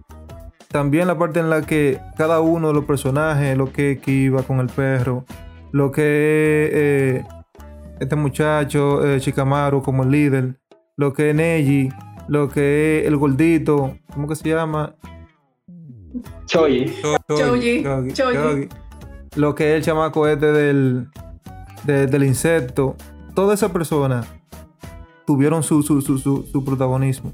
también 0.70 1.08
la 1.08 1.18
parte 1.18 1.40
en 1.40 1.50
la 1.50 1.62
que 1.62 2.00
cada 2.18 2.40
uno 2.42 2.70
de 2.70 2.74
los 2.74 2.86
personajes, 2.86 3.56
lo 3.58 3.72
que 3.72 4.00
Kiba 4.00 4.42
con 4.44 4.60
el 4.60 4.68
perro, 4.68 5.26
lo 5.72 5.92
que 5.92 6.02
eh, 6.72 7.24
este 8.00 8.16
muchacho, 8.16 9.06
eh, 9.06 9.20
Shikamaru 9.20 9.82
como 9.84 10.04
el 10.04 10.10
líder, 10.12 10.60
lo 10.98 11.14
que 11.14 11.30
es 11.30 11.36
Neji, 11.36 11.90
lo 12.28 12.50
que 12.50 13.02
es 13.02 13.08
el 13.08 13.18
gordito, 13.18 13.98
¿cómo 14.14 14.28
que 14.28 14.36
se 14.36 14.50
llama? 14.50 14.96
Choji, 16.46 16.86
Choji. 17.28 18.14
Choji. 18.14 18.70
Lo 19.36 19.56
que 19.56 19.72
es 19.72 19.78
el 19.78 19.84
chamaco 19.84 20.28
este 20.28 20.52
del, 20.52 21.10
de- 21.86 22.08
del 22.08 22.24
insecto. 22.24 22.96
Todas 23.34 23.60
esas 23.60 23.72
personas 23.72 24.28
tuvieron 25.26 25.64
su, 25.64 25.82
su, 25.84 26.02
su, 26.02 26.18
su, 26.18 26.66
protagonismo. 26.66 27.32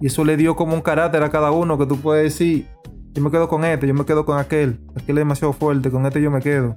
Y 0.00 0.06
eso 0.08 0.24
le 0.24 0.36
dio 0.36 0.56
como 0.56 0.74
un 0.74 0.80
carácter 0.82 1.22
a 1.22 1.30
cada 1.30 1.50
uno 1.50 1.78
que 1.78 1.86
tú 1.86 1.96
puedes 1.98 2.24
decir, 2.24 2.66
yo 3.12 3.22
me 3.22 3.30
quedo 3.30 3.48
con 3.48 3.64
este, 3.64 3.86
yo 3.86 3.94
me 3.94 4.04
quedo 4.04 4.26
con 4.26 4.38
aquel. 4.38 4.80
Aquel 4.90 5.16
es 5.18 5.20
demasiado 5.20 5.52
fuerte, 5.52 5.90
con 5.90 6.04
este 6.06 6.20
yo 6.20 6.30
me 6.30 6.40
quedo. 6.40 6.76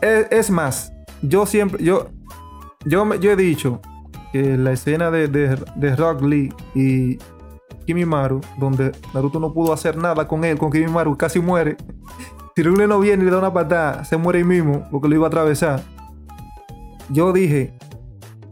Es, 0.00 0.50
más, 0.50 0.92
yo 1.22 1.46
siempre, 1.46 1.82
yo, 1.84 2.08
yo, 2.84 3.14
yo 3.16 3.30
he 3.30 3.36
dicho 3.36 3.80
que 4.32 4.56
la 4.56 4.72
escena 4.72 5.10
de, 5.10 5.28
de, 5.28 5.56
de 5.76 5.96
Rock 5.96 6.22
Lee 6.22 6.52
y 6.74 7.18
Kimimaru, 7.86 8.40
donde 8.58 8.92
Naruto 9.14 9.38
no 9.38 9.52
pudo 9.52 9.72
hacer 9.72 9.96
nada 9.96 10.26
con 10.26 10.44
él, 10.44 10.58
con 10.58 10.70
Kimimaru, 10.72 11.16
casi 11.16 11.38
muere. 11.40 11.76
Si 12.54 12.62
Rune 12.62 12.86
no 12.86 13.00
viene 13.00 13.22
y 13.22 13.26
le 13.26 13.30
da 13.32 13.38
una 13.38 13.52
patada, 13.52 14.04
se 14.04 14.16
muere 14.16 14.40
ahí 14.40 14.44
mismo 14.44 14.86
porque 14.90 15.08
lo 15.08 15.14
iba 15.14 15.26
a 15.26 15.28
atravesar. 15.28 15.82
Yo 17.08 17.32
dije, 17.32 17.74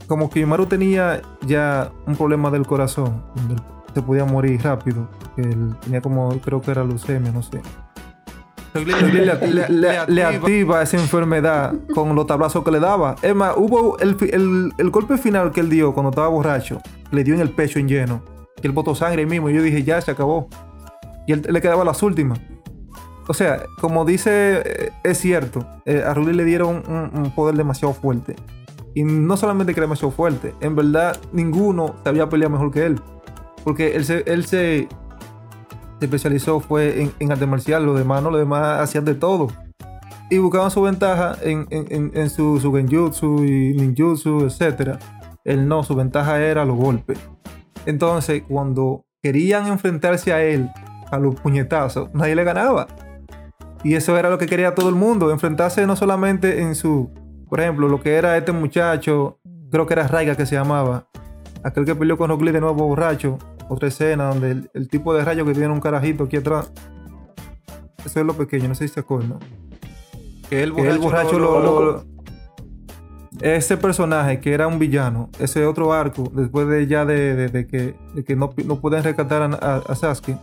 como 0.06 0.30
Kimimaru 0.30 0.66
tenía 0.66 1.20
ya 1.46 1.90
un 2.06 2.16
problema 2.16 2.50
del 2.50 2.66
corazón, 2.66 3.22
donde 3.34 3.56
se 3.94 4.02
podía 4.02 4.24
morir 4.24 4.60
rápido, 4.62 5.08
que 5.36 5.42
él 5.42 5.74
tenía 5.82 6.00
como, 6.00 6.30
creo 6.40 6.60
que 6.60 6.70
era 6.70 6.84
leucemia, 6.84 7.30
no 7.32 7.42
sé. 7.42 7.60
Le, 8.72 8.84
le- 8.84 9.68
le- 9.68 10.06
le 10.06 10.24
activa 10.24 10.80
esa 10.82 10.96
enfermedad 10.96 11.74
con 11.92 12.14
los 12.14 12.26
tablazos 12.26 12.62
que 12.64 12.70
le 12.70 12.78
daba. 12.78 13.16
Es 13.20 13.34
más, 13.34 13.54
hubo 13.56 13.98
el, 13.98 14.16
el- 14.32 14.72
el 14.78 14.90
golpe 14.90 15.18
final 15.18 15.50
que 15.50 15.60
él 15.60 15.68
dio 15.68 15.92
cuando 15.92 16.10
estaba 16.10 16.28
borracho, 16.28 16.80
le 17.10 17.24
dio 17.24 17.34
en 17.34 17.40
el 17.40 17.50
pecho 17.50 17.80
en 17.80 17.88
lleno. 17.88 18.22
Que 18.60 18.68
él 18.68 18.72
botó 18.72 18.94
sangre 18.94 19.22
ahí 19.22 19.26
mismo. 19.28 19.50
Y 19.50 19.54
yo 19.54 19.62
dije, 19.62 19.82
ya 19.82 20.00
se 20.00 20.12
acabó. 20.12 20.48
Y 21.26 21.32
él 21.32 21.44
le 21.48 21.60
quedaba 21.60 21.84
las 21.84 22.00
últimas. 22.04 22.38
O 23.30 23.32
sea, 23.32 23.62
como 23.80 24.04
dice 24.04 24.60
eh, 24.64 24.90
es 25.04 25.18
cierto, 25.18 25.64
eh, 25.84 26.02
a 26.04 26.12
Ruli 26.14 26.32
le 26.32 26.44
dieron 26.44 26.82
un, 26.88 27.30
poder 27.30 27.54
demasiado 27.54 27.94
fuerte. 27.94 28.34
Y 28.92 29.04
no 29.04 29.36
solamente 29.36 29.72
que 29.72 29.78
era 29.78 29.84
demasiado 29.84 30.10
fuerte, 30.10 30.52
en 30.60 30.74
verdad 30.74 31.16
ninguno 31.32 31.94
sabía 32.02 32.28
pelear 32.28 32.50
mejor 32.50 32.72
que 32.72 32.86
él. 32.86 33.00
Porque 33.62 33.94
él 33.94 34.04
se, 34.04 34.24
él 34.26 34.46
se, 34.46 34.88
especializó 36.00 36.58
fue 36.58 37.02
en, 37.02 37.12
en 37.20 37.30
arte 37.30 37.46
marcial, 37.46 37.86
los 37.86 37.96
demás 37.96 38.20
no, 38.20 38.32
los 38.32 38.40
demás 38.40 38.80
hacían 38.80 39.04
de 39.04 39.14
todo. 39.14 39.46
Y 40.28 40.38
buscaban 40.38 40.72
su 40.72 40.82
ventaja 40.82 41.36
en, 41.40 41.68
en, 41.70 42.10
en- 42.12 42.30
su 42.30 42.72
genjutsu 42.74 43.44
y 43.44 43.74
ninjutsu, 43.74 44.46
etc. 44.46 44.98
Él 45.44 45.68
no, 45.68 45.84
su 45.84 45.94
ventaja 45.94 46.40
era 46.42 46.64
los 46.64 46.76
golpes. 46.76 47.20
Entonces, 47.86 48.42
cuando 48.48 49.04
querían 49.22 49.68
enfrentarse 49.68 50.32
a 50.32 50.42
él, 50.42 50.68
a 51.12 51.18
los 51.20 51.36
puñetazos, 51.36 52.12
nadie 52.12 52.34
le 52.34 52.42
ganaba. 52.42 52.88
Y 53.82 53.94
eso 53.94 54.16
era 54.18 54.28
lo 54.30 54.38
que 54.38 54.46
quería 54.46 54.74
todo 54.74 54.88
el 54.88 54.94
mundo, 54.94 55.30
enfrentarse 55.30 55.86
no 55.86 55.96
solamente 55.96 56.60
en 56.60 56.74
su, 56.74 57.10
por 57.48 57.60
ejemplo, 57.60 57.88
lo 57.88 58.00
que 58.00 58.14
era 58.14 58.36
este 58.36 58.52
muchacho, 58.52 59.38
creo 59.70 59.86
que 59.86 59.94
era 59.94 60.06
Raiga 60.06 60.36
que 60.36 60.44
se 60.46 60.54
llamaba, 60.54 61.06
aquel 61.64 61.84
que 61.86 61.94
peleó 61.94 62.18
con 62.18 62.28
Rock 62.28 62.42
Lee 62.42 62.52
de 62.52 62.60
nuevo 62.60 62.86
borracho, 62.86 63.38
otra 63.68 63.88
escena 63.88 64.26
donde 64.26 64.50
el, 64.50 64.70
el 64.74 64.88
tipo 64.88 65.14
de 65.14 65.24
rayo 65.24 65.46
que 65.46 65.52
tiene 65.54 65.68
un 65.72 65.80
carajito 65.80 66.24
aquí 66.24 66.36
atrás, 66.36 66.70
eso 68.04 68.20
es 68.20 68.26
lo 68.26 68.34
pequeño, 68.34 68.68
no 68.68 68.74
sé 68.74 68.86
si 68.88 68.94
se 68.94 69.00
acuerdan. 69.00 69.38
Que 70.50 70.62
el 70.62 70.74
Que 70.74 70.88
el 70.88 70.98
borracho 70.98 71.38
lo- 71.38 71.60
lo, 71.60 71.80
lo- 71.80 71.92
lo- 71.92 72.04
ese 73.40 73.76
personaje 73.78 74.40
que 74.40 74.52
era 74.52 74.66
un 74.66 74.78
villano, 74.78 75.30
ese 75.38 75.64
otro 75.64 75.92
arco, 75.94 76.30
después 76.34 76.66
de 76.68 76.86
ya 76.86 77.04
de, 77.06 77.34
de- 77.34 77.48
de 77.48 77.66
que, 77.66 77.94
de 78.14 78.24
que 78.24 78.36
no, 78.36 78.52
no 78.66 78.80
pueden 78.80 79.02
rescatar 79.04 79.42
a, 79.42 79.46
a- 79.54 79.82
a 79.86 79.94
Sasuke, 79.94 80.36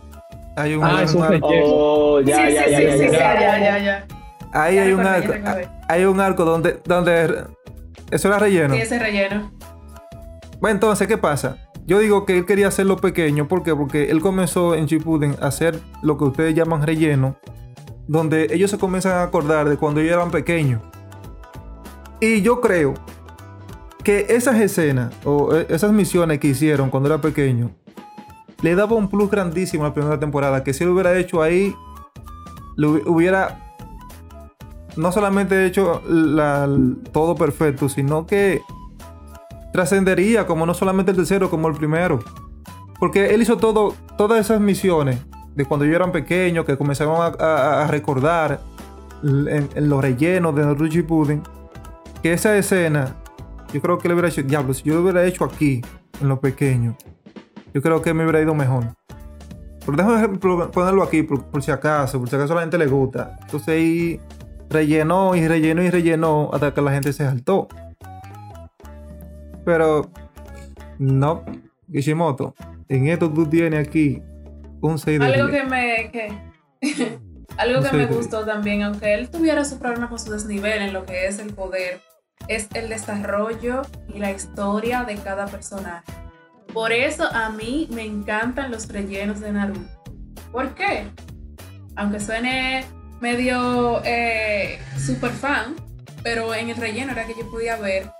hay 0.58 0.74
un, 0.74 0.84
Ah, 0.84 1.02
es. 1.02 1.14
Oh, 1.42 2.20
ya, 2.20 2.48
sí, 2.48 2.54
ya, 2.54 2.64
sí, 2.64 2.70
ya, 2.70 2.78
sí, 2.78 2.84
ya, 2.84 2.92
sí, 2.92 3.08
ya. 3.12 3.40
ya, 3.40 3.58
ya, 3.58 3.78
ya. 3.78 4.06
ahí 4.52 4.76
Ya 4.76 4.82
hay 4.82 4.92
un 4.92 5.06
arco, 5.06 5.32
hay 5.88 6.04
un 6.04 6.20
arco 6.20 6.44
donde, 6.44 6.80
donde 6.84 7.44
eso 8.10 8.28
era 8.28 8.38
relleno. 8.38 8.74
Sí, 8.74 8.80
ese 8.80 8.98
relleno. 8.98 9.52
Bueno, 10.60 10.74
entonces, 10.74 11.06
¿qué 11.06 11.16
pasa? 11.16 11.56
Yo 11.86 12.00
digo 12.00 12.26
que 12.26 12.36
él 12.36 12.44
quería 12.44 12.68
hacerlo 12.68 12.96
pequeño, 12.96 13.48
¿por 13.48 13.62
qué? 13.62 13.74
Porque 13.74 14.10
él 14.10 14.20
comenzó 14.20 14.74
en 14.74 14.86
Shippuden 14.86 15.36
a 15.40 15.46
hacer 15.46 15.80
lo 16.02 16.18
que 16.18 16.24
ustedes 16.24 16.54
llaman 16.54 16.82
relleno, 16.82 17.36
donde 18.06 18.48
ellos 18.50 18.70
se 18.70 18.78
comienzan 18.78 19.12
a 19.12 19.22
acordar 19.22 19.68
de 19.68 19.76
cuando 19.76 20.00
ellos 20.00 20.12
eran 20.14 20.30
pequeños. 20.30 20.82
Y 22.20 22.42
yo 22.42 22.60
creo 22.60 22.94
que 24.02 24.26
esas 24.30 24.60
escenas 24.60 25.14
o 25.24 25.54
eh, 25.54 25.66
esas 25.70 25.92
misiones 25.92 26.40
que 26.40 26.48
hicieron 26.48 26.90
cuando 26.90 27.08
era 27.08 27.20
pequeño 27.20 27.70
le 28.62 28.74
daba 28.74 28.96
un 28.96 29.08
plus 29.08 29.30
grandísimo 29.30 29.84
a 29.84 29.88
la 29.88 29.94
primera 29.94 30.18
temporada, 30.18 30.64
que 30.64 30.72
si 30.72 30.84
lo 30.84 30.92
hubiera 30.92 31.16
hecho 31.16 31.42
ahí, 31.42 31.74
lo 32.76 32.94
hubi- 32.94 33.02
hubiera 33.06 33.64
no 34.96 35.12
solamente 35.12 35.64
hecho 35.64 36.02
todo 37.12 37.36
perfecto, 37.36 37.88
sino 37.88 38.26
que 38.26 38.62
trascendería 39.72 40.46
como 40.46 40.66
no 40.66 40.74
solamente 40.74 41.12
el 41.12 41.16
tercero, 41.16 41.48
como 41.50 41.68
el 41.68 41.74
primero. 41.74 42.18
Porque 42.98 43.32
él 43.32 43.42
hizo 43.42 43.58
todo, 43.58 43.94
todas 44.16 44.40
esas 44.40 44.60
misiones 44.60 45.20
de 45.54 45.64
cuando 45.64 45.86
yo 45.86 45.94
eran 45.94 46.10
pequeños, 46.10 46.64
que 46.64 46.76
comenzaban 46.76 47.34
a, 47.38 47.86
recordar 47.88 48.60
en, 49.22 49.68
en 49.72 49.88
los 49.88 50.02
rellenos 50.02 50.54
de 50.56 50.62
Naruto 50.62 50.86
Shippuden, 50.86 51.42
que 52.22 52.32
esa 52.32 52.56
escena, 52.56 53.14
yo 53.72 53.80
creo 53.80 53.98
que 53.98 54.08
le 54.08 54.14
hubiera 54.14 54.28
hecho, 54.28 54.42
diablo, 54.42 54.74
si 54.74 54.82
yo 54.84 54.94
lo 54.94 55.02
hubiera 55.02 55.24
hecho 55.24 55.44
aquí, 55.44 55.80
en 56.20 56.28
lo 56.28 56.40
pequeño, 56.40 56.96
yo 57.78 57.82
creo 57.82 58.02
que 58.02 58.12
me 58.12 58.24
hubiera 58.24 58.40
ido 58.40 58.54
mejor. 58.56 58.96
Pero 59.86 59.96
déjame 59.96 60.38
ponerlo 60.38 61.04
aquí 61.04 61.22
por, 61.22 61.44
por 61.44 61.62
si 61.62 61.70
acaso, 61.70 62.18
por 62.18 62.28
si 62.28 62.34
acaso 62.34 62.52
a 62.54 62.56
la 62.56 62.62
gente 62.62 62.76
le 62.76 62.88
gusta. 62.88 63.36
Entonces 63.42 63.68
ahí 63.68 64.20
rellenó 64.68 65.36
y 65.36 65.46
rellenó 65.46 65.82
y 65.82 65.90
rellenó 65.90 66.50
hasta 66.52 66.74
que 66.74 66.82
la 66.82 66.90
gente 66.90 67.12
se 67.12 67.24
saltó. 67.24 67.68
Pero 69.64 70.10
no, 70.98 71.44
Kishimoto, 71.92 72.56
en 72.88 73.06
esto 73.06 73.32
tú 73.32 73.46
tienes 73.46 73.86
aquí 73.86 74.20
un 74.80 74.98
6 74.98 75.20
de 75.20 75.24
Algo 75.24 75.46
10. 75.46 75.62
que 75.62 75.68
me. 75.68 76.10
Que, 76.10 77.18
algo 77.58 77.82
que 77.82 77.96
me 77.96 78.06
gustó 78.06 78.44
también, 78.44 78.82
aunque 78.82 79.14
él 79.14 79.30
tuviera 79.30 79.64
su 79.64 79.78
problema 79.78 80.08
con 80.08 80.18
su 80.18 80.32
desnivel 80.32 80.82
en 80.82 80.92
lo 80.92 81.06
que 81.06 81.26
es 81.26 81.38
el 81.38 81.54
poder, 81.54 82.00
es 82.48 82.66
el 82.74 82.88
desarrollo 82.88 83.82
y 84.12 84.18
la 84.18 84.32
historia 84.32 85.04
de 85.04 85.14
cada 85.14 85.46
personaje. 85.46 86.12
Por 86.72 86.92
eso 86.92 87.24
a 87.32 87.50
mí 87.50 87.88
me 87.90 88.04
encantan 88.04 88.70
los 88.70 88.88
rellenos 88.88 89.40
de 89.40 89.52
Naruto. 89.52 89.80
¿Por 90.52 90.74
qué? 90.74 91.08
Aunque 91.96 92.20
suene 92.20 92.84
medio 93.20 94.02
eh, 94.04 94.78
super 94.98 95.30
fan, 95.30 95.74
pero 96.22 96.54
en 96.54 96.70
el 96.70 96.76
relleno 96.76 97.12
era 97.12 97.26
que 97.26 97.34
yo 97.34 97.50
podía 97.50 97.76
ver 97.76 98.10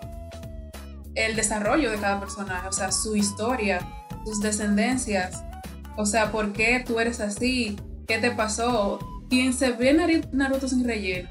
el 1.14 1.36
desarrollo 1.36 1.90
de 1.90 1.98
cada 1.98 2.20
personaje, 2.20 2.68
o 2.68 2.72
sea, 2.72 2.92
su 2.92 3.16
historia, 3.16 3.80
sus 4.24 4.40
descendencias, 4.40 5.42
o 5.96 6.06
sea, 6.06 6.30
¿por 6.30 6.52
qué 6.52 6.82
tú 6.86 7.00
eres 7.00 7.20
así? 7.20 7.76
¿Qué 8.06 8.18
te 8.18 8.30
pasó? 8.30 8.98
¿Quién 9.28 9.52
se 9.52 9.72
ve 9.72 10.22
Naruto 10.32 10.68
sin 10.68 10.84
relleno? 10.84 11.28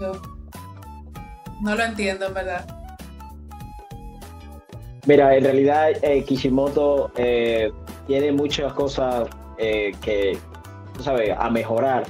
Yo 0.00 0.20
no 1.62 1.74
lo 1.76 1.84
entiendo, 1.84 2.26
en 2.26 2.34
verdad. 2.34 2.83
Mira, 5.06 5.36
en 5.36 5.44
realidad 5.44 5.90
eh, 6.02 6.24
Kishimoto 6.24 7.10
eh, 7.16 7.70
tiene 8.06 8.32
muchas 8.32 8.72
cosas 8.72 9.28
eh, 9.58 9.92
que, 10.02 10.38
tú 10.94 11.02
sabes, 11.02 11.30
a 11.36 11.50
mejorar, 11.50 12.04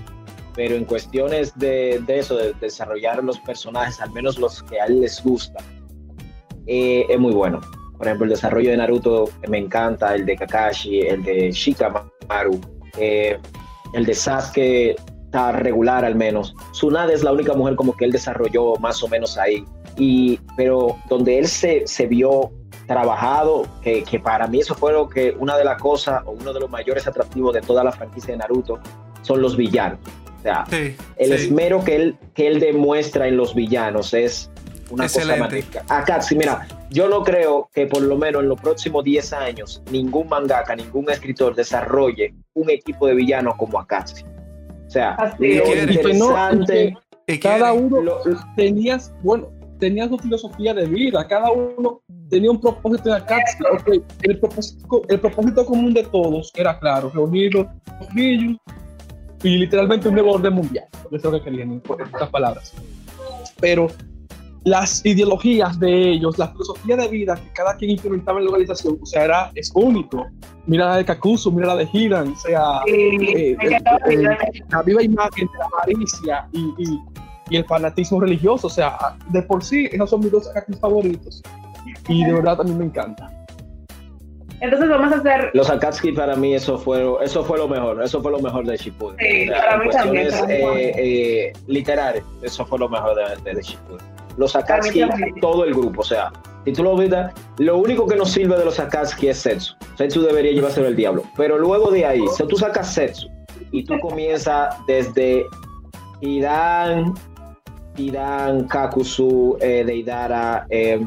pero 0.54 0.76
en 0.76 0.84
cuestiones 0.84 1.56
de, 1.58 2.00
de 2.06 2.18
eso, 2.18 2.36
de 2.36 2.54
desarrollar 2.60 3.22
los 3.22 3.38
personajes, 3.40 4.00
al 4.00 4.12
menos 4.12 4.38
los 4.38 4.62
que 4.62 4.80
a 4.80 4.86
él 4.86 5.00
les 5.00 5.22
gusta, 5.22 5.62
eh, 6.66 7.04
es 7.08 7.18
muy 7.18 7.32
bueno. 7.32 7.60
Por 7.96 8.06
ejemplo, 8.06 8.24
el 8.24 8.30
desarrollo 8.30 8.70
de 8.70 8.76
Naruto 8.76 9.30
me 9.48 9.58
encanta, 9.58 10.14
el 10.14 10.26
de 10.26 10.36
Kakashi, 10.36 11.00
el 11.00 11.22
de 11.22 11.52
Shikamaru, 11.52 12.60
eh, 12.98 13.38
el 13.92 14.06
de 14.06 14.14
Sasuke 14.14 14.96
está 15.24 15.52
regular 15.52 16.04
al 16.04 16.14
menos. 16.14 16.54
Tsunade 16.72 17.14
es 17.14 17.22
la 17.22 17.32
única 17.32 17.54
mujer 17.54 17.76
como 17.76 17.96
que 17.96 18.04
él 18.04 18.12
desarrolló 18.12 18.76
más 18.76 19.02
o 19.02 19.08
menos 19.08 19.38
ahí. 19.38 19.64
Y, 19.96 20.40
pero 20.56 20.96
donde 21.08 21.38
él 21.38 21.46
se, 21.46 21.86
se 21.86 22.06
vio 22.06 22.50
trabajado, 22.86 23.66
que, 23.82 24.02
que 24.04 24.18
para 24.20 24.46
mí 24.46 24.60
eso 24.60 24.74
fue 24.74 24.92
lo 24.92 25.08
que 25.08 25.34
una 25.38 25.56
de 25.56 25.64
las 25.64 25.80
cosas 25.80 26.22
o 26.26 26.32
uno 26.32 26.52
de 26.52 26.60
los 26.60 26.70
mayores 26.70 27.06
atractivos 27.06 27.54
de 27.54 27.60
toda 27.60 27.82
la 27.84 27.92
franquicia 27.92 28.32
de 28.32 28.38
Naruto 28.38 28.78
son 29.22 29.40
los 29.42 29.56
villanos. 29.56 29.98
O 30.38 30.42
sea, 30.42 30.64
Sí, 30.68 30.94
el 31.16 31.28
sí. 31.38 31.46
esmero 31.46 31.82
que 31.82 31.96
él, 31.96 32.16
que 32.34 32.46
él 32.46 32.60
demuestra 32.60 33.26
en 33.28 33.36
los 33.36 33.54
villanos 33.54 34.12
es 34.12 34.50
una 34.90 35.04
Excelente. 35.04 35.32
cosa 35.38 35.44
magnífica. 35.48 35.84
Acá, 35.88 36.20
sí, 36.20 36.36
mira, 36.36 36.66
yo 36.90 37.08
no 37.08 37.22
creo 37.24 37.70
que 37.72 37.86
por 37.86 38.02
lo 38.02 38.16
menos 38.18 38.42
en 38.42 38.50
los 38.50 38.60
próximos 38.60 39.02
10 39.04 39.32
años 39.32 39.82
ningún 39.90 40.28
mangaka, 40.28 40.76
ningún 40.76 41.08
escritor 41.10 41.54
desarrolle 41.54 42.34
un 42.52 42.68
equipo 42.68 43.06
de 43.06 43.14
villanos 43.14 43.54
como 43.56 43.78
Akatsuki. 43.80 44.24
O 44.86 44.90
sea, 44.90 45.12
Así 45.12 45.54
lo 45.54 45.64
es. 45.64 45.90
Y 45.90 45.96
que 45.98 46.02
no, 46.14 46.26
y 46.28 46.42
interesante, 46.52 46.94
cada 47.40 47.72
uno 47.72 48.02
lo- 48.02 48.20
tenías, 48.54 49.12
bueno, 49.22 49.48
tenía 49.78 50.08
su 50.08 50.18
filosofía 50.18 50.74
de 50.74 50.86
vida, 50.86 51.26
cada 51.26 51.50
uno 51.50 52.00
tenía 52.28 52.50
un 52.50 52.60
propósito 52.60 53.08
en 53.10 53.14
Akatsuki. 53.22 53.64
Ok, 53.98 54.04
El, 54.22 54.38
propósito, 54.38 55.02
el 55.08 55.20
propósito 55.20 55.66
común 55.66 55.94
de 55.94 56.04
todos 56.04 56.50
era 56.54 56.78
claro, 56.78 57.10
reunir 57.14 57.54
los 57.54 57.66
niños 58.14 58.58
y 59.42 59.58
literalmente 59.58 60.08
un 60.08 60.14
nuevo 60.14 60.32
orden 60.32 60.54
mundial. 60.54 60.86
Eso 61.06 61.16
es 61.16 61.24
lo 61.24 61.32
que 61.32 61.42
querían, 61.42 61.72
en 61.72 61.82
estas 62.12 62.30
palabras. 62.30 62.72
Pero 63.60 63.88
las 64.64 65.04
ideologías 65.04 65.78
de 65.78 66.12
ellos, 66.12 66.38
la 66.38 66.48
filosofía 66.48 66.96
de 66.96 67.08
vida 67.08 67.34
que 67.34 67.52
cada 67.52 67.76
quien 67.76 67.90
implementaba 67.90 68.38
en 68.38 68.46
la 68.46 68.50
organización, 68.52 68.98
o 69.02 69.06
sea, 69.06 69.24
era, 69.24 69.50
es 69.54 69.70
único. 69.74 70.26
Mira 70.66 70.86
la 70.88 70.96
de 70.96 71.04
Kakuzu, 71.04 71.52
mira 71.52 71.68
la 71.68 71.76
de 71.76 71.88
Hiran, 71.92 72.28
o 72.32 72.36
sea, 72.36 72.80
eh, 72.86 73.54
encanta 73.60 73.98
eh, 74.08 74.16
la 74.16 74.32
eh, 74.32 74.62
la 74.70 74.82
viva 74.82 75.02
imagen 75.02 75.46
de 75.52 75.58
la 75.58 75.66
avaricia 75.66 76.48
y, 76.52 76.60
y- 76.78 77.00
y 77.50 77.56
el 77.56 77.64
fanatismo 77.64 78.20
religioso. 78.20 78.66
O 78.66 78.70
sea, 78.70 78.96
de 79.28 79.42
por 79.42 79.62
sí, 79.64 79.88
esos 79.92 80.10
son 80.10 80.20
mis 80.20 80.32
dos 80.32 80.48
Akatsuki 80.48 80.78
favoritos. 80.78 81.42
Y 82.08 82.24
de 82.24 82.32
verdad 82.32 82.56
también 82.58 82.78
me 82.78 82.84
encanta. 82.86 83.30
Entonces 84.60 84.88
vamos 84.88 85.12
a 85.12 85.16
hacer. 85.16 85.50
Los 85.52 85.68
Akatsuki 85.68 86.12
para 86.12 86.36
mí 86.36 86.54
eso 86.54 86.78
fue, 86.78 87.04
eso 87.22 87.44
fue 87.44 87.58
lo 87.58 87.68
mejor, 87.68 88.02
eso 88.02 88.22
fue 88.22 88.32
lo 88.32 88.40
mejor 88.40 88.66
de 88.66 88.76
Shippuden. 88.76 89.18
Sí, 89.18 89.50
O 89.50 89.52
sea, 89.52 89.64
para 89.64 89.78
mí 89.78 89.90
también, 89.90 90.28
mí 90.28 90.52
eh, 90.52 90.92
eh, 90.96 91.52
literarias, 91.66 92.24
eso 92.42 92.64
fue 92.64 92.78
lo 92.78 92.88
mejor 92.88 93.14
de, 93.16 93.42
de, 93.42 93.56
de 93.56 93.62
Shippuden. 93.62 94.06
Los 94.36 94.56
Akatsuki, 94.56 95.02
mí 95.04 95.08
también. 95.10 95.40
todo 95.40 95.64
el 95.64 95.74
grupo, 95.74 96.00
o 96.00 96.04
sea, 96.04 96.32
si 96.64 96.72
tú 96.72 96.82
lo 96.82 96.96
ves, 96.96 97.10
lo 97.58 97.76
único 97.76 98.06
que 98.06 98.16
nos 98.16 98.30
sirve 98.30 98.56
de 98.56 98.64
los 98.64 98.80
Akatsuki 98.80 99.28
es 99.28 99.38
Setsu. 99.38 99.74
Setsu 99.96 100.22
debería 100.22 100.52
llevarse 100.52 100.80
el 100.86 100.96
diablo. 100.96 101.24
Pero 101.36 101.58
luego 101.58 101.90
de 101.90 102.06
ahí, 102.06 102.24
si 102.34 102.46
tú 102.46 102.56
sacas 102.56 102.94
Setsu 102.94 103.28
y 103.70 103.84
tú 103.84 103.98
comienzas 104.00 104.74
desde 104.86 105.44
Hidan, 106.20 107.12
Hidan, 107.96 108.66
Kakuzu, 108.66 109.56
eh, 109.60 109.84
Deidara, 109.86 110.66
eh, 110.68 111.00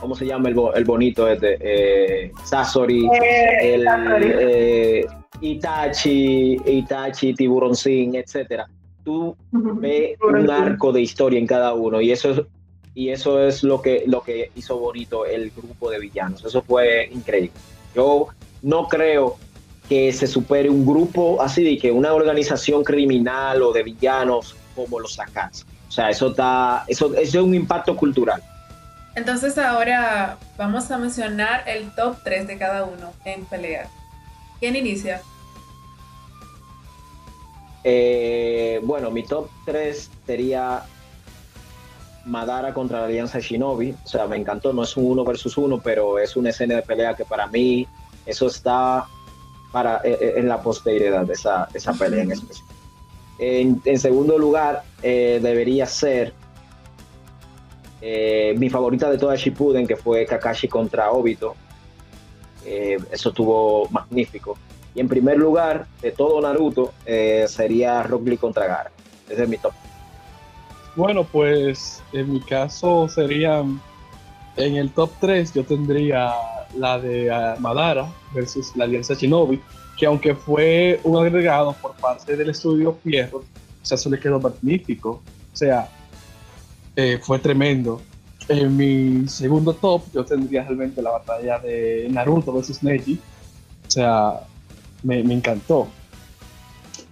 ¿cómo 0.00 0.14
se 0.14 0.26
llama 0.26 0.48
el, 0.48 0.54
bo- 0.54 0.74
el 0.74 0.84
bonito 0.84 1.28
este? 1.28 1.56
Eh, 1.60 2.32
Sasori, 2.44 3.06
Eh, 3.06 3.74
el 3.74 3.86
eh, 4.22 5.06
Itachi, 5.40 6.60
Itachi, 6.64 7.34
Tiburoncín, 7.34 8.14
etcétera. 8.14 8.66
tú 9.04 9.34
ves 9.50 10.16
un 10.22 10.48
arco 10.48 10.92
de 10.92 11.00
historia 11.00 11.38
en 11.40 11.46
cada 11.46 11.74
uno 11.74 12.00
y 12.00 12.12
eso 12.12 12.30
es, 12.30 12.40
y 12.94 13.08
eso 13.08 13.42
es 13.42 13.64
lo 13.64 13.82
que, 13.82 14.04
lo 14.06 14.20
que 14.22 14.50
hizo 14.54 14.78
bonito 14.78 15.26
el 15.26 15.50
grupo 15.50 15.90
de 15.90 15.98
villanos. 15.98 16.44
Eso 16.44 16.62
fue 16.62 17.08
increíble. 17.12 17.50
Yo 17.96 18.28
no 18.62 18.86
creo 18.86 19.36
que 19.88 20.12
se 20.12 20.28
supere 20.28 20.70
un 20.70 20.86
grupo 20.86 21.42
así 21.42 21.64
de 21.64 21.76
que 21.78 21.90
una 21.90 22.12
organización 22.14 22.84
criminal 22.84 23.60
o 23.62 23.72
de 23.72 23.82
villanos 23.82 24.54
como 24.74 25.00
los 25.00 25.14
sacas. 25.14 25.64
O 25.88 25.92
sea, 25.92 26.10
eso 26.10 26.28
está, 26.28 26.84
eso, 26.88 27.14
eso 27.14 27.38
es 27.38 27.44
un 27.44 27.54
impacto 27.54 27.96
cultural. 27.96 28.42
Entonces 29.14 29.58
ahora 29.58 30.38
vamos 30.56 30.90
a 30.90 30.98
mencionar 30.98 31.68
el 31.68 31.90
top 31.94 32.16
3 32.24 32.46
de 32.46 32.58
cada 32.58 32.84
uno 32.84 33.12
en 33.24 33.44
pelea. 33.44 33.88
¿Quién 34.58 34.76
inicia? 34.76 35.20
Eh, 37.84 38.80
bueno, 38.84 39.10
mi 39.10 39.22
top 39.24 39.50
3 39.66 40.10
sería 40.26 40.84
Madara 42.24 42.72
contra 42.72 43.00
la 43.00 43.06
Alianza 43.06 43.40
Shinobi. 43.40 43.94
O 44.04 44.08
sea, 44.08 44.26
me 44.26 44.36
encantó. 44.36 44.72
No 44.72 44.84
es 44.84 44.96
un 44.96 45.06
uno 45.06 45.24
versus 45.24 45.58
uno, 45.58 45.80
pero 45.80 46.18
es 46.18 46.36
una 46.36 46.50
escena 46.50 46.76
de 46.76 46.82
pelea 46.82 47.14
que 47.14 47.24
para 47.24 47.46
mí 47.48 47.86
eso 48.24 48.46
está 48.46 49.06
para, 49.72 49.96
eh, 50.04 50.16
eh, 50.20 50.34
en 50.36 50.48
la 50.48 50.62
posteridad 50.62 51.26
de 51.26 51.32
esa, 51.32 51.68
esa 51.74 51.92
pelea 51.92 52.22
en 52.22 52.32
específico. 52.32 52.71
En, 53.38 53.98
segundo 53.98 54.38
lugar, 54.38 54.82
eh, 55.02 55.40
debería 55.42 55.86
ser 55.86 56.32
eh, 58.00 58.54
mi 58.58 58.70
favorita 58.70 59.10
de 59.10 59.18
toda 59.18 59.36
Shippuden, 59.36 59.86
que 59.86 59.96
fue 59.96 60.26
Kakashi 60.26 60.68
contra 60.68 61.10
Obito. 61.10 61.56
Eh, 62.64 62.98
eso 63.10 63.30
estuvo 63.30 63.88
magnífico. 63.90 64.56
Y 64.94 65.00
en 65.00 65.08
primer 65.08 65.38
lugar, 65.38 65.86
de 66.00 66.12
todo 66.12 66.40
Naruto, 66.40 66.92
sería 67.48 68.02
Rock 68.02 68.28
Lee 68.28 68.36
contra 68.36 68.66
Gara. 68.66 68.90
Ese 69.28 69.42
es 69.44 69.48
mi 69.48 69.56
top. 69.56 69.72
Bueno, 70.94 71.24
pues 71.24 72.02
en 72.12 72.34
mi 72.34 72.40
caso 72.40 73.08
serían 73.08 73.80
en 74.56 74.76
el 74.76 74.90
top 74.90 75.10
3 75.20 75.54
yo 75.54 75.64
tendría 75.64 76.32
la 76.76 76.98
de 76.98 77.30
ah, 77.30 77.56
Madara 77.58 78.12
versus 78.34 78.74
la 78.76 78.84
Alianza 78.84 79.14
Shinobi, 79.14 79.60
que 79.96 80.06
aunque 80.06 80.34
fue 80.34 81.00
un 81.04 81.16
agregado 81.24 81.74
por 81.74 81.94
parte 81.94 82.36
del 82.36 82.50
estudio 82.50 82.94
Pierro, 82.96 83.38
o 83.38 83.84
sea, 83.84 83.96
eso 83.96 84.08
le 84.10 84.18
quedó 84.18 84.40
magnífico. 84.40 85.22
O 85.52 85.56
sea, 85.56 85.88
eh, 86.96 87.18
fue 87.22 87.38
tremendo. 87.38 88.00
En 88.48 88.76
mi 88.76 89.28
segundo 89.28 89.72
top 89.74 90.02
yo 90.12 90.24
tendría 90.24 90.62
realmente 90.64 91.00
la 91.02 91.10
batalla 91.10 91.58
de 91.58 92.08
Naruto 92.10 92.52
versus 92.52 92.82
Neji. 92.82 93.18
O 93.86 93.90
sea, 93.90 94.40
me, 95.02 95.22
me 95.22 95.34
encantó. 95.34 95.88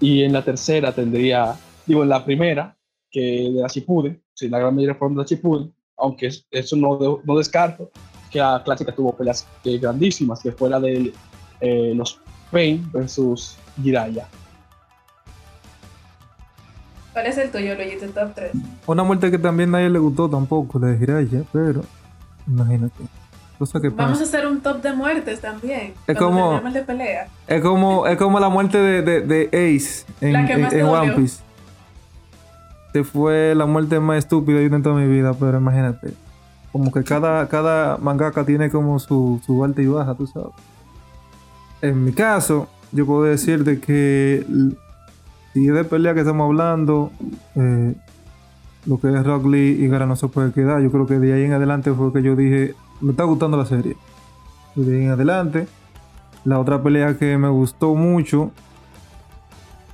Y 0.01 0.23
en 0.23 0.33
la 0.33 0.43
tercera 0.45 0.93
tendría, 0.93 1.55
digo, 1.87 2.03
en 2.03 2.09
la 2.09 2.25
primera, 2.25 2.77
que 3.11 3.21
de 3.55 3.61
la 3.61 3.69
Shippuden, 3.69 4.21
si 4.35 4.49
la 4.49 4.59
gran 4.59 4.75
mayoría 4.75 4.95
fueron 4.95 5.17
de 5.17 5.23
la 5.23 5.27
Shippuden, 5.29 5.73
aunque 5.99 6.27
es- 6.29 6.47
eso 6.51 6.77
no, 6.77 7.21
no 7.25 7.37
descarto, 7.37 7.91
que 8.31 8.39
la 8.39 8.63
clásica 8.65 8.95
tuvo 8.95 9.15
peleas 9.17 9.47
eh, 9.65 9.79
grandísimas, 9.79 10.41
que 10.43 10.53
fue 10.53 10.71
la 10.71 10.81
de 10.81 11.13
eh, 11.61 11.93
los 11.95 12.21
Pain 12.51 12.89
versus 12.93 13.57
Jiraiya. 13.83 14.27
¿Cuál 17.13 17.27
es 17.27 17.39
el 17.39 17.51
tuyo, 17.51 17.75
Luigi, 17.75 17.97
top 18.15 18.35
3? 18.35 18.53
Una 18.87 19.03
muerte 19.03 19.31
que 19.31 19.39
también 19.39 19.71
a 19.71 19.73
nadie 19.79 19.91
le 19.91 19.99
gustó 19.99 20.31
tampoco, 20.31 20.79
la 20.79 20.89
de 20.89 20.99
Jiraiya, 20.99 21.43
pero 21.53 21.83
imagínate. 22.47 23.03
Cosa 23.59 23.79
que 23.81 23.91
Vamos 23.91 24.21
a 24.21 24.23
hacer 24.23 24.47
un 24.47 24.61
top 24.61 24.81
de 24.81 24.93
muertes 24.95 25.41
también. 25.41 25.93
Es 26.07 26.17
como- 26.17 26.59
de 26.61 26.83
pelea. 26.83 27.29
Es 27.47 27.61
como, 27.61 28.07
es 28.07 28.17
como 28.17 28.41
la 28.41 28.49
muerte 28.49 28.79
de, 28.79 29.03
de, 29.03 29.21
de 29.21 29.47
Ace 29.77 30.07
en, 30.23 30.33
La 30.33 30.47
que 30.47 30.53
en- 30.55 30.61
más 30.63 30.71
te 30.71 30.81
en 30.81 30.87
One. 30.87 31.13
Piece. 31.13 31.43
Se 32.93 33.05
fue 33.05 33.55
la 33.55 33.67
muerte 33.67 34.01
más 34.01 34.19
estúpida 34.19 34.61
yo 34.61 34.75
en 34.75 34.83
toda 34.83 34.95
mi 34.97 35.07
vida, 35.07 35.35
pero 35.39 35.59
imagínate. 35.59 36.15
Como 36.73 36.91
que 36.91 37.05
cada, 37.05 37.47
cada 37.49 37.99
mangaka 37.99 38.45
tiene 38.47 38.71
como 38.71 38.99
su, 38.99 39.41
su 39.45 39.63
alta 39.65 39.83
y 39.83 39.87
baja, 39.87 40.15
tú 40.15 40.27
sabes. 40.27 40.53
En 41.83 42.05
mi 42.05 42.13
caso, 42.13 42.69
yo 42.93 43.07
puedo 43.07 43.23
decirte 43.25 43.81
que 43.81 44.45
si 45.53 45.67
es 45.69 45.75
de 45.75 45.85
pelea 45.85 46.15
que 46.15 46.21
estamos 46.21 46.45
hablando, 46.47 47.11
eh, 47.57 47.95
lo 48.87 49.01
que 49.01 49.09
es 49.13 49.25
Rock 49.27 49.47
Lee 49.47 49.77
y 49.81 49.89
Gara 49.89 50.07
no 50.07 50.17
se 50.17 50.29
puede 50.29 50.53
quedar. 50.53 50.81
Yo 50.83 50.91
creo 50.91 51.07
que 51.07 51.19
de 51.19 51.33
ahí 51.33 51.45
en 51.45 51.53
adelante 51.53 51.93
fue 51.93 52.13
que 52.13 52.23
yo 52.23 52.37
dije, 52.37 52.75
me 53.01 53.13
está 53.13 53.25
gustando 53.25 53.57
la 53.57 53.67
serie. 53.67 53.97
De 54.75 54.97
ahí 54.99 55.05
en 55.05 55.11
adelante, 55.11 55.67
la 56.45 56.59
otra 56.59 56.83
pelea 56.83 57.17
que 57.19 57.37
me 57.39 57.49
gustó 57.49 57.95
mucho 57.95 58.51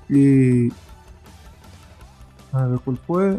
y 0.09 0.69
a 2.53 2.65
ver 2.67 2.79
cuál 2.85 2.97
fue 3.07 3.39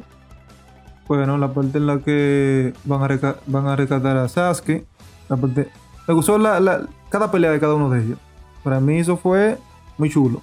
bueno 1.07 1.37
la 1.37 1.53
parte 1.53 1.77
en 1.77 1.87
la 1.87 1.99
que 1.99 2.73
van 2.83 3.01
a, 3.01 3.71
a 3.71 3.75
rescatar 3.77 4.17
a 4.17 4.27
Sasuke 4.27 4.85
la 5.29 5.37
parte 5.37 5.69
me 6.05 6.13
gustó 6.13 6.37
la, 6.37 6.59
la- 6.59 6.85
cada 7.09 7.31
pelea 7.31 7.51
de 7.51 7.59
cada 7.61 7.75
uno 7.75 7.89
de 7.89 8.03
ellos 8.03 8.19
para 8.67 8.81
mí 8.81 8.97
eso 8.97 9.15
fue 9.15 9.57
muy 9.97 10.09
chulo 10.09 10.41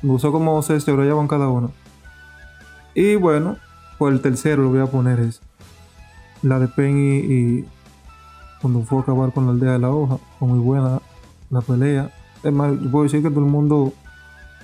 me 0.00 0.12
gustó 0.12 0.32
cómo 0.32 0.62
se 0.62 0.72
desarrollaban 0.72 1.28
cada 1.28 1.48
uno 1.48 1.72
y 2.94 3.16
bueno 3.16 3.58
por 3.98 4.14
el 4.14 4.22
tercero 4.22 4.62
lo 4.62 4.70
voy 4.70 4.80
a 4.80 4.86
poner 4.86 5.20
es 5.20 5.42
la 6.40 6.58
de 6.58 6.68
Pen 6.68 6.96
y, 6.96 7.64
cuando 8.62 8.80
fue 8.80 8.98
a 8.98 9.02
acabar 9.02 9.30
con 9.34 9.44
la 9.44 9.52
aldea 9.52 9.72
de 9.72 9.78
la 9.78 9.90
hoja 9.90 10.16
fue 10.38 10.48
muy 10.48 10.58
buena 10.58 11.00
la 11.50 11.60
pelea. 11.60 12.10
Es 12.42 12.52
más, 12.52 12.72
puedo 12.90 13.04
decir 13.04 13.22
que 13.22 13.30
todo 13.30 13.40
el 13.40 13.50
mundo 13.50 13.92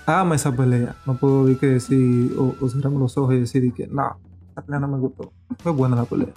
ama 0.07 0.37
esa 0.37 0.53
pelea. 0.53 0.97
No 1.07 1.17
puedo 1.17 1.45
decir 1.45 1.61
que 1.61 1.67
decir, 1.67 2.33
o, 2.39 2.55
o 2.61 2.69
cerrarme 2.69 2.99
los 2.99 3.17
ojos 3.19 3.35
y 3.35 3.41
decir 3.41 3.73
que 3.75 3.87
no, 3.87 4.17
la 4.55 4.63
pelea 4.63 4.81
no 4.81 4.89
me 4.89 4.99
gustó. 4.99 5.33
Fue 5.59 5.73
buena 5.73 5.97
la 5.97 6.05
pelea. 6.05 6.33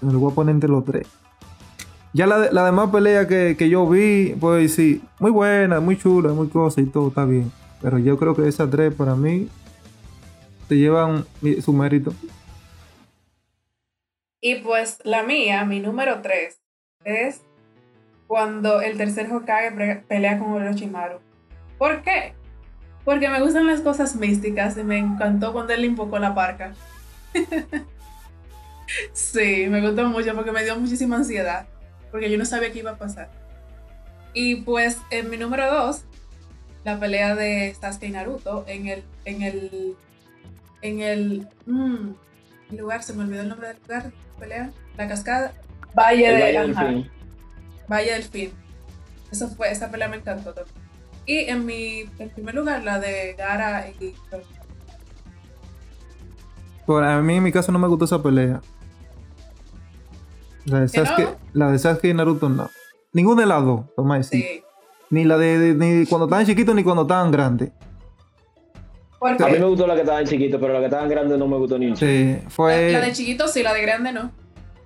Me 0.00 0.12
lo 0.12 0.18
voy 0.18 0.32
a 0.32 0.34
poner 0.34 0.54
entre 0.54 0.70
los 0.70 0.84
tres. 0.84 1.06
Ya 2.12 2.26
la, 2.26 2.50
la 2.50 2.64
demás 2.64 2.90
pelea 2.90 3.26
que, 3.26 3.56
que 3.58 3.68
yo 3.68 3.88
vi, 3.88 4.34
puedo 4.40 4.54
decir, 4.54 5.02
muy 5.18 5.30
buena, 5.30 5.80
muy 5.80 5.98
chula, 5.98 6.32
muy 6.32 6.48
cosa 6.48 6.80
y 6.80 6.86
todo 6.86 7.08
está 7.08 7.24
bien. 7.24 7.52
Pero 7.82 7.98
yo 7.98 8.16
creo 8.16 8.34
que 8.34 8.48
esas 8.48 8.70
tres 8.70 8.94
para 8.94 9.14
mí 9.14 9.48
se 10.68 10.76
llevan 10.76 11.24
su 11.62 11.72
mérito. 11.72 12.12
Y 14.40 14.56
pues 14.56 14.98
la 15.04 15.22
mía, 15.22 15.64
mi 15.64 15.80
número 15.80 16.20
3, 16.22 16.58
es 17.04 17.40
cuando 18.26 18.80
el 18.80 18.96
tercer 18.96 19.32
Hokage 19.32 20.04
pelea 20.08 20.38
con 20.38 20.52
Orochimaru. 20.52 21.18
¿Por 21.78 22.02
qué? 22.02 22.34
Porque 23.04 23.28
me 23.28 23.40
gustan 23.40 23.66
las 23.66 23.80
cosas 23.80 24.16
místicas 24.16 24.76
y 24.76 24.82
me 24.82 24.98
encantó 24.98 25.52
cuando 25.52 25.72
él 25.72 25.84
invocó 25.84 26.18
la 26.18 26.34
parca. 26.34 26.74
sí, 29.12 29.66
me 29.68 29.80
gustó 29.80 30.08
mucho 30.08 30.34
porque 30.34 30.52
me 30.52 30.64
dio 30.64 30.78
muchísima 30.78 31.16
ansiedad. 31.16 31.66
Porque 32.16 32.30
yo 32.30 32.38
no 32.38 32.46
sabía 32.46 32.72
qué 32.72 32.78
iba 32.78 32.92
a 32.92 32.96
pasar. 32.96 33.28
Y 34.32 34.56
pues 34.62 34.96
en 35.10 35.28
mi 35.28 35.36
número 35.36 35.70
2, 35.70 36.00
la 36.82 36.98
pelea 36.98 37.34
de 37.34 37.76
Sasuke 37.78 38.04
y 38.04 38.10
Naruto 38.10 38.64
en 38.66 38.86
el. 38.86 39.04
En 39.26 39.42
el. 39.42 39.96
En 40.80 41.00
el. 41.00 41.46
mm, 41.66 42.14
el 42.70 42.76
lugar, 42.78 43.02
se 43.02 43.12
me 43.12 43.24
olvidó 43.24 43.42
el 43.42 43.50
nombre 43.50 43.68
del 43.68 43.76
lugar. 43.82 44.12
Pelea. 44.38 44.70
La 44.96 45.08
cascada. 45.08 45.52
Valle 45.94 46.26
El 46.26 46.36
de. 46.36 46.40
Valle 46.40 46.58
del 46.60 46.70
ajá, 46.70 46.86
Fin. 46.86 47.10
Valle 47.86 48.12
del 48.12 48.22
Fin. 48.22 48.50
Eso 49.30 49.48
fue, 49.48 49.70
esa 49.70 49.90
pelea 49.90 50.08
me 50.08 50.16
encantó 50.16 50.54
también. 50.54 50.74
Y 51.26 51.40
en 51.40 51.66
mi, 51.66 52.08
en 52.18 52.30
primer 52.30 52.54
lugar, 52.54 52.82
la 52.82 52.98
de 52.98 53.34
Gara 53.34 53.90
y. 53.90 54.14
Por 56.86 57.04
a 57.04 57.20
mí 57.20 57.36
en 57.36 57.42
mi 57.42 57.52
caso 57.52 57.72
no 57.72 57.78
me 57.78 57.88
gustó 57.88 58.06
esa 58.06 58.22
pelea. 58.22 58.62
La 60.66 60.80
de 60.80 60.90
¿Que 60.90 60.98
no? 61.00 61.06
Sasuke, 61.06 61.28
la 61.54 61.70
de 61.72 61.78
Sasuke 61.78 62.04
y 62.08 62.14
Naruto 62.14 62.48
no. 62.48 62.68
Ninguna 63.12 63.42
de 63.42 63.48
las 63.48 63.64
dos, 63.64 63.80
vamos 63.96 64.14
a 64.14 64.18
decir. 64.18 64.42
Sí. 64.44 64.62
Ni 65.10 65.24
la 65.24 65.38
de, 65.38 65.58
de- 65.58 65.74
ni 65.74 66.06
cuando 66.06 66.26
estaban 66.26 66.44
chiquitos 66.46 66.74
ni 66.74 66.82
cuando 66.82 67.02
estaban 67.02 67.30
grandes. 67.30 67.70
A 69.20 69.48
mí 69.48 69.58
me 69.58 69.64
gustó 69.64 69.86
la 69.86 69.94
que 69.94 70.02
estaban 70.02 70.24
chiquitos, 70.26 70.60
pero 70.60 70.72
la 70.74 70.78
que 70.80 70.84
estaban 70.86 71.08
grandes 71.08 71.38
no 71.38 71.48
me 71.48 71.56
gustó 71.56 71.78
ni 71.78 71.86
un 71.86 71.94
chico. 71.94 72.06
Sí, 72.10 72.38
fue. 72.48 72.92
la 72.92 73.00
de 73.00 73.12
chiquito 73.12 73.48
sí, 73.48 73.62
la 73.62 73.72
de 73.72 73.82
grande 73.82 74.12
no. 74.12 74.30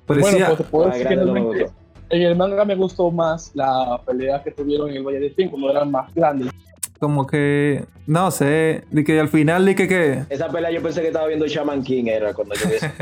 parecía- 0.06 0.30
Bueno, 0.32 0.56
pues 0.56 0.68
puedo 0.68 0.84
de 0.86 0.92
decir 0.92 1.08
que 1.08 1.16
no 1.16 1.32
me 1.32 1.40
gustó. 1.40 1.72
en 2.10 2.22
el 2.22 2.36
manga 2.36 2.64
me 2.64 2.74
gustó 2.76 3.10
más 3.10 3.50
la 3.54 4.00
pelea 4.06 4.42
que 4.42 4.50
tuvieron 4.52 4.90
en 4.90 4.96
el 4.96 5.02
Valle 5.02 5.18
del 5.20 5.34
Fin 5.34 5.48
cuando 5.48 5.70
eran 5.70 5.90
más 5.90 6.12
grandes. 6.14 6.52
como 7.00 7.26
que. 7.26 7.84
No 8.06 8.30
sé. 8.30 8.84
De 8.90 9.04
que 9.04 9.18
al 9.18 9.28
final, 9.28 9.64
de 9.64 9.74
que. 9.74 9.88
que 9.88 10.24
Esa 10.30 10.48
pelea 10.48 10.70
yo 10.70 10.82
pensé 10.82 11.00
que 11.00 11.08
estaba 11.08 11.26
viendo 11.26 11.46
Shaman 11.46 11.82
King 11.82 12.04
era 12.06 12.32
cuando 12.34 12.54
yo 12.54 12.68
vi 12.68 12.74
esa 12.76 12.92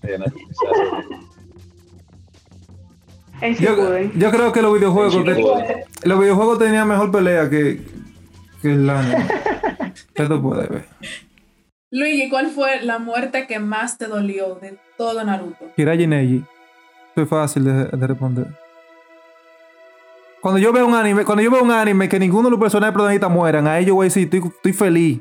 pelea 0.00 0.18
En 3.42 3.56
yo, 3.56 4.30
creo 4.30 4.52
que 4.52 4.62
los 4.62 4.72
videojuegos. 4.72 5.16
Los 6.04 6.20
videojuegos 6.20 6.58
tenían 6.60 6.86
mejor 6.86 7.10
pelea 7.10 7.50
que. 7.50 7.80
Que 8.62 8.72
el 8.72 8.88
anime. 8.88 9.26
Esto 10.14 10.40
puede 10.40 10.68
ver. 10.68 10.84
Luigi, 11.90 12.30
¿cuál 12.30 12.50
fue 12.50 12.82
la 12.82 13.00
muerte 13.00 13.48
que 13.48 13.58
más 13.58 13.98
te 13.98 14.06
dolió 14.06 14.54
de 14.54 14.78
todo 14.96 15.24
Naruto? 15.24 15.72
Jiraiya 15.74 16.06
Neji. 16.06 16.44
Fue 17.16 17.26
fácil 17.26 17.64
de, 17.64 17.84
de 17.86 18.06
responder. 18.06 18.46
Cuando 20.40 20.60
yo 20.60 20.72
veo 20.72 20.86
un 20.86 20.94
anime, 20.94 21.24
cuando 21.24 21.42
yo 21.42 21.50
veo 21.50 21.64
un 21.64 21.72
anime 21.72 22.08
que 22.08 22.20
ninguno 22.20 22.44
de 22.44 22.52
los 22.52 22.60
personajes 22.60 22.92
protagonistas 22.92 23.30
mueran, 23.30 23.66
a 23.66 23.80
ellos 23.80 23.96
voy 23.96 24.04
a 24.04 24.06
decir, 24.06 24.24
estoy, 24.32 24.50
estoy 24.54 24.72
feliz. 24.72 25.20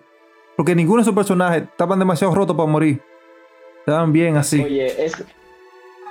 Porque 0.55 0.75
ninguno 0.75 0.97
de 0.97 1.01
esos 1.01 1.15
personajes 1.15 1.63
estaban 1.63 1.97
demasiado 1.97 2.35
rotos 2.35 2.55
para 2.55 2.69
morir. 2.69 3.01
Estaban 3.79 4.13
bien 4.13 4.37
así. 4.37 4.61
Oye, 4.61 5.05
es 5.05 5.23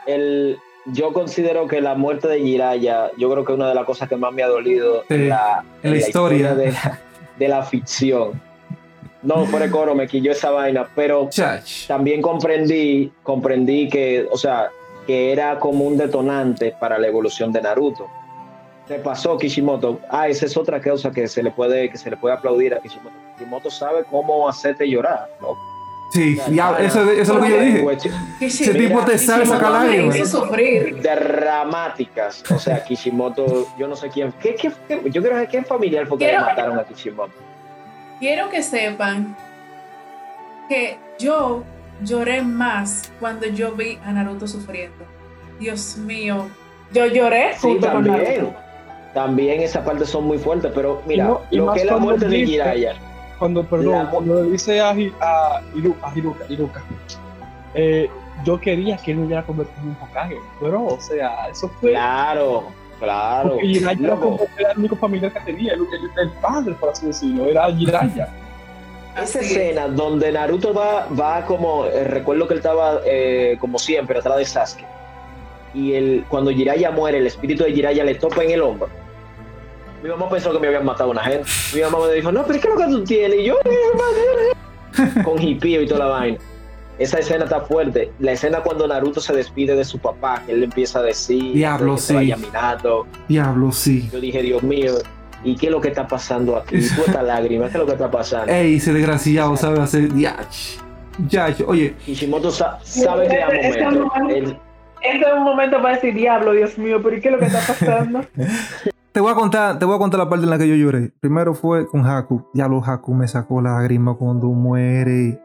el 0.07 0.59
yo 0.87 1.13
considero 1.13 1.67
que 1.67 1.81
la 1.81 1.95
muerte 1.95 2.29
de 2.29 2.41
Jiraya, 2.41 3.11
yo 3.17 3.31
creo 3.31 3.45
que 3.45 3.53
es 3.53 3.59
una 3.59 3.69
de 3.69 3.75
las 3.75 3.85
cosas 3.85 4.09
que 4.09 4.17
más 4.17 4.33
me 4.33 4.43
ha 4.43 4.49
dolido 4.49 5.03
Sí, 5.09 5.15
en 5.15 5.29
la, 5.29 5.65
en 5.83 5.91
la 5.93 5.97
historia. 5.97 6.55
de, 6.55 6.73
la, 6.73 6.99
de 7.39 7.49
la 7.49 7.63
ficción. 7.63 8.41
No, 9.23 9.45
por 9.45 9.61
el 9.63 9.71
coro 9.71 9.95
me 9.95 10.09
quilló 10.09 10.33
esa 10.33 10.51
vaina, 10.51 10.89
pero 10.95 11.29
Chach. 11.31 11.87
también 11.87 12.23
comprendí, 12.23 13.13
comprendí 13.23 13.89
que, 13.91 14.27
o 14.31 14.37
sea, 14.39 14.71
que 15.07 15.31
era 15.33 15.59
como 15.59 15.85
un 15.85 15.99
detonante 15.99 16.75
para 16.81 16.99
la 16.99 17.07
evolución 17.09 17.53
de 17.53 17.61
Naruto. 17.61 18.07
Se 18.89 18.95
pasó 18.99 19.37
Kishimoto. 19.39 20.01
Ah, 20.09 20.27
esa 20.29 20.47
es 20.47 20.57
otra 20.57 20.81
cosa 20.83 21.11
que 21.13 21.29
se 21.29 21.43
le 21.43 21.51
puede, 21.51 21.91
que 21.91 21.99
se 21.99 22.11
le 22.11 22.17
puede 22.17 22.35
aplaudir 22.35 22.75
a 22.75 22.81
Kishimoto. 22.81 23.15
Kishimoto 23.37 23.71
sabe 23.71 24.05
cómo 24.11 24.49
hacerte 24.49 24.89
llorar, 24.89 25.29
¿no? 25.41 25.55
Sí, 26.11 26.39
ya, 26.51 26.77
eso, 26.81 27.09
eso 27.11 27.21
es 27.21 27.29
lo 27.29 27.41
que 27.41 27.51
yo 27.51 27.61
dije. 27.61 28.11
Ese 28.41 28.75
tipo 28.75 29.01
te 29.05 29.17
sabe 29.17 29.47
sacar 29.47 29.71
lágrimas. 29.71 30.17
hizo 30.17 30.41
sufrir. 30.45 31.01
dramáticas. 31.01 32.43
O 32.51 32.59
sea, 32.59 32.83
Kishimoto, 32.85 33.69
yo 33.79 33.87
no 33.87 33.95
sé 33.97 34.09
quién. 34.09 34.33
¿qué, 34.43 34.55
qué, 34.57 34.73
qué- 34.89 35.03
yo 35.11 35.23
creo 35.23 35.39
que 35.41 35.47
quién 35.47 35.65
familiar 35.65 36.07
fue 36.07 36.19
que 36.19 36.25
le 36.25 36.31
Quiero- 36.33 36.47
mataron 36.47 36.79
a 36.79 36.85
Kishimoto. 36.85 37.33
Quiero 38.19 38.51
que 38.51 38.63
sepan 38.63 39.37
que 40.69 40.99
yo 41.19 41.65
lloré 42.03 42.43
más 42.43 43.11
cuando 43.21 43.47
yo 43.47 43.73
vi 43.73 43.99
a 44.05 44.13
Naruto 44.13 44.47
sufriendo. 44.47 45.05
Dios 45.59 45.97
mío. 45.97 46.49
Yo 46.93 47.07
lloré 47.07 47.53
Sí, 47.55 47.61
junto 47.63 47.91
con 47.93 48.05
también. 48.05 48.35
Naruto. 48.39 48.57
También 49.15 49.61
esas 49.61 49.85
partes 49.85 50.09
son 50.09 50.25
muy 50.25 50.39
fuertes, 50.39 50.71
pero 50.75 51.03
mira, 51.07 51.25
No, 51.25 51.41
lo 51.51 51.73
que 51.73 51.81
es 51.81 51.85
la 51.87 51.97
muerte 51.97 52.29
de 52.29 52.47
Jiraiya. 52.47 52.95
Cuando, 53.41 53.65
perdón, 53.65 54.05
La- 54.05 54.11
cuando 54.11 54.45
le 54.45 54.51
dice 54.53 54.81
a, 54.81 54.91
a, 54.91 54.95
Hiru- 54.95 55.97
a 56.03 56.13
Hiruka, 56.15 56.45
Hiruka, 56.49 56.83
eh, 57.75 58.09
yo 58.45 58.61
quería 58.61 58.97
que 58.99 59.11
él 59.13 59.17
me 59.19 59.27
hubiera 59.27 59.43
convertido 59.43 59.81
en 59.83 59.89
un 59.89 59.97
Hokage, 60.01 60.37
pero, 60.61 60.85
o 60.87 61.01
sea, 61.01 61.49
eso 61.49 61.69
fue... 61.81 61.91
Claro, 61.91 62.65
claro. 63.01 63.51
Porque 63.55 63.67
Jiraiya 63.67 64.07
era, 64.07 64.15
Loco, 64.15 64.31
como- 64.37 64.47
era 64.59 64.71
el 64.73 64.79
único 64.79 64.97
familiar 64.97 65.33
que 65.33 65.41
tenía, 65.41 65.73
el, 65.73 65.81
el- 65.81 66.23
el 66.23 66.31
padre, 66.41 66.75
por 66.75 66.91
así 66.91 67.07
decirlo, 67.07 67.47
era 67.47 67.73
Jiraiya. 67.75 68.29
Esa 69.21 69.41
escena 69.41 69.89
donde 69.89 70.31
Naruto 70.31 70.73
va, 70.73 71.07
va 71.19 71.45
como, 71.45 71.85
eh, 71.87 72.05
recuerdo 72.05 72.47
que 72.47 72.55
él 72.55 72.59
estaba 72.61 73.01
eh, 73.05 73.57
como 73.59 73.79
siempre 73.79 74.19
atrás 74.19 74.37
de 74.37 74.45
Sasuke. 74.45 74.85
Y 75.75 75.95
el, 75.95 76.25
cuando 76.29 76.51
Jiraiya 76.51 76.91
muere, 76.91 77.19
el 77.19 77.27
espíritu 77.27 77.65
de 77.65 77.73
Jiraiya 77.73 78.05
le 78.05 78.15
topa 78.17 78.45
en 78.45 78.51
el 78.53 78.61
hombro. 78.63 78.89
Mi 80.03 80.09
mamá 80.09 80.29
pensó 80.31 80.53
que 80.53 80.59
me 80.59 80.67
habían 80.69 80.85
matado 80.85 81.11
a 81.11 81.13
una 81.13 81.23
gente. 81.23 81.45
Mi 81.75 81.81
mamá 81.83 81.99
me 82.07 82.15
dijo, 82.15 82.33
no, 82.33 82.45
pero 82.45 82.61
¿qué 82.61 82.69
es 82.69 82.75
lo 82.75 82.81
que 82.81 82.87
tú 82.91 83.05
tienes? 83.05 83.41
Y 83.41 83.45
yo, 83.45 83.57
con 85.25 85.41
hipío 85.43 85.83
y 85.83 85.87
toda 85.87 86.07
la 86.07 86.11
vaina. 86.11 86.39
Esa 86.99 87.19
escena 87.19 87.45
está 87.45 87.61
fuerte. 87.63 88.11
La 88.19 88.33
escena 88.33 88.61
cuando 88.61 88.87
Naruto 88.87 89.21
se 89.21 89.33
despide 89.35 89.75
de 89.75 89.85
su 89.85 89.99
papá, 89.99 90.43
que 90.45 90.53
él 90.53 90.61
le 90.61 90.65
empieza 90.67 90.99
a 90.99 91.03
decir 91.03 91.55
Diablo, 91.55 91.95
que 91.95 92.01
se 92.01 92.15
vaya 92.15 92.37
sí. 92.37 92.43
Minato. 92.47 93.07
Diablo, 93.29 93.73
sí. 93.73 94.09
Yo 94.13 94.21
dije, 94.21 94.43
Dios 94.43 94.63
mío, 94.63 94.95
¿y 95.45 95.57
qué 95.57 95.67
es 95.67 95.73
lo 95.73 95.81
que 95.81 95.89
está 95.89 96.07
pasando 96.07 96.57
aquí? 96.57 96.77
Tú 96.97 97.03
esta 97.07 97.23
lágrima, 97.23 97.67
¿qué 97.67 97.73
es 97.73 97.79
lo 97.79 97.87
que 97.87 97.93
está 97.93 98.11
pasando? 98.11 98.53
Ey, 98.53 98.77
ese 98.77 98.93
desgraciado 98.93 99.57
sabe 99.57 99.81
hacer. 99.81 100.15
Yach. 100.15 100.77
Yach. 101.29 101.61
Oye, 101.67 101.95
Kishimoto 102.05 102.51
sa- 102.51 102.79
sabe 102.83 103.27
ese 103.27 103.85
momentos. 103.85 104.13
momento- 104.19 104.61
Ese 105.03 105.19
es 105.21 105.33
un 105.35 105.43
momento 105.45 105.81
para 105.81 105.95
decir, 105.95 106.15
diablo, 106.15 106.53
Dios 106.53 106.77
mío, 106.77 107.01
pero 107.03 107.17
¿y 107.17 107.21
qué 107.23 107.29
es 107.29 107.33
lo 107.33 107.39
que 107.39 107.47
está 107.47 107.61
pasando? 107.61 108.21
te 109.13 109.21
voy 109.21 109.33
a 109.33 109.35
contar, 109.35 109.79
te 109.79 109.85
voy 109.85 109.97
a 109.97 109.99
contar 109.99 110.19
la 110.21 110.29
parte 110.29 110.45
en 110.45 110.51
la 110.51 110.59
que 110.59 110.69
yo 110.69 110.75
lloré. 110.75 111.13
Primero 111.21 111.55
fue 111.55 111.87
con 111.87 112.07
Haku. 112.07 112.43
Diablo, 112.55 112.83
Haku 112.85 113.15
me 113.15 113.27
sacó 113.27 113.61
lágrimas 113.61 114.17
cuando 114.17 114.49
muere. 114.49 115.43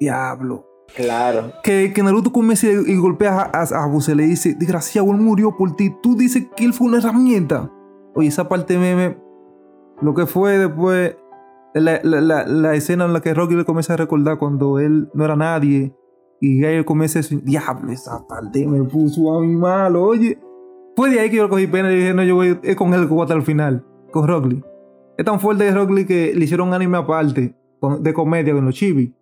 Diablo. 0.00 0.64
claro. 0.94 1.52
Que, 1.62 1.92
que 1.92 2.02
Naruto 2.02 2.32
comienza 2.32 2.66
y, 2.68 2.96
golpea 2.96 3.50
a, 3.52 3.60
a, 3.60 3.62
a 3.62 3.84
Abu, 3.84 4.00
se 4.00 4.14
le 4.14 4.24
dice, 4.24 4.54
desgraciado, 4.54 5.10
él 5.10 5.18
murió 5.18 5.56
por 5.56 5.74
ti. 5.74 5.94
Tú 6.02 6.16
dices 6.16 6.46
que 6.56 6.64
él 6.64 6.72
fue 6.72 6.86
una 6.86 6.98
herramienta. 6.98 7.70
Oye, 8.14 8.28
esa 8.28 8.48
parte 8.48 8.78
meme, 8.78 9.18
lo 10.00 10.14
que 10.14 10.26
fue 10.26 10.58
después, 10.58 11.16
la, 11.74 12.00
la, 12.02 12.20
la, 12.20 12.46
la 12.46 12.74
escena 12.74 13.04
en 13.04 13.12
la 13.12 13.20
que 13.20 13.34
Rocky 13.34 13.54
le 13.54 13.64
comienza 13.64 13.94
a 13.94 13.96
recordar 13.96 14.38
cuando 14.38 14.78
él 14.78 15.10
no 15.14 15.24
era 15.24 15.36
nadie. 15.36 15.94
Y 16.40 16.62
él 16.64 16.84
comienza 16.84 17.18
a 17.18 17.22
decir, 17.22 17.42
diablo, 17.42 17.90
esa 17.90 18.24
parte 18.28 18.64
me 18.64 18.84
puso 18.84 19.36
a 19.36 19.40
mí 19.40 19.56
mal, 19.56 19.96
oye. 19.96 20.38
Fue 20.98 21.10
de 21.10 21.20
ahí 21.20 21.30
que 21.30 21.36
yo 21.36 21.48
cogí 21.48 21.68
pena 21.68 21.92
y 21.92 21.94
dije, 21.94 22.12
no, 22.12 22.24
yo 22.24 22.34
voy 22.34 22.56
con 22.74 22.92
él 22.92 23.02
que 23.02 23.14
voy 23.14 23.22
hasta 23.22 23.34
el 23.34 23.42
final, 23.42 23.84
con 24.10 24.26
Rock 24.26 24.46
Lee. 24.46 24.64
Es 25.16 25.24
tan 25.24 25.38
fuerte 25.38 25.70
Rock 25.70 25.92
Lee 25.92 26.04
que 26.04 26.32
le 26.34 26.44
hicieron 26.44 26.74
anime 26.74 26.98
aparte, 26.98 27.54
con- 27.78 28.02
de 28.02 28.12
comedia 28.12 28.52
con 28.52 28.64
los 28.64 28.74
chibi. 28.74 29.12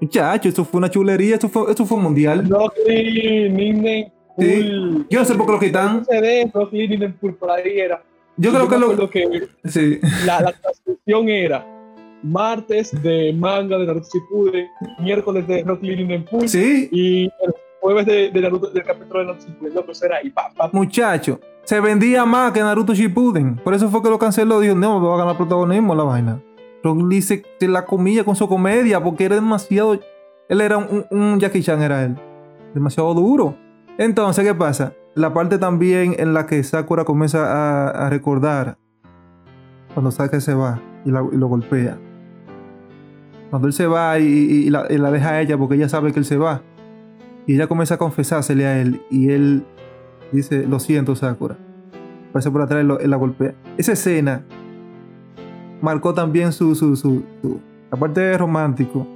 Muchacho, 0.00 0.48
eso 0.48 0.64
fue 0.64 0.78
una 0.78 0.90
chulería, 0.90 1.36
eso 1.36 1.48
fue, 1.48 1.70
eso 1.70 1.86
fue 1.86 1.98
mundial. 1.98 2.48
Rock 2.50 2.74
Lee, 2.88 3.48
Ninden, 3.48 4.12
Sí. 4.36 5.04
Yo 5.08 5.20
no 5.20 5.24
sé 5.24 5.34
por 5.36 5.46
qué 5.46 5.52
lo 5.52 5.60
quitan. 5.60 6.04
Rock 6.52 6.72
Lee, 6.72 6.88
Ninden, 6.88 7.12
Pool, 7.12 7.34
por 7.36 7.48
ahí 7.52 7.78
era. 7.78 8.02
Yo 8.36 8.50
creo 8.50 8.68
que 8.68 8.76
lo. 8.76 9.08
que 9.08 9.46
Sí. 9.66 10.00
la, 10.26 10.40
la 10.40 10.52
transmisión 10.52 11.28
era 11.28 11.64
martes 12.24 12.90
de 13.04 13.32
manga 13.32 13.78
de 13.78 13.86
Naruto 13.86 14.08
Shippuden, 14.12 14.66
miércoles 15.00 15.46
de 15.46 15.62
Rock 15.62 15.80
Lee, 15.84 15.94
Ninden, 15.94 16.24
Pool, 16.24 16.48
Sí, 16.48 16.88
y 16.90 17.24
el 17.26 17.54
jueves 17.84 18.06
del 18.06 18.32
capítulo 18.86 19.20
de 19.20 19.26
Naruto 19.26 19.46
Shippuden. 19.46 20.12
Ahí, 20.12 20.30
pa, 20.30 20.50
pa, 20.56 20.70
muchacho. 20.72 21.38
Se 21.64 21.80
vendía 21.80 22.24
más 22.24 22.52
que 22.52 22.60
Naruto 22.60 22.94
Shippuden. 22.94 23.56
Por 23.56 23.74
eso 23.74 23.90
fue 23.90 24.02
que 24.02 24.08
lo 24.08 24.18
canceló. 24.18 24.60
Dijo, 24.60 24.74
no, 24.74 25.00
me 25.00 25.06
va 25.06 25.14
a 25.16 25.18
ganar 25.18 25.36
protagonismo 25.36 25.94
la 25.94 26.04
vaina. 26.04 26.40
Rock 26.82 27.02
Lee 27.02 27.20
se, 27.20 27.42
se 27.60 27.68
la 27.68 27.84
comía 27.84 28.24
con 28.24 28.36
su 28.36 28.48
comedia 28.48 29.02
porque 29.02 29.26
era 29.26 29.34
demasiado. 29.34 29.98
Él 30.48 30.60
era 30.62 30.78
un, 30.78 31.38
Jackie 31.38 31.62
Chan, 31.62 31.82
era 31.82 32.04
él. 32.04 32.16
Demasiado 32.72 33.12
duro. 33.12 33.54
Entonces, 33.98 34.44
¿qué 34.46 34.54
pasa? 34.54 34.94
La 35.14 35.34
parte 35.34 35.58
también 35.58 36.16
en 36.18 36.32
la 36.32 36.46
que 36.46 36.62
Sakura 36.64 37.04
comienza 37.04 37.90
a, 37.90 38.08
recordar 38.10 38.78
cuando 39.92 40.10
Sasuke 40.10 40.40
se 40.40 40.54
va 40.54 40.80
y, 41.04 41.10
y 41.10 41.12
lo 41.12 41.46
golpea. 41.48 41.98
Cuando 43.50 43.68
él 43.68 43.74
se 43.74 43.86
va 43.86 44.18
y, 44.18 44.24
y- 44.24 44.64
y 44.64 44.66
y 44.66 44.70
la 44.98 45.10
deja 45.10 45.30
a 45.30 45.40
ella 45.42 45.56
porque 45.56 45.76
ella 45.76 45.88
sabe 45.88 46.12
que 46.12 46.18
él 46.18 46.24
se 46.24 46.36
va. 46.38 46.62
Y 47.46 47.54
ella 47.54 47.66
comienza 47.66 47.94
a 47.94 47.98
confesársele 47.98 48.66
a 48.66 48.80
él. 48.80 49.00
Y 49.10 49.30
él 49.30 49.64
dice, 50.32 50.66
lo 50.66 50.78
siento, 50.80 51.14
Sakura. 51.16 51.56
Parece 52.32 52.50
por 52.50 52.62
atrás 52.62 52.84
y 53.02 53.06
la 53.06 53.16
golpea. 53.16 53.54
Esa 53.76 53.92
escena 53.92 54.44
marcó 55.80 56.14
también 56.14 56.52
su, 56.52 56.74
su, 56.74 56.96
su, 56.96 57.22
su- 57.42 57.60
aparte 57.90 58.20
de 58.20 58.38
romántico, 58.38 59.06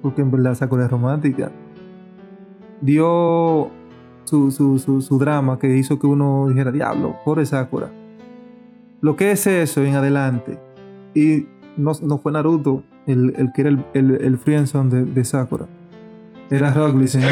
porque 0.00 0.22
en 0.22 0.30
verdad 0.30 0.54
Sakura 0.54 0.84
es 0.86 0.90
romántica, 0.90 1.50
dio 2.80 3.70
su, 4.24 4.50
su, 4.50 4.78
su, 4.78 5.00
su 5.02 5.18
drama 5.18 5.58
que 5.58 5.76
hizo 5.76 5.98
que 5.98 6.06
uno 6.06 6.48
dijera, 6.48 6.70
diablo, 6.72 7.16
pobre 7.24 7.44
Sakura. 7.44 7.90
Lo 9.00 9.16
que 9.16 9.32
es 9.32 9.46
eso 9.46 9.82
en 9.82 9.96
adelante. 9.96 10.58
Y 11.14 11.46
no, 11.76 11.92
no 12.02 12.18
fue 12.18 12.32
Naruto 12.32 12.84
el, 13.06 13.34
el 13.36 13.52
que 13.52 13.62
era 13.62 13.70
el, 13.70 13.84
el, 13.94 14.10
el 14.12 14.38
de, 14.90 15.04
de 15.04 15.24
Sakura. 15.24 15.66
Era 16.52 16.72
Rock 16.72 16.96
Lee, 16.96 17.08
señor. 17.08 17.30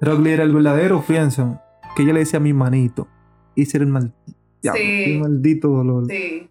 Rock 0.00 0.20
Lee 0.20 0.30
era 0.32 0.42
el 0.44 0.52
verdadero 0.52 1.00
friendzone. 1.02 1.58
Que 1.96 2.02
ella 2.02 2.12
le 2.14 2.20
decía 2.20 2.38
a 2.38 2.42
mi 2.42 2.52
manito. 2.52 3.08
Era 3.56 3.84
el 3.84 3.90
maldito. 3.90 4.14
Sí. 4.74 5.18
maldito 5.20 5.68
dolor. 5.68 6.06
Sí. 6.08 6.50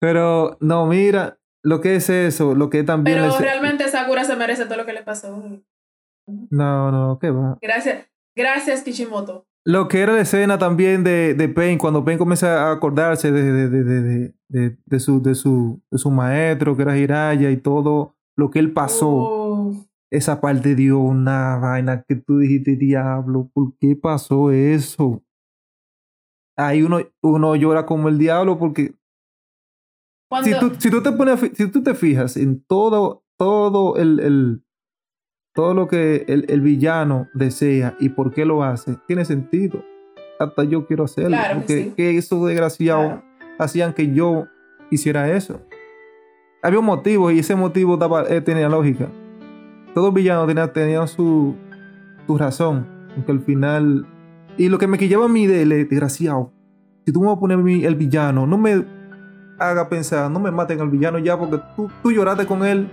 Pero 0.00 0.56
no, 0.60 0.86
mira, 0.86 1.38
lo 1.62 1.80
que 1.80 1.96
es 1.96 2.10
eso, 2.10 2.54
lo 2.54 2.68
que 2.70 2.82
también 2.82 3.18
Pero 3.18 3.28
es- 3.30 3.40
realmente 3.40 3.88
Sakura 3.88 4.24
se 4.24 4.36
merece 4.36 4.66
todo 4.66 4.76
lo 4.76 4.86
que 4.86 4.92
le 4.92 5.02
pasó. 5.02 5.60
No, 6.50 6.90
no, 6.92 7.18
qué 7.20 7.30
va. 7.30 7.58
Gracias. 7.62 8.06
Gracias, 8.36 8.82
Kishimoto. 8.82 9.46
Lo 9.64 9.88
que 9.88 10.00
era 10.00 10.12
la 10.12 10.20
escena 10.20 10.58
también 10.58 11.02
de, 11.02 11.34
de 11.34 11.48
Pain, 11.48 11.78
cuando 11.78 12.04
Pain 12.04 12.18
comienza 12.18 12.68
a 12.68 12.72
acordarse 12.72 13.32
de, 13.32 13.42
de, 13.52 13.68
de, 13.70 13.84
de, 13.84 14.02
de, 14.02 14.34
de- 14.48 14.76
de 14.84 15.00
su, 15.00 15.22
de, 15.22 15.34
su, 15.34 15.80
de 15.90 15.98
su 15.98 16.10
maestro, 16.10 16.76
que 16.76 16.82
era 16.82 16.96
Hiraya, 16.98 17.50
y 17.50 17.56
todo 17.56 18.14
lo 18.36 18.50
que 18.50 18.58
él 18.58 18.72
pasó. 18.72 19.06
Esa 20.10 20.40
parte 20.40 20.74
dio 20.74 20.98
una 21.00 21.56
vaina 21.58 22.02
que 22.06 22.14
tú 22.16 22.38
dijiste, 22.38 22.76
diablo, 22.76 23.50
¿por 23.52 23.76
qué 23.78 23.96
pasó 23.96 24.50
eso? 24.52 25.22
Ahí 26.56 26.82
uno, 26.82 27.00
uno 27.22 27.56
llora 27.56 27.84
como 27.84 28.08
el 28.08 28.16
diablo 28.18 28.58
porque 28.58 28.94
Cuando, 30.28 30.48
si 30.48 30.58
tú, 30.58 30.74
si 30.80 30.90
tú 30.90 31.02
te 31.02 31.12
pones 31.12 31.40
si 31.54 31.70
tú 31.70 31.82
te 31.82 31.94
fijas 31.94 32.36
en 32.36 32.62
todo 32.64 33.24
todo 33.36 33.96
el, 33.96 34.20
el- 34.20 34.62
todo 35.54 35.72
lo 35.74 35.88
que 35.88 36.24
el, 36.28 36.44
el 36.50 36.60
villano 36.60 37.28
desea 37.34 37.96
y 37.98 38.10
por 38.10 38.32
qué 38.32 38.44
lo 38.44 38.62
hace 38.62 38.96
tiene 39.06 39.24
sentido 39.24 39.82
hasta 40.38 40.64
yo 40.64 40.86
quiero 40.86 41.04
hacerlo 41.04 41.36
Claro 41.36 41.54
que 41.54 41.58
porque 41.60 41.82
sí. 41.84 41.92
que 41.96 42.16
esos 42.18 42.46
desgraciados 42.46 43.06
Claro. 43.06 43.22
hacían 43.58 43.92
que 43.94 44.12
yo 44.14 44.46
hiciera 44.90 45.30
eso 45.34 45.60
había 46.62 46.78
un 46.78 46.86
motivo 46.86 47.30
y 47.30 47.38
ese 47.40 47.54
motivo 47.54 47.96
daba, 47.96 48.22
eh, 48.28 48.40
tenía 48.40 48.68
lógica 48.68 49.08
todo 49.96 50.12
villano 50.12 50.46
tenía, 50.46 50.72
tenía 50.72 51.06
su 51.08 51.56
su 52.26 52.38
razón 52.38 52.86
aunque 53.16 53.32
al 53.32 53.40
final 53.40 54.06
y 54.56 54.68
lo 54.68 54.78
que 54.78 54.86
me 54.86 54.98
quillaba 54.98 55.24
a 55.24 55.28
mí 55.28 55.46
de, 55.46 55.64
de 55.64 55.84
desgraciado 55.84 56.52
si 57.04 57.12
tú 57.12 57.20
me 57.20 57.28
vas 57.28 57.36
a 57.38 57.40
poner 57.40 57.58
el 57.58 57.94
villano 57.94 58.46
no 58.46 58.58
me 58.58 58.84
haga 59.58 59.88
pensar, 59.88 60.30
no 60.30 60.40
me 60.40 60.50
maten 60.50 60.80
al 60.80 60.90
villano 60.90 61.18
ya 61.18 61.38
porque 61.38 61.60
tú, 61.74 61.90
tú 62.02 62.12
lloraste 62.12 62.46
con 62.46 62.64
él, 62.64 62.88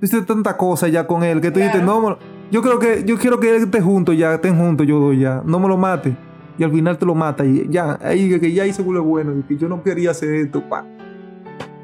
hiciste 0.00 0.24
tanta 0.26 0.56
cosa 0.56 0.88
ya 0.88 1.06
con 1.06 1.22
él 1.22 1.40
que 1.40 1.50
tú 1.50 1.60
dices, 1.60 1.82
no, 1.82 2.18
yo 2.50 2.62
creo 2.62 2.78
que 2.78 3.04
yo 3.04 3.16
quiero 3.16 3.40
que 3.40 3.56
él 3.56 3.62
esté 3.62 3.80
junto 3.80 4.12
ya, 4.12 4.34
estén 4.34 4.58
juntos 4.58 4.86
yo 4.86 5.12
ya, 5.12 5.42
no 5.44 5.58
me 5.58 5.68
lo 5.68 5.76
mate. 5.76 6.16
Y 6.58 6.64
al 6.64 6.70
final 6.70 6.98
te 6.98 7.06
lo 7.06 7.14
mata 7.14 7.46
y 7.46 7.66
ya, 7.70 7.98
ahí 8.02 8.38
que, 8.38 8.52
ya 8.52 8.70
se 8.70 8.82
vuelve 8.82 9.00
bueno, 9.00 9.32
y 9.38 9.42
que 9.42 9.56
yo 9.56 9.68
no 9.68 9.82
quería 9.82 10.10
hacer 10.10 10.34
esto, 10.34 10.62
pa. 10.68 10.84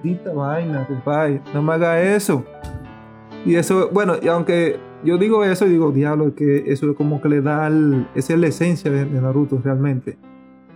Dita 0.03 0.31
vaina, 0.33 0.87
compadre, 0.87 1.41
no 1.55 1.63
me 1.63 1.73
haga 1.73 1.99
eso. 2.01 2.45
Y 3.49 3.57
eso, 3.57 3.89
bueno, 3.93 4.15
y 4.21 4.29
aunque 4.29 4.77
yo 5.05 5.17
digo 5.17 5.43
eso 5.45 5.67
y 5.67 5.71
digo, 5.71 5.91
diablo, 5.91 6.35
que 6.35 6.65
eso 6.71 6.91
es 6.91 6.97
como 6.97 7.21
que 7.23 7.29
le 7.31 7.41
da, 7.41 7.67
al- 7.67 8.09
esa 8.15 8.35
es 8.35 8.39
la 8.39 8.47
esencia 8.49 8.91
de, 8.91 9.05
de 9.07 9.21
Naruto 9.23 9.61
realmente. 9.65 10.19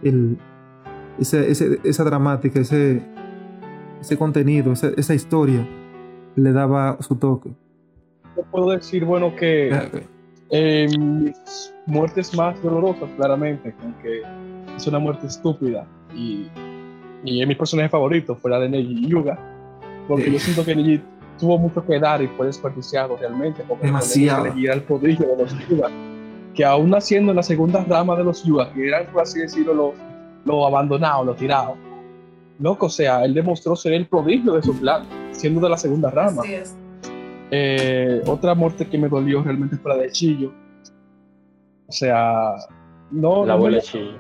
El, 0.03 0.39
ese, 1.19 1.51
ese- 1.51 1.81
esa 1.85 2.05
dramática, 2.05 2.61
ese, 2.61 3.03
ese 4.01 4.17
contenido, 4.17 4.73
esa, 4.73 4.89
esa 4.97 5.15
historia, 5.15 5.69
le 6.35 6.53
daba 6.53 6.97
su 7.01 7.15
toque. 7.17 7.51
Yo 8.37 8.43
puedo 8.51 8.71
decir, 8.71 9.05
bueno, 9.05 9.37
que 9.37 9.71
eh, 10.51 10.87
mis 10.99 11.75
muertes 11.87 12.35
más 12.35 12.61
dolorosas, 12.63 13.11
claramente, 13.17 13.75
aunque 13.83 14.23
es 14.77 14.87
una 14.87 14.99
muerte 14.99 15.27
estúpida 15.27 15.87
y, 16.17 16.47
y 17.23 17.43
es 17.43 17.47
mi 17.49 17.55
personaje 17.55 17.91
favorito, 17.91 18.35
fue 18.37 18.51
la 18.51 18.59
de 18.61 18.71
Neji 18.71 19.07
Yuga, 19.09 19.39
porque 20.09 20.33
yo 20.33 20.39
siento 20.39 20.65
que 20.65 20.75
Neji 20.75 21.03
tuvo 21.43 21.59
mucho 21.59 21.85
que 21.85 21.99
dar 21.99 22.23
y 22.23 22.29
fue 22.29 22.47
desperdiciado 22.47 23.17
realmente, 23.17 23.65
porque 23.67 23.87
Demasiado. 23.87 24.47
Era 24.47 24.75
el 24.75 24.83
prodigio 24.85 25.27
de 25.27 25.43
los 25.43 25.69
Yuga, 25.69 25.89
que 26.55 26.65
aún 26.65 26.91
naciendo 26.91 27.33
en 27.33 27.37
la 27.37 27.43
segunda 27.43 27.83
rama 27.83 28.15
de 28.15 28.23
los 28.23 28.45
Yuga, 28.45 28.73
que 28.73 28.87
eran, 28.87 29.07
por 29.07 29.23
así 29.23 29.41
decirlo, 29.41 29.75
los, 29.75 29.95
los 30.45 30.65
abandonados, 30.65 31.27
los 31.27 31.37
tirados, 31.37 31.77
loco, 32.61 32.87
o 32.87 32.89
sea, 32.89 33.25
él 33.25 33.35
demostró 33.35 33.75
ser 33.75 33.95
el 33.95 34.07
prodigio 34.07 34.53
de 34.53 34.63
su 34.63 34.79
clan, 34.79 35.03
siendo 35.33 35.61
de 35.61 35.69
la 35.71 35.77
segunda 35.77 36.11
rama. 36.11 36.43
Así 36.43 36.55
es. 36.55 36.77
Eh, 37.51 38.23
otra 38.27 38.55
muerte 38.55 38.87
que 38.87 38.97
me 38.97 39.09
dolió 39.09 39.43
realmente 39.43 39.77
fue 39.79 39.97
la 39.97 40.01
de 40.01 40.13
Chillo. 40.13 40.53
O 41.89 41.93
sea, 41.93 42.55
no, 43.11 43.41
La 43.41 43.47
no, 43.47 43.53
abuela 43.55 43.79
me, 43.79 43.83
Chillo. 43.83 44.17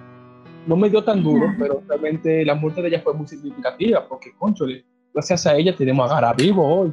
no 0.67 0.77
me 0.77 0.91
dio 0.91 1.05
tan 1.05 1.23
duro, 1.23 1.47
pero 1.57 1.85
realmente 1.87 2.45
la 2.45 2.57
muerte 2.57 2.83
de 2.83 2.89
ella 2.89 3.01
fue 3.01 3.15
muy 3.15 3.29
significativa, 3.29 4.09
porque, 4.09 4.33
conchole, 4.37 4.85
gracias 5.15 5.47
a 5.47 5.55
ella 5.57 5.73
tenemos 5.77 6.11
a 6.11 6.15
Gara 6.17 6.33
vivo 6.33 6.67
hoy. 6.67 6.93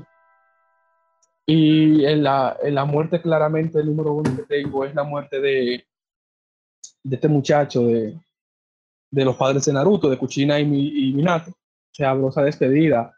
Y 1.49 2.05
en 2.05 2.21
la, 2.21 2.57
en 2.61 2.75
la 2.75 2.85
muerte, 2.85 3.19
claramente, 3.21 3.79
el 3.79 3.87
número 3.87 4.13
uno 4.13 4.35
que 4.35 4.43
tengo 4.43 4.85
es 4.85 4.93
la 4.93 5.03
muerte 5.03 5.39
de, 5.41 5.83
de 7.03 7.15
este 7.15 7.27
muchacho, 7.27 7.87
de, 7.87 8.15
de 9.11 9.25
los 9.25 9.35
padres 9.35 9.65
de 9.65 9.73
Naruto, 9.73 10.09
de 10.09 10.17
Kuchina 10.17 10.59
y, 10.59 10.63
y 11.09 11.13
Minato. 11.13 11.49
O 11.51 11.91
sea, 11.91 12.13
esa 12.29 12.43
despedida. 12.43 13.11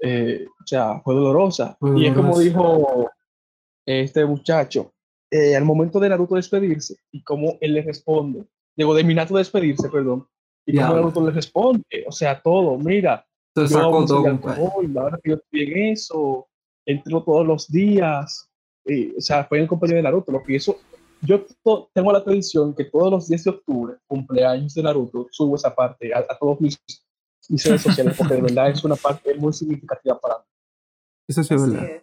eh, 0.00 0.46
o 0.46 0.66
sea, 0.66 1.00
fue 1.00 1.14
dolorosa. 1.14 1.76
Y 1.96 2.06
es 2.06 2.14
como 2.14 2.34
dolorosa. 2.34 2.42
dijo 2.44 3.10
este 3.86 4.24
muchacho, 4.26 4.92
eh, 5.30 5.56
al 5.56 5.64
momento 5.64 5.98
de 6.00 6.08
Naruto 6.10 6.34
despedirse 6.36 6.96
y 7.12 7.22
cómo 7.22 7.56
él 7.60 7.74
le 7.74 7.82
responde, 7.82 8.44
digo, 8.76 8.94
de 8.94 9.04
Minato 9.04 9.36
despedirse, 9.36 9.88
perdón, 9.88 10.26
y 10.66 10.74
cómo. 10.74 10.94
Naruto 10.94 11.24
le 11.26 11.32
responde, 11.32 12.04
o 12.06 12.12
sea, 12.12 12.40
todo, 12.40 12.76
mira, 12.78 13.26
Se 13.54 13.66
yo 13.68 14.06
todo, 14.06 14.26
alcohol, 14.26 14.98
ahora 14.98 15.18
que 15.22 15.30
yo 15.30 15.36
estoy 15.36 15.62
en 15.62 15.92
eso, 15.92 16.46
entro 16.86 17.22
todos 17.22 17.46
los 17.46 17.68
días, 17.70 18.50
y, 18.84 19.16
o 19.16 19.20
sea, 19.20 19.44
fue 19.44 19.58
en 19.58 19.62
el 19.62 19.68
compañero 19.68 19.96
de 19.96 20.02
Naruto, 20.02 20.30
lo 20.32 20.42
que 20.42 20.56
eso, 20.56 20.76
yo 21.22 21.44
to- 21.62 21.88
tengo 21.94 22.12
la 22.12 22.22
tradición 22.22 22.74
que 22.74 22.84
todos 22.84 23.10
los 23.10 23.28
10 23.28 23.44
de 23.44 23.50
octubre, 23.50 23.94
cumpleaños 24.06 24.74
de 24.74 24.82
Naruto, 24.82 25.26
subo 25.30 25.56
esa 25.56 25.74
parte 25.74 26.12
a, 26.12 26.18
a 26.18 26.38
todos 26.38 26.60
mis, 26.60 26.78
mis 27.48 27.64
redes 27.64 27.82
sociales, 27.82 28.14
porque 28.18 28.34
de 28.34 28.42
verdad 28.42 28.70
es 28.70 28.84
una 28.84 28.96
parte 28.96 29.34
muy 29.34 29.52
significativa 29.52 30.18
para 30.20 30.38
mí. 30.38 30.44
Eso 31.28 31.42
sí 31.42 31.54
es 31.54 31.62
Así 31.62 31.70
verdad. 31.70 31.90
es. 31.90 32.02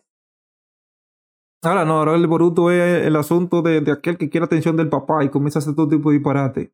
Ahora 1.64 1.86
no, 1.86 2.00
ahora 2.00 2.16
el 2.16 2.26
Boruto 2.26 2.72
es 2.72 3.06
el 3.06 3.16
asunto 3.16 3.62
de, 3.62 3.82
de 3.82 3.92
aquel 3.92 4.18
que 4.18 4.32
quiere 4.32 4.46
atención 4.46 4.76
del 4.76 4.90
papá 4.90 5.24
y 5.24 5.30
comienza 5.30 5.60
a 5.60 5.62
hacer 5.62 5.76
todo 5.76 5.88
tipo 5.88 6.10
de 6.10 6.18
disparate. 6.18 6.74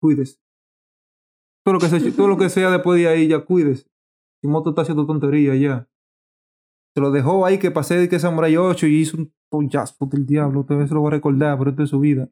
Cuídese. 0.00 0.38
Todo 1.64 1.72
lo 1.74 1.80
que, 1.80 1.88
se- 1.88 2.12
todo 2.12 2.28
lo 2.28 2.36
que 2.38 2.48
sea 2.48 2.70
después 2.70 3.00
de 3.00 3.08
ahí, 3.08 3.26
ya 3.26 3.40
cuídese. 3.44 3.88
Kimoto 4.40 4.70
está 4.70 4.82
haciendo 4.82 5.04
tontería 5.06 5.56
ya. 5.56 5.88
Se 6.96 7.02
lo 7.02 7.10
dejó 7.10 7.44
ahí 7.44 7.58
que 7.58 7.70
pasé 7.70 7.98
de 7.98 8.08
que 8.08 8.18
Samurai 8.18 8.56
8 8.56 8.86
y 8.86 9.00
hizo 9.02 9.18
un 9.18 9.30
pollazo 9.50 10.06
del 10.06 10.24
diablo. 10.24 10.64
Tal 10.64 10.78
vez 10.78 10.88
se 10.88 10.94
lo 10.94 11.02
va 11.02 11.08
a 11.08 11.10
recordar 11.10 11.58
por 11.58 11.68
esto 11.68 11.82
de 11.82 11.88
su 11.88 12.00
vida. 12.00 12.30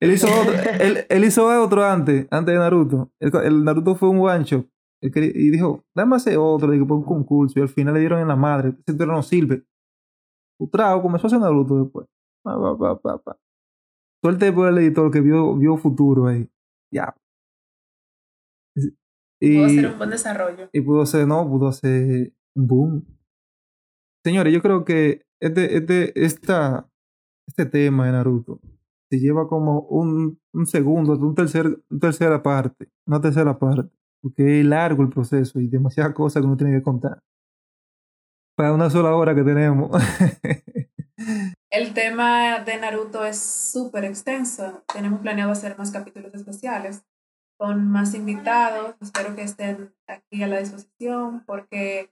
Él 0.00 0.12
hizo 0.12 0.28
otro, 0.28 0.54
él, 0.80 1.04
él 1.06 1.24
hizo 1.24 1.46
otro 1.62 1.84
antes, 1.84 2.26
antes 2.30 2.54
de 2.54 2.58
Naruto. 2.58 3.12
El, 3.20 3.30
el 3.44 3.62
Naruto 3.62 3.94
fue 3.96 4.08
un 4.08 4.20
one 4.20 4.44
shot. 4.44 4.66
Y 5.02 5.50
dijo, 5.50 5.84
dame 5.94 6.16
hacer 6.16 6.38
otro, 6.38 6.70
digo, 6.70 6.86
por 6.86 6.96
un 6.96 7.04
concurso. 7.04 7.58
Y 7.58 7.62
al 7.62 7.68
final 7.68 7.92
le 7.92 8.00
dieron 8.00 8.20
en 8.20 8.28
la 8.28 8.36
madre. 8.36 8.70
Ese 8.70 8.94
título 8.94 9.12
no 9.12 9.22
sirve. 9.22 9.62
Utrao 10.58 11.02
comenzó 11.02 11.26
a 11.26 11.28
hacer 11.28 11.40
Naruto 11.40 11.82
después. 11.82 12.06
Pa, 12.42 12.56
pa, 12.78 13.18
pa. 13.18 13.38
Suerte 14.24 14.54
por 14.54 14.68
el 14.68 14.78
editor 14.78 15.10
que 15.10 15.20
vio, 15.20 15.54
vio 15.58 15.76
futuro 15.76 16.28
ahí. 16.28 16.48
Ya. 16.90 17.14
Y, 19.38 19.58
Pudo 19.58 19.68
ser 19.68 19.86
un 19.86 19.98
buen 19.98 20.10
desarrollo. 20.10 20.70
y 20.72 20.80
pudo 20.80 21.04
ser, 21.04 21.26
no, 21.28 21.46
pudo 21.46 21.68
hacer 21.68 22.32
un 22.56 22.66
boom. 22.66 23.19
Señores, 24.24 24.52
yo 24.52 24.60
creo 24.60 24.84
que 24.84 25.22
este, 25.40 25.76
este, 25.76 26.24
esta, 26.24 26.88
este 27.46 27.66
tema 27.66 28.06
de 28.06 28.12
Naruto 28.12 28.60
se 29.10 29.18
lleva 29.18 29.48
como 29.48 29.80
un, 29.82 30.38
un 30.52 30.66
segundo, 30.66 31.14
un 31.14 31.34
tercer, 31.34 31.66
una 31.88 32.00
tercera 32.00 32.42
parte, 32.42 32.90
una 33.06 33.20
tercera 33.20 33.58
parte, 33.58 33.96
porque 34.22 34.60
es 34.60 34.66
largo 34.66 35.02
el 35.02 35.08
proceso 35.08 35.58
y 35.58 35.68
demasiadas 35.68 36.14
cosas 36.14 36.42
que 36.42 36.46
uno 36.46 36.56
tiene 36.56 36.76
que 36.76 36.82
contar. 36.82 37.22
Para 38.56 38.74
una 38.74 38.90
sola 38.90 39.14
hora 39.16 39.34
que 39.34 39.42
tenemos. 39.42 39.90
El 41.70 41.94
tema 41.94 42.60
de 42.60 42.78
Naruto 42.78 43.24
es 43.24 43.38
súper 43.38 44.04
extenso. 44.04 44.82
Tenemos 44.92 45.20
planeado 45.20 45.52
hacer 45.52 45.78
más 45.78 45.92
capítulos 45.92 46.34
especiales 46.34 47.04
con 47.58 47.88
más 47.88 48.14
invitados. 48.14 48.96
Espero 49.00 49.36
que 49.36 49.42
estén 49.42 49.94
aquí 50.08 50.42
a 50.42 50.48
la 50.48 50.58
disposición 50.58 51.44
porque 51.46 52.10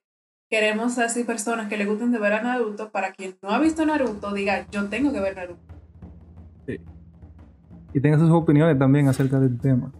queremos 0.50 0.98
así 0.98 1.24
personas 1.24 1.68
que 1.68 1.76
le 1.76 1.84
gusten 1.86 2.10
de 2.12 2.18
ver 2.18 2.32
a 2.32 2.42
Naruto 2.42 2.90
para 2.90 3.12
quien 3.12 3.36
no 3.42 3.50
ha 3.50 3.58
visto 3.58 3.84
Naruto 3.84 4.32
diga 4.32 4.66
yo 4.70 4.86
tengo 4.88 5.12
que 5.12 5.20
ver 5.20 5.36
Naruto. 5.36 5.60
y 7.94 8.00
tenga 8.00 8.18
sus 8.18 8.30
opiniones 8.30 8.78
también 8.78 9.08
acerca 9.08 9.38
del 9.40 9.58
tema. 9.58 9.90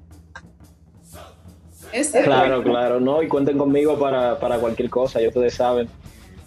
Es. 1.92 2.10
Claro, 2.10 2.62
claro, 2.62 3.00
no, 3.00 3.22
y 3.22 3.28
cuenten 3.28 3.56
conmigo 3.56 3.98
para, 3.98 4.38
para 4.38 4.58
cualquier 4.58 4.90
cosa, 4.90 5.20
ya 5.20 5.28
ustedes 5.28 5.54
saben. 5.54 5.88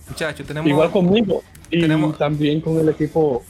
Muchachos, 0.07 0.45
tenemos... 0.45 0.69
Igual 0.69 0.91
conmigo. 0.91 1.41
Y 1.71 1.79
Tenemos- 1.81 2.17
también 2.17 2.59
con 2.61 2.77
el 2.77 2.89
equipo 2.89 3.43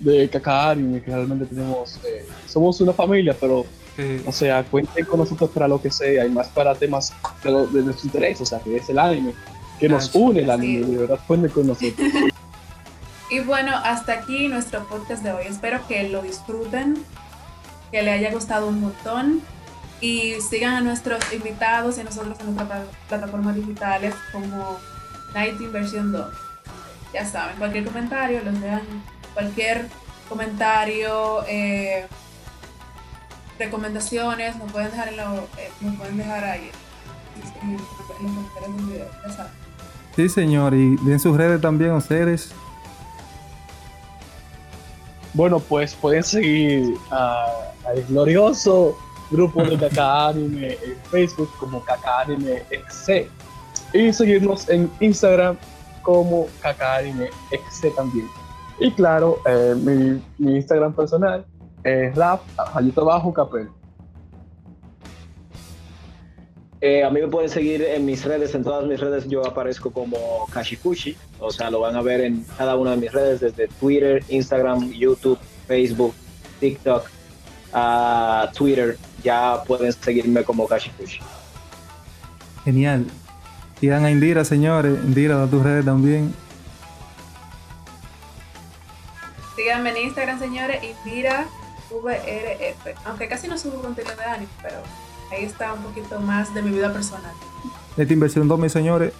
de 0.00 0.28
Kakari, 0.28 1.00
que 1.04 1.10
realmente 1.10 1.46
tenemos, 1.46 2.00
eh, 2.04 2.26
somos 2.46 2.80
una 2.80 2.92
familia, 2.92 3.36
pero, 3.38 3.64
eh, 3.98 4.22
o 4.26 4.32
sea, 4.32 4.64
cuenten 4.64 5.04
con 5.04 5.20
nosotros 5.20 5.50
para 5.50 5.68
lo 5.68 5.80
que 5.80 5.90
sea, 5.90 6.24
y 6.26 6.30
más 6.30 6.48
para 6.48 6.74
temas 6.74 7.12
de, 7.44 7.50
lo- 7.50 7.66
de 7.66 7.82
nuestro 7.82 8.06
interés, 8.06 8.40
o 8.40 8.46
sea, 8.46 8.58
que 8.60 8.76
es 8.76 8.88
el 8.88 8.98
anime, 8.98 9.32
que 9.78 9.88
nos 9.88 10.14
une 10.14 10.40
el 10.40 10.50
anime, 10.50 10.86
de 10.86 10.96
verdad, 10.98 11.20
con 11.26 11.66
nosotros. 11.66 12.08
Y 13.30 13.40
bueno, 13.40 13.72
hasta 13.76 14.12
aquí 14.14 14.48
nuestro 14.48 14.86
podcast 14.86 15.22
de 15.22 15.32
hoy. 15.32 15.44
Espero 15.46 15.86
que 15.88 16.08
lo 16.08 16.22
disfruten, 16.22 17.02
que 17.90 18.02
le 18.02 18.12
haya 18.12 18.30
gustado 18.32 18.68
un 18.68 18.80
montón 18.80 19.42
y 20.00 20.34
sigan 20.48 20.74
a 20.74 20.80
nuestros 20.80 21.20
invitados 21.32 21.98
y 21.98 22.02
a 22.02 22.04
nosotros 22.04 22.38
en 22.40 22.46
nuestras 22.54 22.68
pla- 22.68 22.84
plataformas 23.08 23.56
digitales 23.56 24.14
como 24.32 24.78
Night 25.34 25.60
Inversion 25.60 26.12
2. 26.12 26.34
Ya 27.12 27.24
saben, 27.26 27.56
cualquier 27.56 27.84
comentario, 27.84 28.42
los 28.44 28.60
dejan, 28.60 28.82
cualquier 29.34 29.88
comentario, 30.28 31.44
eh, 31.48 32.06
recomendaciones, 33.58 34.56
nos 34.56 34.70
pueden 34.70 34.90
dejar 34.90 35.08
en 35.08 35.16
lo, 35.16 35.34
eh, 35.58 35.70
nos 35.80 35.96
pueden 35.96 36.16
dejar 36.18 36.44
ahí 36.44 36.70
en 37.62 37.72
los 37.72 37.82
comentarios 38.18 38.76
del 38.76 38.86
video, 38.86 39.08
ya 39.26 39.32
saben. 39.32 39.65
Sí, 40.16 40.30
señor, 40.30 40.72
y 40.72 40.96
den 40.96 41.20
sus 41.20 41.36
redes 41.36 41.60
también 41.60 41.92
ustedes. 41.92 42.50
Bueno, 45.34 45.60
pues 45.60 45.94
pueden 45.94 46.22
seguir 46.22 46.94
al 47.10 48.02
glorioso 48.08 48.96
grupo 49.30 49.62
de 49.62 49.76
Kaka 49.76 50.28
Anime 50.28 50.78
en 50.82 50.96
Facebook 51.10 51.50
como 51.60 51.84
Kaka 51.84 52.20
Anime 52.20 52.62
XC 52.88 53.28
y 53.92 54.10
seguirnos 54.10 54.66
en 54.70 54.90
Instagram 55.00 55.58
como 56.00 56.46
Kaka 56.62 56.96
Anime 56.96 57.28
XC 57.50 57.94
también. 57.94 58.26
Y 58.80 58.90
claro, 58.92 59.38
eh, 59.44 59.74
mi, 59.76 60.22
mi 60.38 60.56
Instagram 60.56 60.94
personal 60.94 61.44
es 61.84 62.14
rap, 62.14 62.40
rayito 62.74 63.02
abajo, 63.02 63.34
capel. 63.34 63.68
Eh, 66.88 67.02
a 67.02 67.10
mí 67.10 67.20
me 67.20 67.26
pueden 67.26 67.50
seguir 67.50 67.82
en 67.82 68.04
mis 68.04 68.24
redes, 68.24 68.54
en 68.54 68.62
todas 68.62 68.86
mis 68.86 69.00
redes 69.00 69.26
yo 69.26 69.44
aparezco 69.44 69.90
como 69.90 70.46
Kashifushi, 70.52 71.16
o 71.40 71.50
sea, 71.50 71.68
lo 71.68 71.80
van 71.80 71.96
a 71.96 72.00
ver 72.00 72.20
en 72.20 72.46
cada 72.56 72.76
una 72.76 72.92
de 72.92 72.98
mis 72.98 73.10
redes, 73.10 73.40
desde 73.40 73.66
Twitter, 73.66 74.22
Instagram, 74.28 74.92
YouTube, 74.92 75.36
Facebook, 75.66 76.14
TikTok, 76.60 77.10
a 77.72 78.52
Twitter, 78.56 78.96
ya 79.24 79.64
pueden 79.66 79.92
seguirme 79.92 80.44
como 80.44 80.68
Kashifushi. 80.68 81.18
Genial. 82.64 83.04
Sigan 83.80 84.04
a 84.04 84.10
Indira, 84.12 84.44
señores. 84.44 84.96
Indira, 85.02 85.38
da 85.38 85.48
tus 85.48 85.64
redes 85.64 85.84
también. 85.84 86.32
Síganme 89.56 89.90
en 89.90 89.96
Instagram, 90.04 90.38
señores, 90.38 90.80
Indira 90.84 91.48
VRF. 91.90 92.94
Aunque 93.06 93.26
casi 93.26 93.48
no 93.48 93.58
subo 93.58 93.82
contenido 93.82 94.14
de 94.14 94.22
anime, 94.22 94.52
pero 94.62 94.76
ahí 95.30 95.44
está 95.44 95.72
un 95.72 95.82
poquito 95.82 96.20
más 96.20 96.54
de 96.54 96.62
mi 96.62 96.70
vida 96.70 96.92
personal. 96.92 97.32
Esta 97.96 98.12
inversión 98.12 98.48
2, 98.48 98.58
mis 98.58 98.72
señores. 98.72 99.12